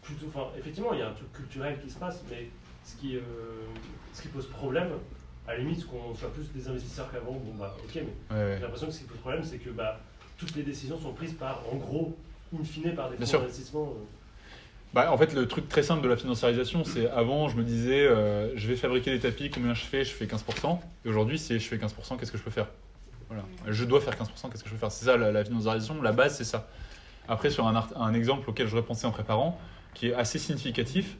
[0.02, 2.48] plutôt, enfin, effectivement, il y a un truc culturel qui se passe, mais
[2.84, 3.20] ce qui, euh,
[4.12, 4.88] ce qui pose problème,
[5.46, 8.12] à la limite, qu'on soit plus des investisseurs qu'avant, bon bah ok, mais Ouais,
[8.44, 8.54] ouais.
[8.56, 9.98] j'ai l'impression que ce qui pose problème, c'est que bah,
[10.36, 12.16] toutes les décisions sont prises par, en gros,
[12.58, 13.94] in fine, par des Bien fonds d'investissement.
[13.96, 14.04] euh.
[14.92, 18.02] Bah, en fait, le truc très simple de la financiarisation, c'est avant, je me disais,
[18.02, 20.04] euh, je vais fabriquer des tapis, combien je fais?
[20.04, 20.80] Je fais 15%.
[21.04, 22.66] Et aujourd'hui, c'est je fais 15%, qu'est-ce que je peux faire?
[23.28, 23.44] Voilà.
[23.68, 24.92] Je dois faire 15%, qu'est-ce que je peux faire?
[24.92, 26.68] C'est ça la, financiarisation, la base, c'est ça.
[27.26, 29.58] Après, sur un, exemple auquel je repensais en préparant,
[29.94, 31.16] qui est assez significatif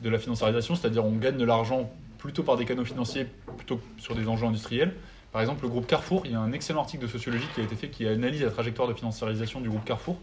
[0.00, 3.26] de la financiarisation, c'est-à-dire on gagne de l'argent plutôt par des canaux financiers
[3.56, 4.94] plutôt sur des enjeux industriels.
[5.32, 7.64] Par exemple, le groupe Carrefour, il y a un excellent article de sociologie qui a
[7.64, 10.16] été fait qui analyse la trajectoire de financiarisation du groupe Carrefour,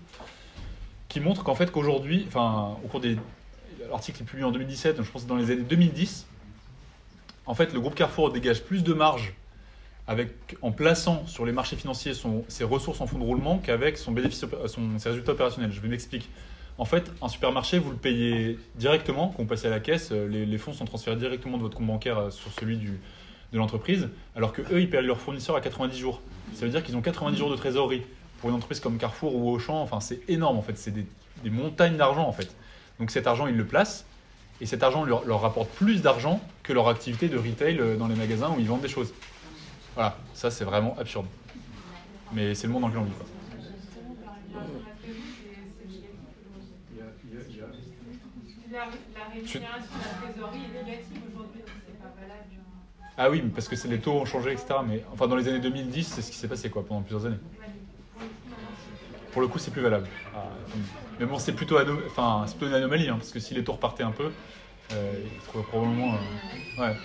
[1.15, 3.17] qui montre qu'en fait qu'aujourd'hui, enfin au cours des
[3.89, 6.27] l'article est publié en 2017, donc je pense que dans les années 2010,
[7.45, 9.33] en fait le groupe Carrefour dégage plus de marge
[10.07, 12.11] avec, en plaçant sur les marchés financiers
[12.49, 14.43] ses ressources en fonds de roulement qu'avec son bénéfice,
[14.97, 15.71] ses résultats opérationnels.
[15.71, 16.27] Je vais m'expliquer.
[16.77, 20.27] En fait, un supermarché, vous le payez directement, quand vous passez à la caisse, euh,
[20.27, 24.51] les, fonds sont transférés directement de votre compte bancaire euh, sur celui de l'entreprise, alors
[24.51, 26.21] que eux, ils payent leurs fournisseurs à 90 jours.
[26.53, 28.01] Ça veut dire qu'ils ont 90 jours de trésorerie.
[28.39, 31.05] Pour une entreprise comme Carrefour ou Auchan, enfin, c'est énorme en fait, c'est des,
[31.43, 32.55] des montagnes d'argent en fait.
[32.99, 34.05] Donc cet argent, ils le placent,
[34.61, 38.07] et cet argent leur, leur rapporte plus d'argent que leur activité de retail euh, dans
[38.07, 39.13] les magasins où ils vendent des choses.
[39.95, 41.25] Voilà, ça c'est vraiment absurde.
[42.33, 43.11] Mais c'est le monde dans lequel on vit.
[43.11, 43.25] quoi.
[48.71, 52.49] La, la rémunération de la trésorerie est négative aujourd'hui, donc c'est pas valable.
[53.17, 54.67] Ah oui, parce que les taux ont changé, etc.
[54.85, 57.37] Mais enfin, dans les années 2010, c'est ce qui s'est passé quoi, pendant plusieurs années.
[59.35, 60.07] Pour le coup, c'est plus valable.
[60.33, 60.45] Ah,
[61.19, 64.01] mais bon, c'est plutôt, enfin, plutôt une anomalie, hein, parce que si les taux repartaient
[64.01, 64.31] un peu,
[64.93, 66.13] euh, ils trouveraient probablement.
[66.13, 66.95] euh, ouais,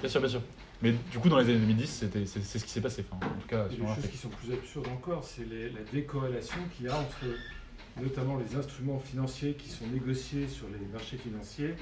[0.00, 0.40] bien sûr, bien sûr.
[0.82, 3.04] Mais du coup, dans les années 2010, c'était, c'est, ce qui s'est passé.
[3.08, 4.08] Enfin, en tout cas, les choses fait.
[4.08, 7.26] qui sont plus absurdes encore, c'est la décorrélation qu'il y a entre
[8.02, 11.76] notamment les instruments financiers qui sont négociés sur les marchés financiers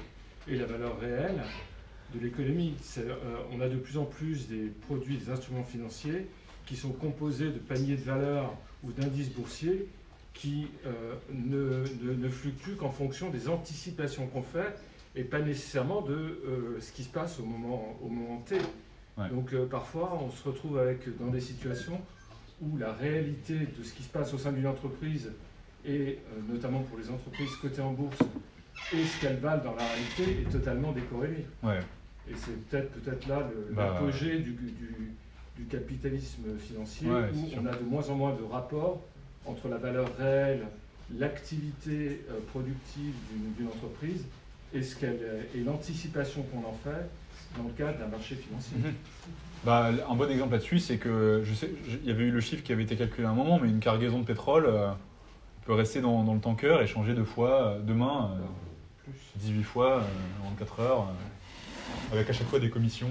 [0.47, 1.41] et la valeur réelle
[2.13, 2.75] de l'économie.
[2.99, 3.15] Euh,
[3.51, 6.27] on a de plus en plus des produits, des instruments financiers
[6.65, 9.87] qui sont composés de paniers de valeurs ou d'indices boursiers
[10.33, 14.75] qui euh, ne, ne- ne fluctuent qu'en fonction des anticipations qu'on fait
[15.15, 18.55] et pas nécessairement de euh, ce qui se passe au moment, au moment T.
[19.17, 19.29] Ouais.
[19.29, 22.01] Donc euh, parfois, on se retrouve avec, dans des situations
[22.61, 25.31] où la réalité de ce qui se passe au sein d'une entreprise,
[25.85, 26.19] et
[26.49, 28.17] notamment pour les entreprises cotées en bourse,
[28.93, 31.45] et ce qu'elles valent dans la réalité est totalement décorrélé.
[31.63, 31.79] Ouais.
[32.29, 35.11] Et c'est peut-être peut-être là le- Bah, l'apogée du, du-
[35.55, 39.01] du capitalisme financier, Ouais, où on a de moins en moins de rapport
[39.45, 40.67] entre la valeur réelle,
[41.17, 44.25] l'activité euh, productive d'une- entreprise
[44.73, 47.09] et, ce qu'elle, et l'anticipation qu'on en fait
[47.57, 48.77] dans le cadre d'un marché financier.
[48.77, 48.93] Mhm.
[49.63, 51.69] Bah, un bon exemple là-dessus, c'est que je sais,
[52.03, 53.79] il y avait eu le chiffre qui avait été calculé à un moment, mais une
[53.79, 54.91] cargaison de pétrole euh,
[55.65, 58.43] peut rester dans, dans le tanker et changer deux fois euh, demain, euh,
[59.03, 59.13] Plus.
[59.37, 63.07] 18 fois euh, en 24 heures, euh, avec à chaque fois des commissions.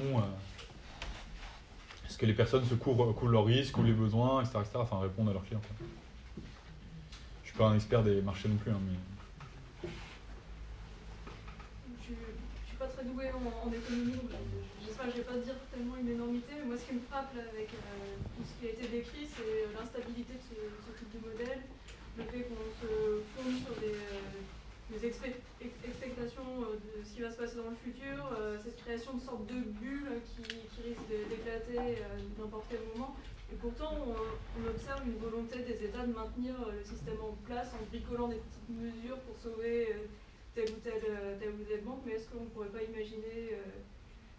[2.24, 4.98] Euh, que les personnes se courent, coulent leurs risques ou les besoins, etc., etc., enfin
[5.00, 5.60] répondent à leurs clients.
[5.60, 5.76] quoi.
[7.42, 8.96] Je suis pas un expert des marchés non plus, hein, mais
[12.00, 15.54] Je ne suis pas très douée en, économie, je- j'espère que je vais pas dire
[15.72, 18.70] tellement une énormité, mais moi ce qui me frappe avec euh, tout ce qui a
[18.72, 20.54] été décrit, c'est l'instabilité de ce,
[20.98, 21.60] type de modèle,
[22.16, 24.40] le fait qu'on se fonde sur des, euh,
[24.90, 28.58] des expect- ex- expectations euh, de ce qui va se passer dans le futur, euh,
[28.62, 33.16] cette création de sorte de bulle qui, qui risque d'éclater euh, n'importe quel moment.
[33.52, 37.72] Et pourtant, on, observe une volonté des États de maintenir euh, le système en place
[37.72, 39.88] en bricolant des petites mesures pour sauver
[40.54, 41.02] telle ou telle,
[41.48, 43.58] ou banque, mais est-ce qu'on ne pourrait pas imaginer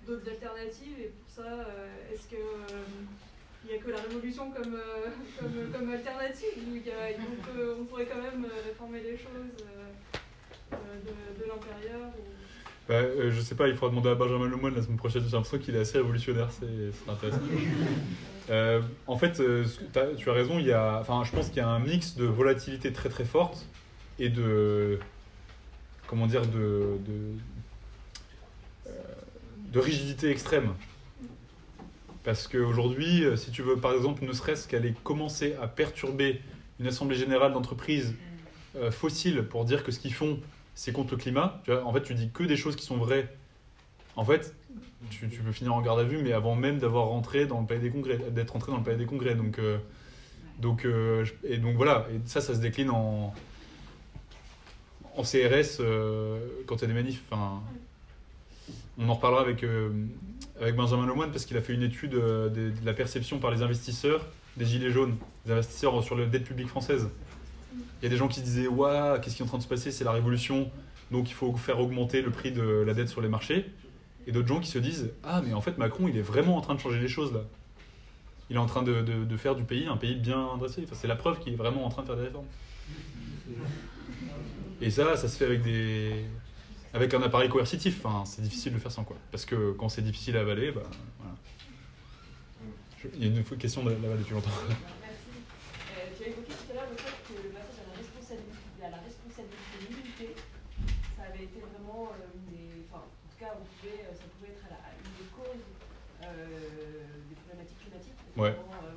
[0.08, 1.00] d'autres alternatives?
[1.00, 1.68] Et pour ça,
[2.12, 2.38] est-ce que
[3.64, 4.80] il n'y a que la révolution comme,
[5.74, 6.54] comme, alternative
[6.88, 9.66] a- on, pourrait quand même réformer les choses
[10.72, 12.12] de, l'intérieur
[12.88, 15.24] Bah, euh, je sais pas, il faudra demander à Benjamin Lemoine la semaine prochaine.
[15.24, 17.40] J'ai l'impression qu'il est assez révolutionnaire, c'est intéressant.
[18.52, 21.62] Euh, en fait, euh, t'as- tu as raison, il y a, je pense qu'il y
[21.62, 23.66] a un mix de volatilité très très forte
[24.20, 25.00] et de.
[26.06, 27.00] Comment dire De.
[27.08, 27.34] de,
[28.86, 28.92] euh,
[29.74, 30.76] de rigidité extrême.
[32.24, 36.40] Parce qu'aujourd'hui, euh, si tu veux, par exemple, ne serait-ce qu'aller commencer à perturber
[36.80, 38.14] une assemblée générale d'entreprises
[38.92, 40.40] fossiles pour dire que ce qu'ils font,
[40.76, 41.62] c'est contre le climat.
[41.64, 43.34] Tu vois, en fait, tu dis que des choses qui sont vraies.
[44.16, 44.54] En fait,
[45.10, 47.66] tu, tu peux finir en garde à vue, mais avant même d'avoir rentré dans le
[47.66, 49.36] palais des congrès, d'être entré dans le palais des congrès.
[49.36, 49.78] Donc, euh,
[50.60, 52.08] donc, euh, et donc voilà.
[52.14, 53.34] Et ça, ça se décline en
[55.18, 57.24] en CRS euh, quand il y a des manifs.
[57.32, 57.62] Enfin,
[58.98, 59.66] on en reparlera avec
[60.60, 63.62] avec Benjamin Lemoine parce qu'il a fait une étude de, de la perception par les
[63.62, 64.26] investisseurs
[64.58, 65.16] des gilets jaunes,
[65.46, 67.10] des investisseurs sur la dette publique française.
[68.02, 69.68] Il y a des gens qui disaient Waouh, qu'est-ce qui est en train de se
[69.68, 70.70] passer C'est la révolution,
[71.12, 73.66] donc il faut faire augmenter le prix de la dette sur les marchés.
[74.28, 76.62] Et d'autres gens qui se disent Ah, mais en fait, Macron, il est vraiment en
[76.62, 77.42] train de changer les choses là.
[78.50, 80.86] Il est en train de, de- faire du pays un pays bien dressé.
[80.94, 82.46] C'est la preuve qu'il est vraiment en train de faire des réformes.
[84.82, 86.26] Et ça, ça se fait avec des.
[86.94, 89.18] Avec un appareil coercitif, enfin, c'est difficile de le faire sans quoi.
[89.32, 90.84] Parce que quand c'est difficile à avaler, bah,
[91.20, 91.36] voilà.
[93.18, 94.50] Il y a une question de l'avaler depuis longtemps.
[94.70, 94.80] Merci.
[95.98, 98.82] Euh, tu as évoqué tout à l'heure le fait que le passage à la responsabilité,
[98.82, 100.36] à la responsabilité limitée,
[101.18, 102.88] ça avait été vraiment euh, une des.
[102.88, 105.66] Enfin, en tout cas, on pouvait, euh, ça pouvait être à la- une des causes
[106.24, 108.20] euh, des problématiques climatiques.
[108.40, 108.56] Ouais.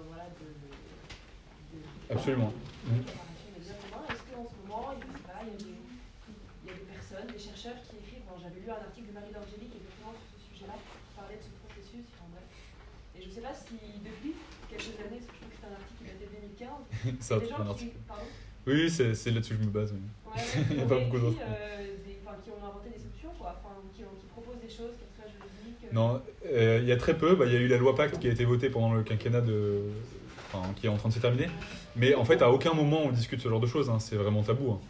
[0.09, 1.83] voilà, de, de-
[2.15, 2.53] Absolument.
[2.87, 3.03] de.
[3.59, 5.77] Est-ce qu'en ce moment, il il y a des,
[6.65, 8.25] il y a des personnes, des chercheurs qui écrivent.
[8.27, 11.45] bon, J'avais lu un article de Marie d'Angélique exactement sur ce sujet-là, qui parlait de
[11.47, 12.05] ce processus.
[12.17, 12.47] Enfin, bref.
[13.15, 14.33] Et je ne sais pas si depuis
[14.71, 17.35] quelques années, parce que je crois que c'est un article qui date de 2015, C'est
[17.35, 17.97] un qui, article.
[18.09, 18.29] pardon,
[18.67, 19.93] Oui, c'est là-dessus que je me base.
[19.93, 20.01] oui.
[20.01, 20.43] ouais,
[20.73, 21.43] Il y a qui pas beaucoup d'autres.
[21.45, 24.69] euh, des- enfin, qui ont inventé des solutions, quoi, enfin, qui, ont- qui proposent des
[24.73, 25.69] choses, qu'elles soient juridiques.
[25.69, 26.21] euh, Non,
[26.53, 27.35] euh, il y a très peu.
[27.35, 29.41] Bah, Il y a eu la loi Pacte qui a été votée pendant le quinquennat
[29.41, 29.81] de.
[30.53, 31.49] Enfin, qui est en train de se terminer.
[31.97, 33.91] Mais en fait, à aucun moment on discute ce genre de choses.
[33.91, 33.99] hein.
[33.99, 34.73] C'est vraiment tabou.
[34.73, 34.81] hein.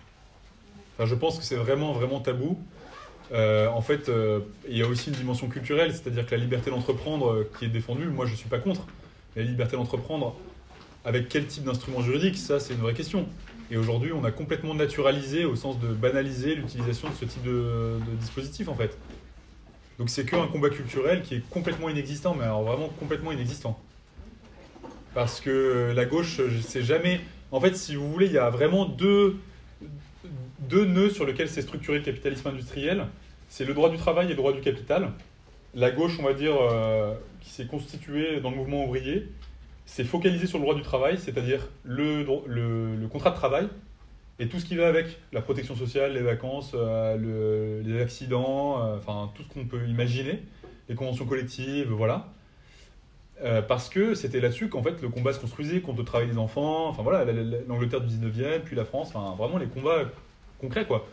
[0.97, 2.59] Enfin, je pense que c'est vraiment, vraiment tabou.
[3.33, 6.71] Euh, en fait, euh, il y a aussi une dimension culturelle, c'est-à-dire que la liberté
[6.71, 8.87] d'entreprendre qui est défendue, moi je suis pas contre.
[9.37, 10.35] La liberté d'entreprendre,
[11.05, 13.27] avec quel type d'instrument juridique, ça c'est une vraie question.
[13.71, 17.99] Et aujourd'hui, on a complètement naturalisé, au sens de banaliser l'utilisation de ce type de,
[18.11, 18.97] de dispositif en fait.
[19.99, 23.79] Donc c'est qu'un combat culturel qui est complètement inexistant, mais alors vraiment complètement inexistant.
[25.15, 27.21] Parce que la gauche, c'est jamais.
[27.51, 29.37] En fait, si vous voulez, il y a vraiment deux,
[30.61, 33.07] deux nœuds sur lesquels s'est structuré le capitalisme industriel.
[33.49, 35.11] C'est le droit du travail et le droit du capital.
[35.75, 39.27] La gauche, on va dire, euh, qui s'est constituée dans le mouvement ouvrier,
[39.87, 43.69] s'est focalisée sur le droit du travail, c'est-à-dire le, le contrat de travail
[44.39, 48.83] et tout ce qui va avec, la protection sociale, les vacances, euh, le- les accidents,
[48.85, 50.43] euh, enfin tout ce qu'on peut imaginer,
[50.89, 52.33] les conventions collectives, voilà.
[53.43, 56.39] Euh, parce que c'était là-dessus qu'en fait le combat se construisait contre le travail des
[56.39, 60.11] enfants, enfin voilà, la- la- l'Angleterre du 19e, puis la France, enfin vraiment les combats
[60.61, 61.07] concrets quoi.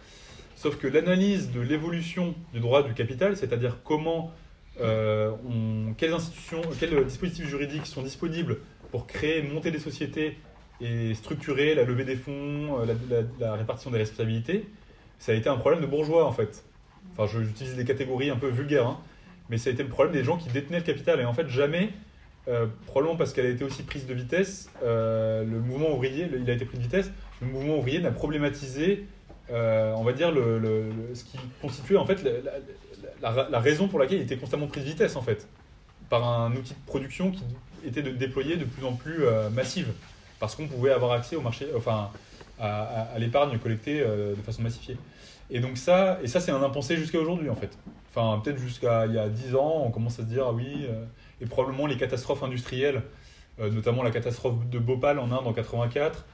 [0.55, 4.31] Sauf que l'analyse de l'évolution du droit du capital, c'est-à-dire comment,
[4.77, 8.57] quelles institutions, quels dispositifs juridiques sont disponibles
[8.91, 10.37] pour créer, monter des sociétés
[10.81, 14.67] et structurer la levée des fonds, euh, la, répartition des responsabilités,
[15.19, 16.63] ça a été un problème de bourgeois en fait.
[17.17, 18.99] Enfin, j'utilise des catégories un peu vulgaires, hein,
[19.49, 21.19] mais ça a été le problème des gens qui détenaient le capital.
[21.21, 21.91] Et en fait, jamais,
[22.47, 26.49] euh, probablement parce qu'elle a été aussi prise de vitesse, euh, le mouvement ouvrier, il
[26.49, 27.11] a été pris de vitesse,
[27.41, 29.05] le mouvement ouvrier n'a problématisé,
[29.49, 32.25] on va dire, le, ce qui constituait en fait
[33.21, 35.47] la, raison pour laquelle il était constamment pris de vitesse en fait,
[36.09, 37.43] par un outil de production qui
[37.85, 39.23] était de, déployé de plus en plus
[39.53, 39.93] massive,
[40.39, 42.09] parce qu'on pouvait avoir accès au marché, enfin,
[42.59, 42.81] à,
[43.13, 44.97] à- l'épargne collectée euh, de façon massifiée.
[45.51, 47.77] Et donc ça, et ça c'est un impensé jusqu'à aujourd'hui en fait.
[48.15, 50.85] Enfin, peut-être jusqu'à il y a 10 ans, on commence à se dire, ah oui,
[50.89, 51.03] euh,
[51.41, 53.01] et probablement les catastrophes industrielles,
[53.59, 56.25] euh, notamment la catastrophe de Bhopal en Inde en 84,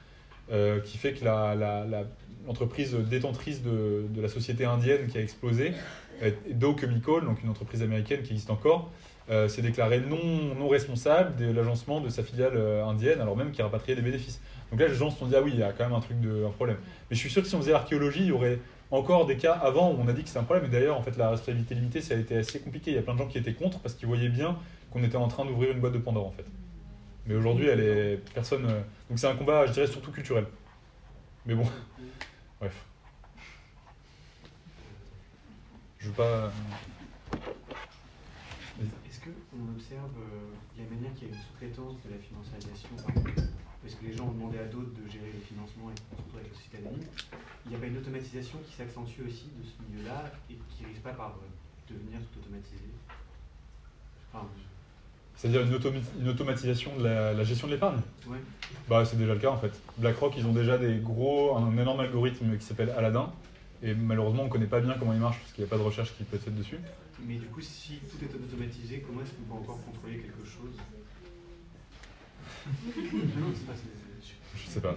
[0.50, 2.04] euh, qui fait que la- la-
[2.46, 5.72] l'entreprise détentrice de, de la société indienne qui a explosé,
[6.50, 8.90] Dow Chemical, donc une entreprise américaine qui existe encore,
[9.30, 13.52] euh, s'est déclaré non, non responsable de l'agencement de sa filiale euh, indienne, alors même
[13.52, 14.40] qu'il rapatriait des bénéfices.
[14.70, 16.00] Donc là, les gens se sont dit, ah oui, il y a quand même un
[16.00, 16.78] truc de un problème.
[17.10, 18.58] Mais je suis sûr que si on faisait l'archéologie, il y aurait
[18.90, 20.66] encore des cas avant où on a dit que c'était un problème.
[20.66, 22.90] Et d'ailleurs, en fait, la responsabilité limitée, ça a été assez compliqué.
[22.90, 24.58] Il y a plein de gens qui étaient contre parce qu'ils voyaient bien
[24.90, 26.44] qu'on était en train d'ouvrir une boîte de Pandore, en fait.
[27.26, 28.66] Mais aujourd'hui, elle est personne.
[28.66, 30.44] euh, Donc c'est un combat, je dirais, surtout culturel.
[31.46, 31.64] Mais bon,
[32.60, 32.74] bref.
[35.98, 36.50] Je veux pas.
[39.52, 42.16] Qu'on observe, euh, il y a une manière qu'il y a une sous-traitance de la
[42.16, 46.40] financiarisation, parce que les gens ont demandé à d'autres de gérer les financements, et surtout
[46.40, 47.04] avec la société anonyme,
[47.66, 51.02] il n'y a pas une automatisation qui s'accentue aussi de ce milieu-là et qui risque
[51.04, 52.80] pas par euh, devenir tout automatisé
[54.32, 54.48] Enfin,
[55.36, 58.00] C'est-à-dire une, automatisation de la, la gestion de l'épargne?
[58.26, 58.40] Ouais.
[58.88, 59.78] Bah, c'est déjà le cas en fait.
[59.98, 63.30] BlackRock, ils ont déjà des gros, un énorme algorithme qui s'appelle Aladdin.
[63.82, 65.76] Et malheureusement, on ne connaît pas bien comment il marche parce qu'il n'y a pas
[65.76, 66.78] de recherche qui peut être faite dessus.
[67.26, 70.76] Mais du coup, si tout est automatisé, comment est-ce qu'on peut encore contrôler quelque chose
[73.12, 73.72] Non, pas-
[74.56, 74.96] Je sais pas.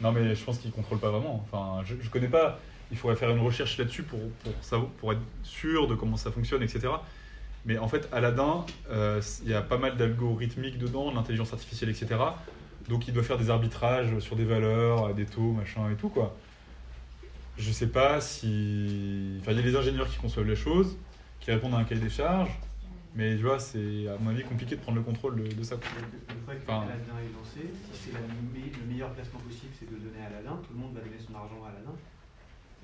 [0.00, 1.44] Non, mais je pense qu'ils ne contrôlent pas vraiment.
[1.50, 2.58] Enfin, je ne connais pas.
[2.90, 6.30] Il faudrait faire une recherche là-dessus pour, pour, savoir- pour être sûr de comment ça
[6.30, 6.88] fonctionne, etc.
[7.64, 11.90] Mais en fait, Aladdin, euh, il y a pas mal d'algorithmique dedans, de l'intelligence artificielle,
[11.90, 12.16] etc.
[12.88, 16.36] Donc il doit faire des arbitrages sur des valeurs, des taux, machin et tout, quoi.
[17.58, 19.36] Je sais pas si.
[19.40, 20.96] Enfin, il y a les ingénieurs qui conçoivent les choses,
[21.42, 22.50] qui répondent à un cahier des charges,
[23.14, 25.76] mais tu vois, c'est à mon avis compliqué de prendre le contrôle de, de ça.
[25.76, 30.22] que Enfin, Aladdin est lancé, si c'est le meilleur placement possible, c'est de le donner
[30.24, 31.94] à Aladdin, tout le monde va donner son argent à Aladdin.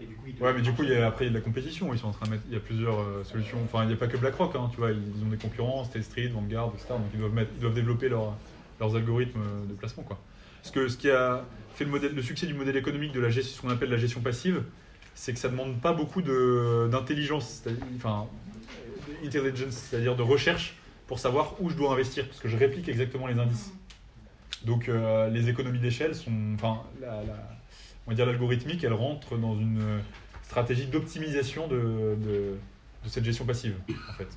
[0.01, 1.32] Et du coup, il Ouais, mais du coup, il y a, après, il y a
[1.35, 1.93] de la compétition.
[1.93, 2.44] Ils sont en train de mettre.
[2.47, 3.59] Il y a plusieurs euh, solutions.
[3.64, 4.93] Enfin, il n'y a pas que BlackRock, hein, tu vois.
[4.93, 6.90] Ils ont des concurrents, State Street, Vanguard, etc.
[6.90, 8.36] Donc, ils doivent, mettre, ils doivent développer leur-
[8.78, 10.16] leurs algorithmes de placement, quoi.
[10.62, 11.44] Parce que ce qui a
[11.74, 13.97] fait le, modèle, le succès du modèle économique de la gestion, ce qu'on appelle la
[13.97, 14.62] gestion passive,
[15.16, 17.64] c'est que ça ne demande pas beaucoup d'intelligence,
[17.97, 18.47] enfin, euh,
[19.24, 20.77] intelligence, c'est-à-dire de recherche
[21.07, 23.73] pour savoir où je dois investir, parce que je réplique exactement les indices.
[24.65, 26.32] Donc, euh, les économies d'échelle sont.
[26.55, 26.82] Enfin,
[28.07, 30.01] on va dire l'algorithmique, elle rentre dans une
[30.43, 32.57] stratégie d'optimisation de,
[33.07, 33.77] cette gestion passive,
[34.11, 34.28] en fait.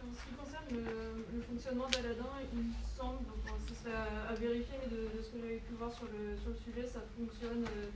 [0.00, 4.34] En ce qui concerne le, fonctionnement d'Aladin, il me semble, enfin, ce serait à, à
[4.34, 7.64] vérifier, mais de, ce que j'avais pu voir sur le, sur le sujet, ça fonctionne
[7.64, 7.88] euh,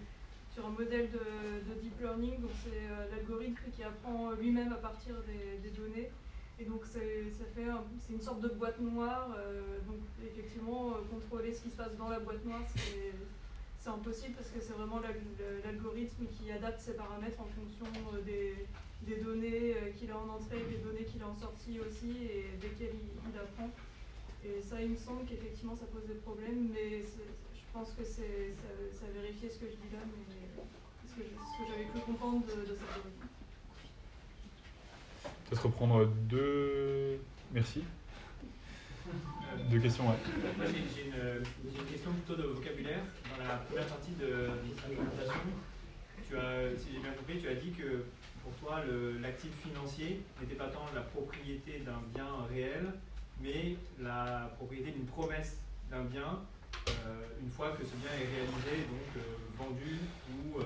[0.58, 4.82] sur un modèle de, de deep learning, donc c'est euh, l'algorithme qui apprend lui-même à
[4.82, 6.10] partir des, données.
[6.58, 11.62] Et donc un- c'est une sorte de boîte noire, euh, donc effectivement euh, contrôler ce
[11.62, 15.14] qui se passe dans la boîte noire c'est impossible parce que c'est vraiment l'al-
[15.64, 20.58] l'algorithme qui adapte ses paramètres en fonction euh, des, données euh, qu'il a en entrée,
[20.68, 23.70] des données qu'il a en sortie aussi et desquelles il, il apprend.
[24.42, 27.04] Et ça, il me semble qu'effectivement, ça pose des problèmes, mais
[27.68, 28.68] je pense que c'est ça,
[28.98, 30.24] ça a vérifié ce que je dis là, mais
[31.08, 33.26] ce que, je- ce que j'avais cru comprendre de, de cet algorithme.
[35.48, 37.20] Peut-être reprendre deux.
[37.52, 37.84] Merci.
[39.70, 40.16] Deux questions, ouais.
[40.56, 43.00] Moi, j'ai une, question plutôt de vocabulaire.
[43.30, 45.40] Dans la première partie de l'argumentation,
[46.28, 48.04] tu as, si j'ai bien compris, tu as dit que
[48.42, 52.92] pour toi, le- l'actif financier n'était pas tant la propriété d'un bien réel,
[53.40, 55.56] mais la propriété d'une promesse
[55.90, 56.40] d'un bien
[57.40, 59.20] une fois que ce bien est réalisé, donc euh,
[59.56, 60.00] vendu
[60.30, 60.64] ou, euh,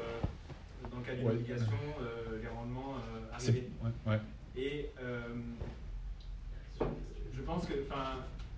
[0.90, 1.32] dans le cas d'une Ouais.
[1.34, 3.68] obligation, euh, les rendements euh, arrivés.
[3.82, 4.20] ouais, ouais.
[4.56, 5.28] Et euh,
[7.32, 7.74] je pense que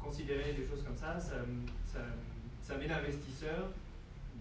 [0.00, 1.36] considérer des choses comme ça, ça,
[1.86, 2.00] ça,
[2.62, 3.70] ça met l'investisseur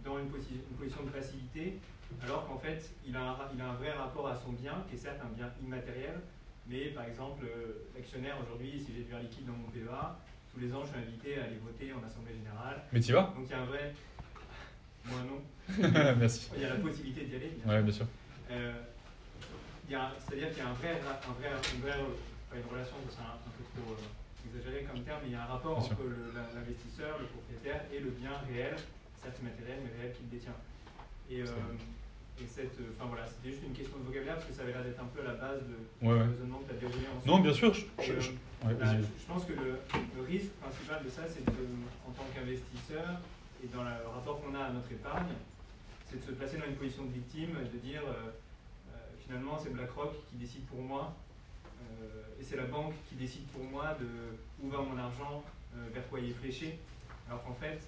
[0.03, 1.79] dans une, posi- une position de passivité,
[2.21, 4.95] alors qu'en fait, il a, un, il a un vrai rapport à son bien, qui
[4.95, 6.19] est certes un bien immatériel,
[6.67, 10.17] mais par exemple, euh, l'actionnaire aujourd'hui, si j'ai du liquide dans mon PEA,
[10.53, 12.81] tous les ans, je suis invité à aller voter en Assemblée Générale.
[12.91, 13.33] Mais t'y vas?
[13.35, 13.93] Donc il y a un vrai.
[15.05, 15.41] Moi non.
[16.19, 16.49] Merci.
[16.55, 17.57] Il y a la possibilité d'y aller.
[17.65, 18.05] Ouais, bien sûr.
[18.51, 18.73] Euh,
[19.89, 21.97] C'est-à-dire qu'il y a un vrai, ra- un vrai, une, vraie,
[22.49, 25.35] pas une relation, c'est un, un peu trop euh, exagéré comme terme, mais il y
[25.35, 26.03] a un rapport Bien entre
[26.55, 28.75] l'investisseur, le propriétaire et le bien réel,
[29.21, 30.55] certes immatériel, mais réel qu'il détient.
[31.29, 31.45] Et, euh,
[32.41, 34.73] et cette, euh, enfin voilà, c'était juste une question de vocabulaire parce que ça avait
[34.73, 35.77] l'air d'être un peu la base de,
[36.07, 36.23] Ouais, ouais.
[36.23, 37.25] du raisonnement que tu as déroulé ensuite.
[37.27, 38.31] Non, bien sûr, je- euh, je-
[38.67, 39.77] ouais, bah, je- pense que le,
[40.17, 43.21] le risque principal de ça, c'est en tant qu'investisseur
[43.63, 45.33] et dans le rapport qu'on a à notre épargne,
[46.09, 48.31] c'est de se placer dans une position de victime, de dire euh,
[49.25, 51.15] finalement c'est BlackRock qui décide pour moi
[51.81, 54.07] euh, et c'est la banque qui décide pour moi de
[54.61, 55.43] où va mon argent,
[55.75, 56.79] euh, vers quoi il est fléché.
[57.29, 57.79] Alors qu'en fait,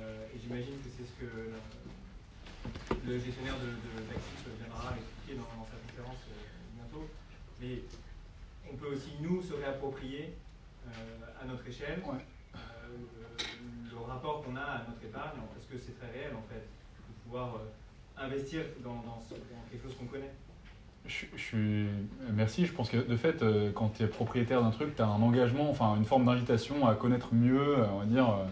[0.00, 1.50] et j'imagine que c'est ce que
[3.06, 7.04] le, gestionnaire de, de- d'actifs viendra expliquer dans, dans sa conférence euh, bientôt,
[7.60, 7.82] mais
[8.70, 10.34] on peut aussi nous se réapproprier
[10.86, 10.90] euh,
[11.42, 12.58] à notre échelle euh,
[12.88, 16.60] le, le rapport qu'on a à notre épargne, est-ce que c'est très réel en fait
[17.08, 20.32] de pouvoir euh, investir dans, dans ce- dans quelque chose qu'on connaît
[21.06, 21.86] Je, je suis.
[22.34, 22.66] Merci.
[22.66, 23.42] Je pense que de fait,
[23.74, 26.94] quand tu es propriétaire d'un truc, tu as un engagement, enfin une forme d'invitation à
[26.94, 28.44] connaître mieux, on va dire, euh,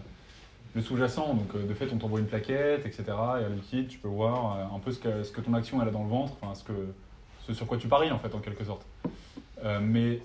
[0.75, 1.33] le sous-jacent.
[1.33, 3.03] Donc euh, de fait, on t'envoie une plaquette, etc.
[3.07, 5.81] Et à liquide, tu peux voir euh, un peu ce que, ce que ton action
[5.81, 6.73] elle a dans le ventre, enfin ce, que,
[7.45, 8.85] ce sur quoi tu paries en fait, en quelque sorte.
[9.63, 10.21] Euh, mais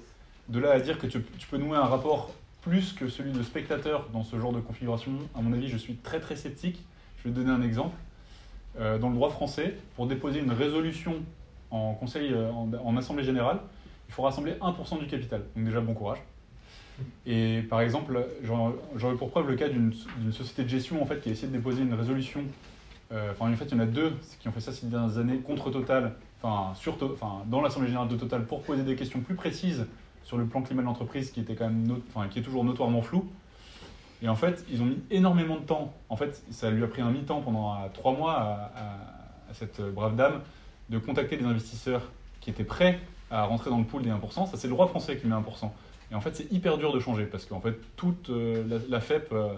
[0.48, 4.08] de là à dire que tu, peux nouer un rapport plus que celui de spectateur
[4.12, 6.84] dans ce genre de configuration, à mon avis, je suis très très sceptique.
[7.18, 7.96] Je vais te donner un exemple.
[8.78, 11.16] Dans le droit français, pour déposer une résolution
[11.70, 13.58] en conseil, en assemblée générale,
[14.08, 15.42] il faut rassembler 1% du capital.
[15.54, 16.18] Donc déjà, bon courage.
[17.26, 19.92] Et par exemple, j'aurais pour preuve le cas d'une
[20.32, 22.40] société de gestion en fait, qui a essayé de déposer une résolution.
[23.12, 25.18] euh, Enfin, en fait, il y en a deux qui ont fait ça ces dernières
[25.18, 26.72] années contre Total, enfin,
[27.46, 29.86] dans l'Assemblée générale de Total, pour poser des questions plus précises
[30.24, 31.56] sur le plan climat de l'entreprise, qui était
[32.30, 33.24] qui est toujours notoirement flou.
[34.22, 35.92] Et en fait, ils ont mis énormément de temps.
[36.08, 39.82] En fait, ça lui a pris un mi-temps pendant euh, trois mois à, à- cette
[39.82, 40.40] brave dame
[40.88, 42.02] de contacter des investisseurs
[42.40, 42.98] qui étaient prêts
[43.30, 44.46] à rentrer dans le pool des 1%.
[44.46, 45.70] Ça, c'est le droit français qui met 1%.
[46.12, 49.32] Et en fait, c'est hyper dur de changer parce qu'en fait, toute euh, la, FEP,
[49.32, 49.54] euh,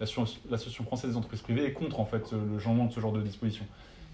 [0.00, 3.20] l'Association française des entreprises privées, est contre en fait le changement de ce genre de
[3.20, 3.64] disposition.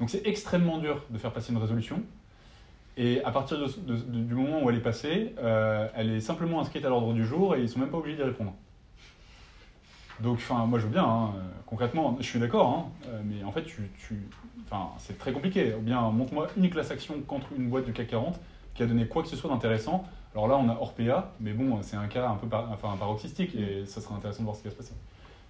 [0.00, 2.02] Donc c'est extrêmement dur de faire passer une résolution.
[2.96, 6.88] Et à partir du moment où elle est passée, euh, elle est simplement inscrite à
[6.88, 8.54] l'ordre du jour et ils sont même pas obligés d'y répondre.
[10.20, 11.32] Donc, moi je veux bien, hein,
[11.66, 13.90] concrètement, je suis d'accord, hein, mais en fait, tu,
[14.98, 15.74] c'est très compliqué.
[15.74, 18.38] Ou bien, montre-moi une classe action contre une boîte du CAC 40
[18.74, 20.04] qui a donné quoi que ce soit d'intéressant.
[20.34, 23.54] Alors là, on a Orpea, mais bon, c'est un cas un peu par- enfin, paroxystique
[23.54, 24.94] et ça serait intéressant de voir ce qui va se passer.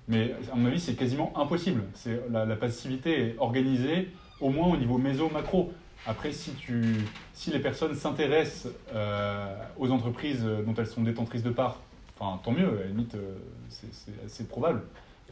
[0.09, 1.85] Mais à mon avis, c'est quasiment impossible.
[1.95, 4.11] C'est, la, la passivité est organisée
[4.41, 5.73] au moins au niveau méso-macro.
[6.05, 6.97] Après, si, tu,
[7.33, 11.79] si les personnes s'intéressent euh, aux entreprises dont elles sont détentrices de parts,
[12.19, 13.37] enfin, tant mieux, à la limite, euh,
[13.69, 14.83] c'est, assez probable.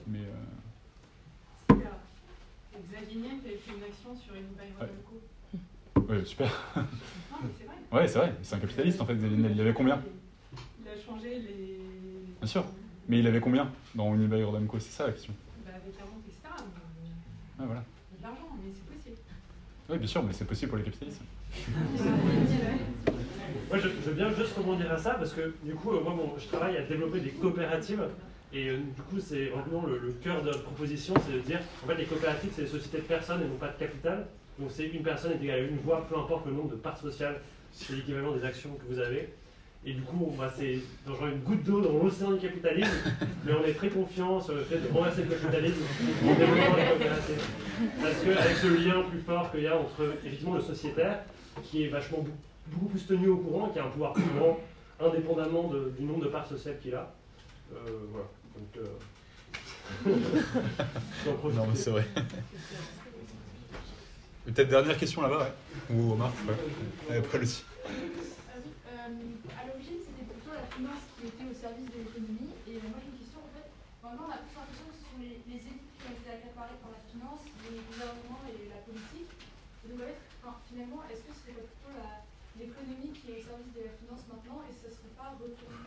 [0.07, 1.75] Mais euh,
[2.91, 6.07] Xavier Niel qui a fait une action sur une baille Ouais.
[6.09, 6.51] Ouais, super.
[6.77, 6.83] Non,
[7.43, 7.70] mais c'est vrai.
[7.93, 9.15] Ouais, c'est vrai, c'est un capitaliste en fait.
[9.15, 9.53] Xavier Niel.
[9.53, 10.01] Il avait combien?
[10.81, 11.79] Il a changé les.
[12.41, 12.65] Bien sûr.
[13.09, 15.33] Mais il avait combien dans Unibail Rodamco C'est ça la question.
[15.65, 16.39] Bah, avec la vente, etc.
[16.59, 17.83] Donc, euh, Ouais, voilà.
[18.13, 19.17] il y a de l'argent, mais c'est possible.
[19.89, 21.21] Oui, bien sûr, mais c'est possible pour les capitalistes.
[23.69, 26.13] Moi, je, je veux bien juste rebondir à ça parce que du coup, euh, moi,
[26.17, 28.03] bon, je travaille à développer des coopératives
[28.53, 31.61] et euh, du coup, c'est vraiment le, le cœur de notre proposition, c'est de dire,
[31.85, 34.27] en fait, les coopératives, c'est des sociétés de personnes et non pas de capital.
[34.59, 36.99] Donc, c'est une personne est égale à une voix, peu importe le nombre de parts
[36.99, 37.41] sociales,
[37.87, 39.33] c'est l'équivalent des actions que vous avez.
[39.85, 42.91] Et du coup, bah, c'est dans une goutte d'eau dans l'océan du capitalisme,
[43.47, 45.81] mais on est très confiant sur le fait de renverser le capitalisme.
[48.03, 51.21] Parce qu'avec ce lien plus fort qu'il y a entre effectivement le sociétaire,
[51.65, 52.23] qui est vachement
[52.67, 54.59] beaucoup plus tenu au courant, qui a un pouvoir plus grand,
[55.01, 57.11] indépendamment du nombre de parts sociales qu'il a.
[57.73, 57.77] Euh,
[58.11, 58.27] voilà.
[58.55, 58.87] Donc, euh...
[61.57, 62.05] Non, mais c'est vrai.
[64.45, 65.55] Peut-être dernière question là-bas, ouais.
[65.97, 66.59] Ou Omar, je sais
[67.09, 67.17] pas.
[67.17, 67.65] Et Paul aussi.
[67.87, 69.11] Euh,
[69.59, 72.55] à l'origine, c'était plutôt la finance qui était au service de l'économie.
[72.71, 73.67] Et euh, moi, j'ai une question en fait.
[74.03, 76.79] Maintenant, on a plus l'impression que ce sont les, les élites qui ont été accaparées
[76.83, 79.31] par la finance, les gouvernements et la politique.
[79.83, 82.23] Et donc, en fait, enfin, finalement, est-ce que ce serait pas plutôt la-
[82.59, 85.87] l'économie qui est au service de la finance maintenant et ce serait pas retourné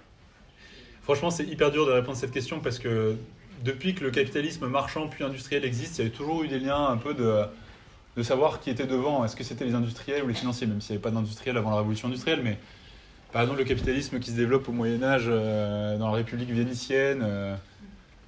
[1.03, 3.15] Franchement, c'est hyper dur de répondre à cette question parce que
[3.63, 6.88] depuis que le capitalisme marchand puis industriel existe, il y a toujours eu des liens
[6.88, 7.43] un peu de,
[8.15, 9.25] de savoir qui était devant.
[9.25, 11.71] Est-ce que c'était les industriels ou les financiers, même s'il n'y avait pas d'industriels avant
[11.71, 12.41] la révolution industrielle.
[12.43, 12.57] Mais
[13.31, 17.55] par exemple, le capitalisme qui se développe au Moyen-Âge euh, dans la République vénitienne euh,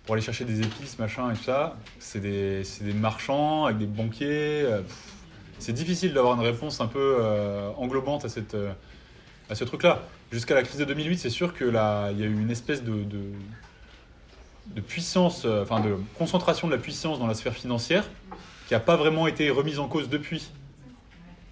[0.06, 3.86] pour aller chercher des épices, machin et tout ça, c'est des, des marchands avec des
[3.86, 4.64] banquiers.
[4.64, 4.82] euh,
[5.60, 7.18] c'est difficile d'avoir une réponse un peu
[7.78, 8.58] englobante à cette.
[9.50, 10.02] à ce truc-là.
[10.36, 12.84] Jusqu'à la crise de 2008, c'est sûr que là, il y a eu une espèce
[12.84, 13.32] de, de,
[14.68, 18.04] de puissance, euh, enfin de concentration de la puissance dans la sphère financière
[18.68, 20.52] qui n'a pas vraiment été remise en cause depuis.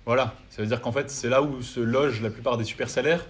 [0.05, 2.89] Voilà, ça veut dire qu'en fait, c'est là où se logent la plupart des super
[2.89, 3.25] salaires.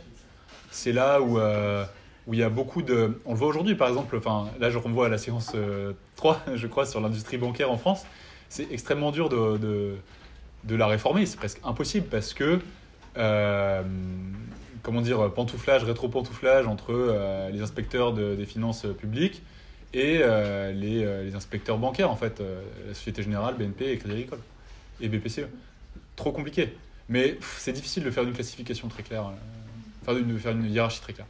[0.72, 1.86] C'est là où, euh,
[2.26, 3.22] où il y a beaucoup de.
[3.24, 6.42] On le voit aujourd'hui, par exemple, enfin, là, je renvoie à la séance euh, 3,
[6.56, 8.08] je crois, sur l'industrie bancaire en France.
[8.50, 9.98] C'est extrêmement dur de, de,
[10.64, 12.60] de la réformer, c'est presque impossible parce que
[13.18, 13.84] euh,
[14.84, 19.42] comment dire, pantouflage, rétro-pantouflage entre euh, les inspecteurs de- des finances publiques
[19.94, 24.14] et euh, les, euh, inspecteurs bancaires, en fait, euh, la Société Générale, BNP et Crédit
[24.16, 24.40] Agricole,
[25.00, 25.48] et BPCE.
[26.16, 26.74] Trop compliqué.
[27.10, 29.32] Mais c'est difficile de faire une classification très claire, euh,
[30.02, 31.28] enfin de faire une hiérarchie très claire.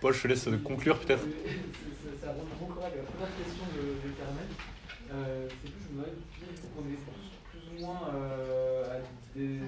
[0.00, 1.22] Paul, je te laisse conclure peut-être.
[2.20, 3.82] Ça, la première question de.
[5.14, 5.84] Euh, c'est plus
[7.76, 9.00] ou moins euh, à
[9.36, 9.58] des,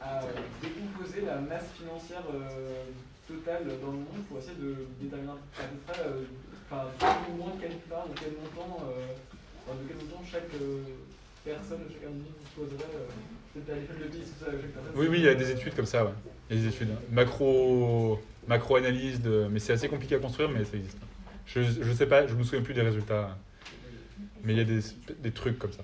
[0.00, 0.22] à
[0.62, 2.84] décomposer la masse financière euh,
[3.26, 6.22] totale dans le monde pour essayer de déterminer à peu près euh,
[6.70, 6.86] enfin,
[7.36, 9.10] moins quelle part, de quel montant, euh,
[9.66, 10.82] enfin, de quel montant chaque euh,
[11.44, 12.94] personne, chaque individu disposerait.
[13.52, 14.92] Peut-être à l'échelle de pays, c'est ça, chaque personne.
[14.94, 16.12] Oui, oui, il y a des études comme ça, ouais.
[16.48, 16.94] Il y a des études.
[17.10, 19.48] Macro, macro-analyse, de...
[19.50, 20.98] mais c'est assez compliqué à construire, mais ça existe.
[21.46, 23.36] Je, je sais pas, je me souviens plus des résultats.
[24.44, 24.80] Mais il y a des,
[25.18, 25.82] des trucs comme ça.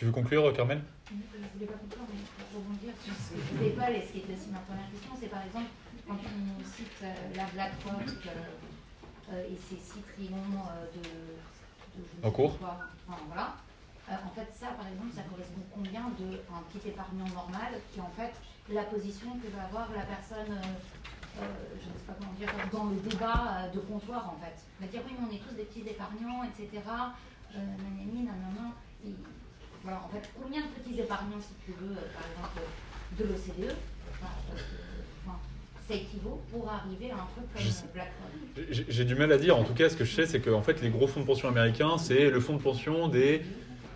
[0.00, 0.80] Tu veux conclure, Carmen?
[1.12, 4.18] Je voulais pas conclure, mais pour rebondir sur ce que disait Paul et ce qui
[4.24, 5.68] était aussi ma première question, c'est par exemple
[6.08, 8.32] quand on cite euh, la BlackRock euh,
[9.28, 12.56] euh, et ses 6 trillions euh, de, de ne En cours.
[12.56, 13.60] quoi, enfin, voilà.
[14.08, 18.32] En fait, ça, par exemple, ça correspond combien d'un petit épargnant normal qui, en fait,
[18.72, 21.44] la position que va avoir la personne, euh,
[21.76, 24.56] je ne sais pas comment dire, dans le débat de comptoir, en fait.
[24.80, 26.72] Va dire, oui, mais on est tous des petits épargnants, etc.
[27.52, 28.72] Euh, nanani, nanana.
[29.04, 29.12] Et
[29.82, 32.60] voilà, en fait, combien de petits épargnants, si tu veux, euh, par exemple,
[33.18, 33.74] de l'OCDE,
[34.12, 34.60] enfin, euh,
[35.90, 39.58] ça équivaut pour arriver à un truc comme BlackRock J'ai j'ai du mal à dire.
[39.58, 41.26] En tout cas, ce que je sais, c'est que en fait, les gros fonds de
[41.26, 43.42] pension américains, c'est le fonds de pension des,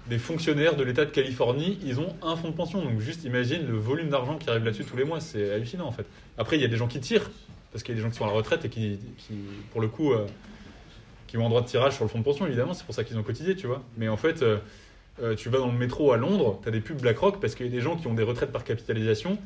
[0.08, 1.78] des fonctionnaires de l'État de Californie.
[1.84, 2.82] Ils ont un fonds de pension.
[2.82, 5.20] Donc, juste imagine le volume d'argent qui arrive là-dessus tous les mois.
[5.20, 6.06] C'est hallucinant, en fait.
[6.36, 7.30] Après, il y a des gens qui tirent,
[7.70, 9.34] parce qu'il y a des gens qui sont à la retraite et qui, qui
[9.70, 10.26] pour le coup, euh,
[11.28, 12.74] qui ont un droit de tirage sur le fonds de pension, évidemment.
[12.74, 13.82] C'est pour ça qu'ils ont cotisé, tu vois.
[13.96, 14.58] Mais en fait, euh,
[15.22, 17.66] euh, tu vas dans le métro à Londres, tu as des pubs BlackRock parce qu'il
[17.66, 19.38] y a des gens qui ont des retraites par capitalisation.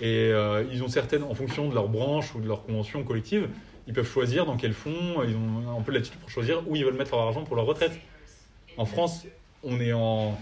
[0.00, 3.48] Et euh, ils ont certaines, en fonction de leur branche ou de leur convention collective,
[3.86, 6.76] ils peuvent choisir dans quel fonds, ils ont un peu de latitude pour choisir où
[6.76, 7.92] ils veulent mettre leur argent pour leur retraite.
[8.76, 9.26] En France,
[9.62, 10.38] on est en,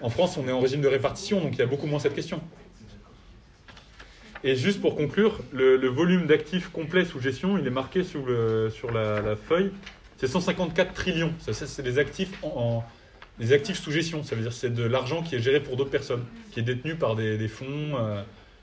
[0.00, 2.14] en France, on est en régime de répartition, donc il y a beaucoup moins cette
[2.14, 2.40] question.
[4.44, 8.70] Et juste pour conclure, le, volume d'actifs complets sous gestion, il est marqué sous le-
[8.70, 9.70] sur la, feuille.
[10.16, 11.32] C'est 154 trillions.
[11.40, 12.82] Ça, c'est des actifs en-
[13.38, 14.22] des actifs sous gestion.
[14.24, 16.62] Ça veut dire que c'est de l'argent qui est géré pour d'autres personnes, qui est
[16.62, 17.66] détenu par des, des fonds,
[17.98, 18.22] euh,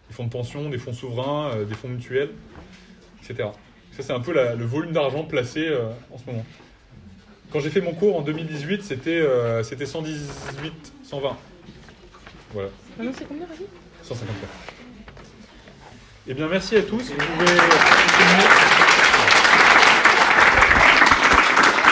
[0.10, 2.30] des fonds de pension, des fonds souverains, euh, des fonds mutuels,
[3.24, 3.50] etc.
[3.92, 6.46] Ça, c'est un peu la- le volume d'argent placé euh, en ce moment.
[7.52, 9.26] Quand j'ai fait mon cours en 2018, c'était
[9.64, 11.36] c'était 118, 120.
[12.54, 13.66] Voilà, Maintenant, c'est combien, vas-y
[14.04, 14.50] 154.
[16.28, 16.98] Eh bien, merci à tous.
[17.10, 18.89] Vous pouvez continuer.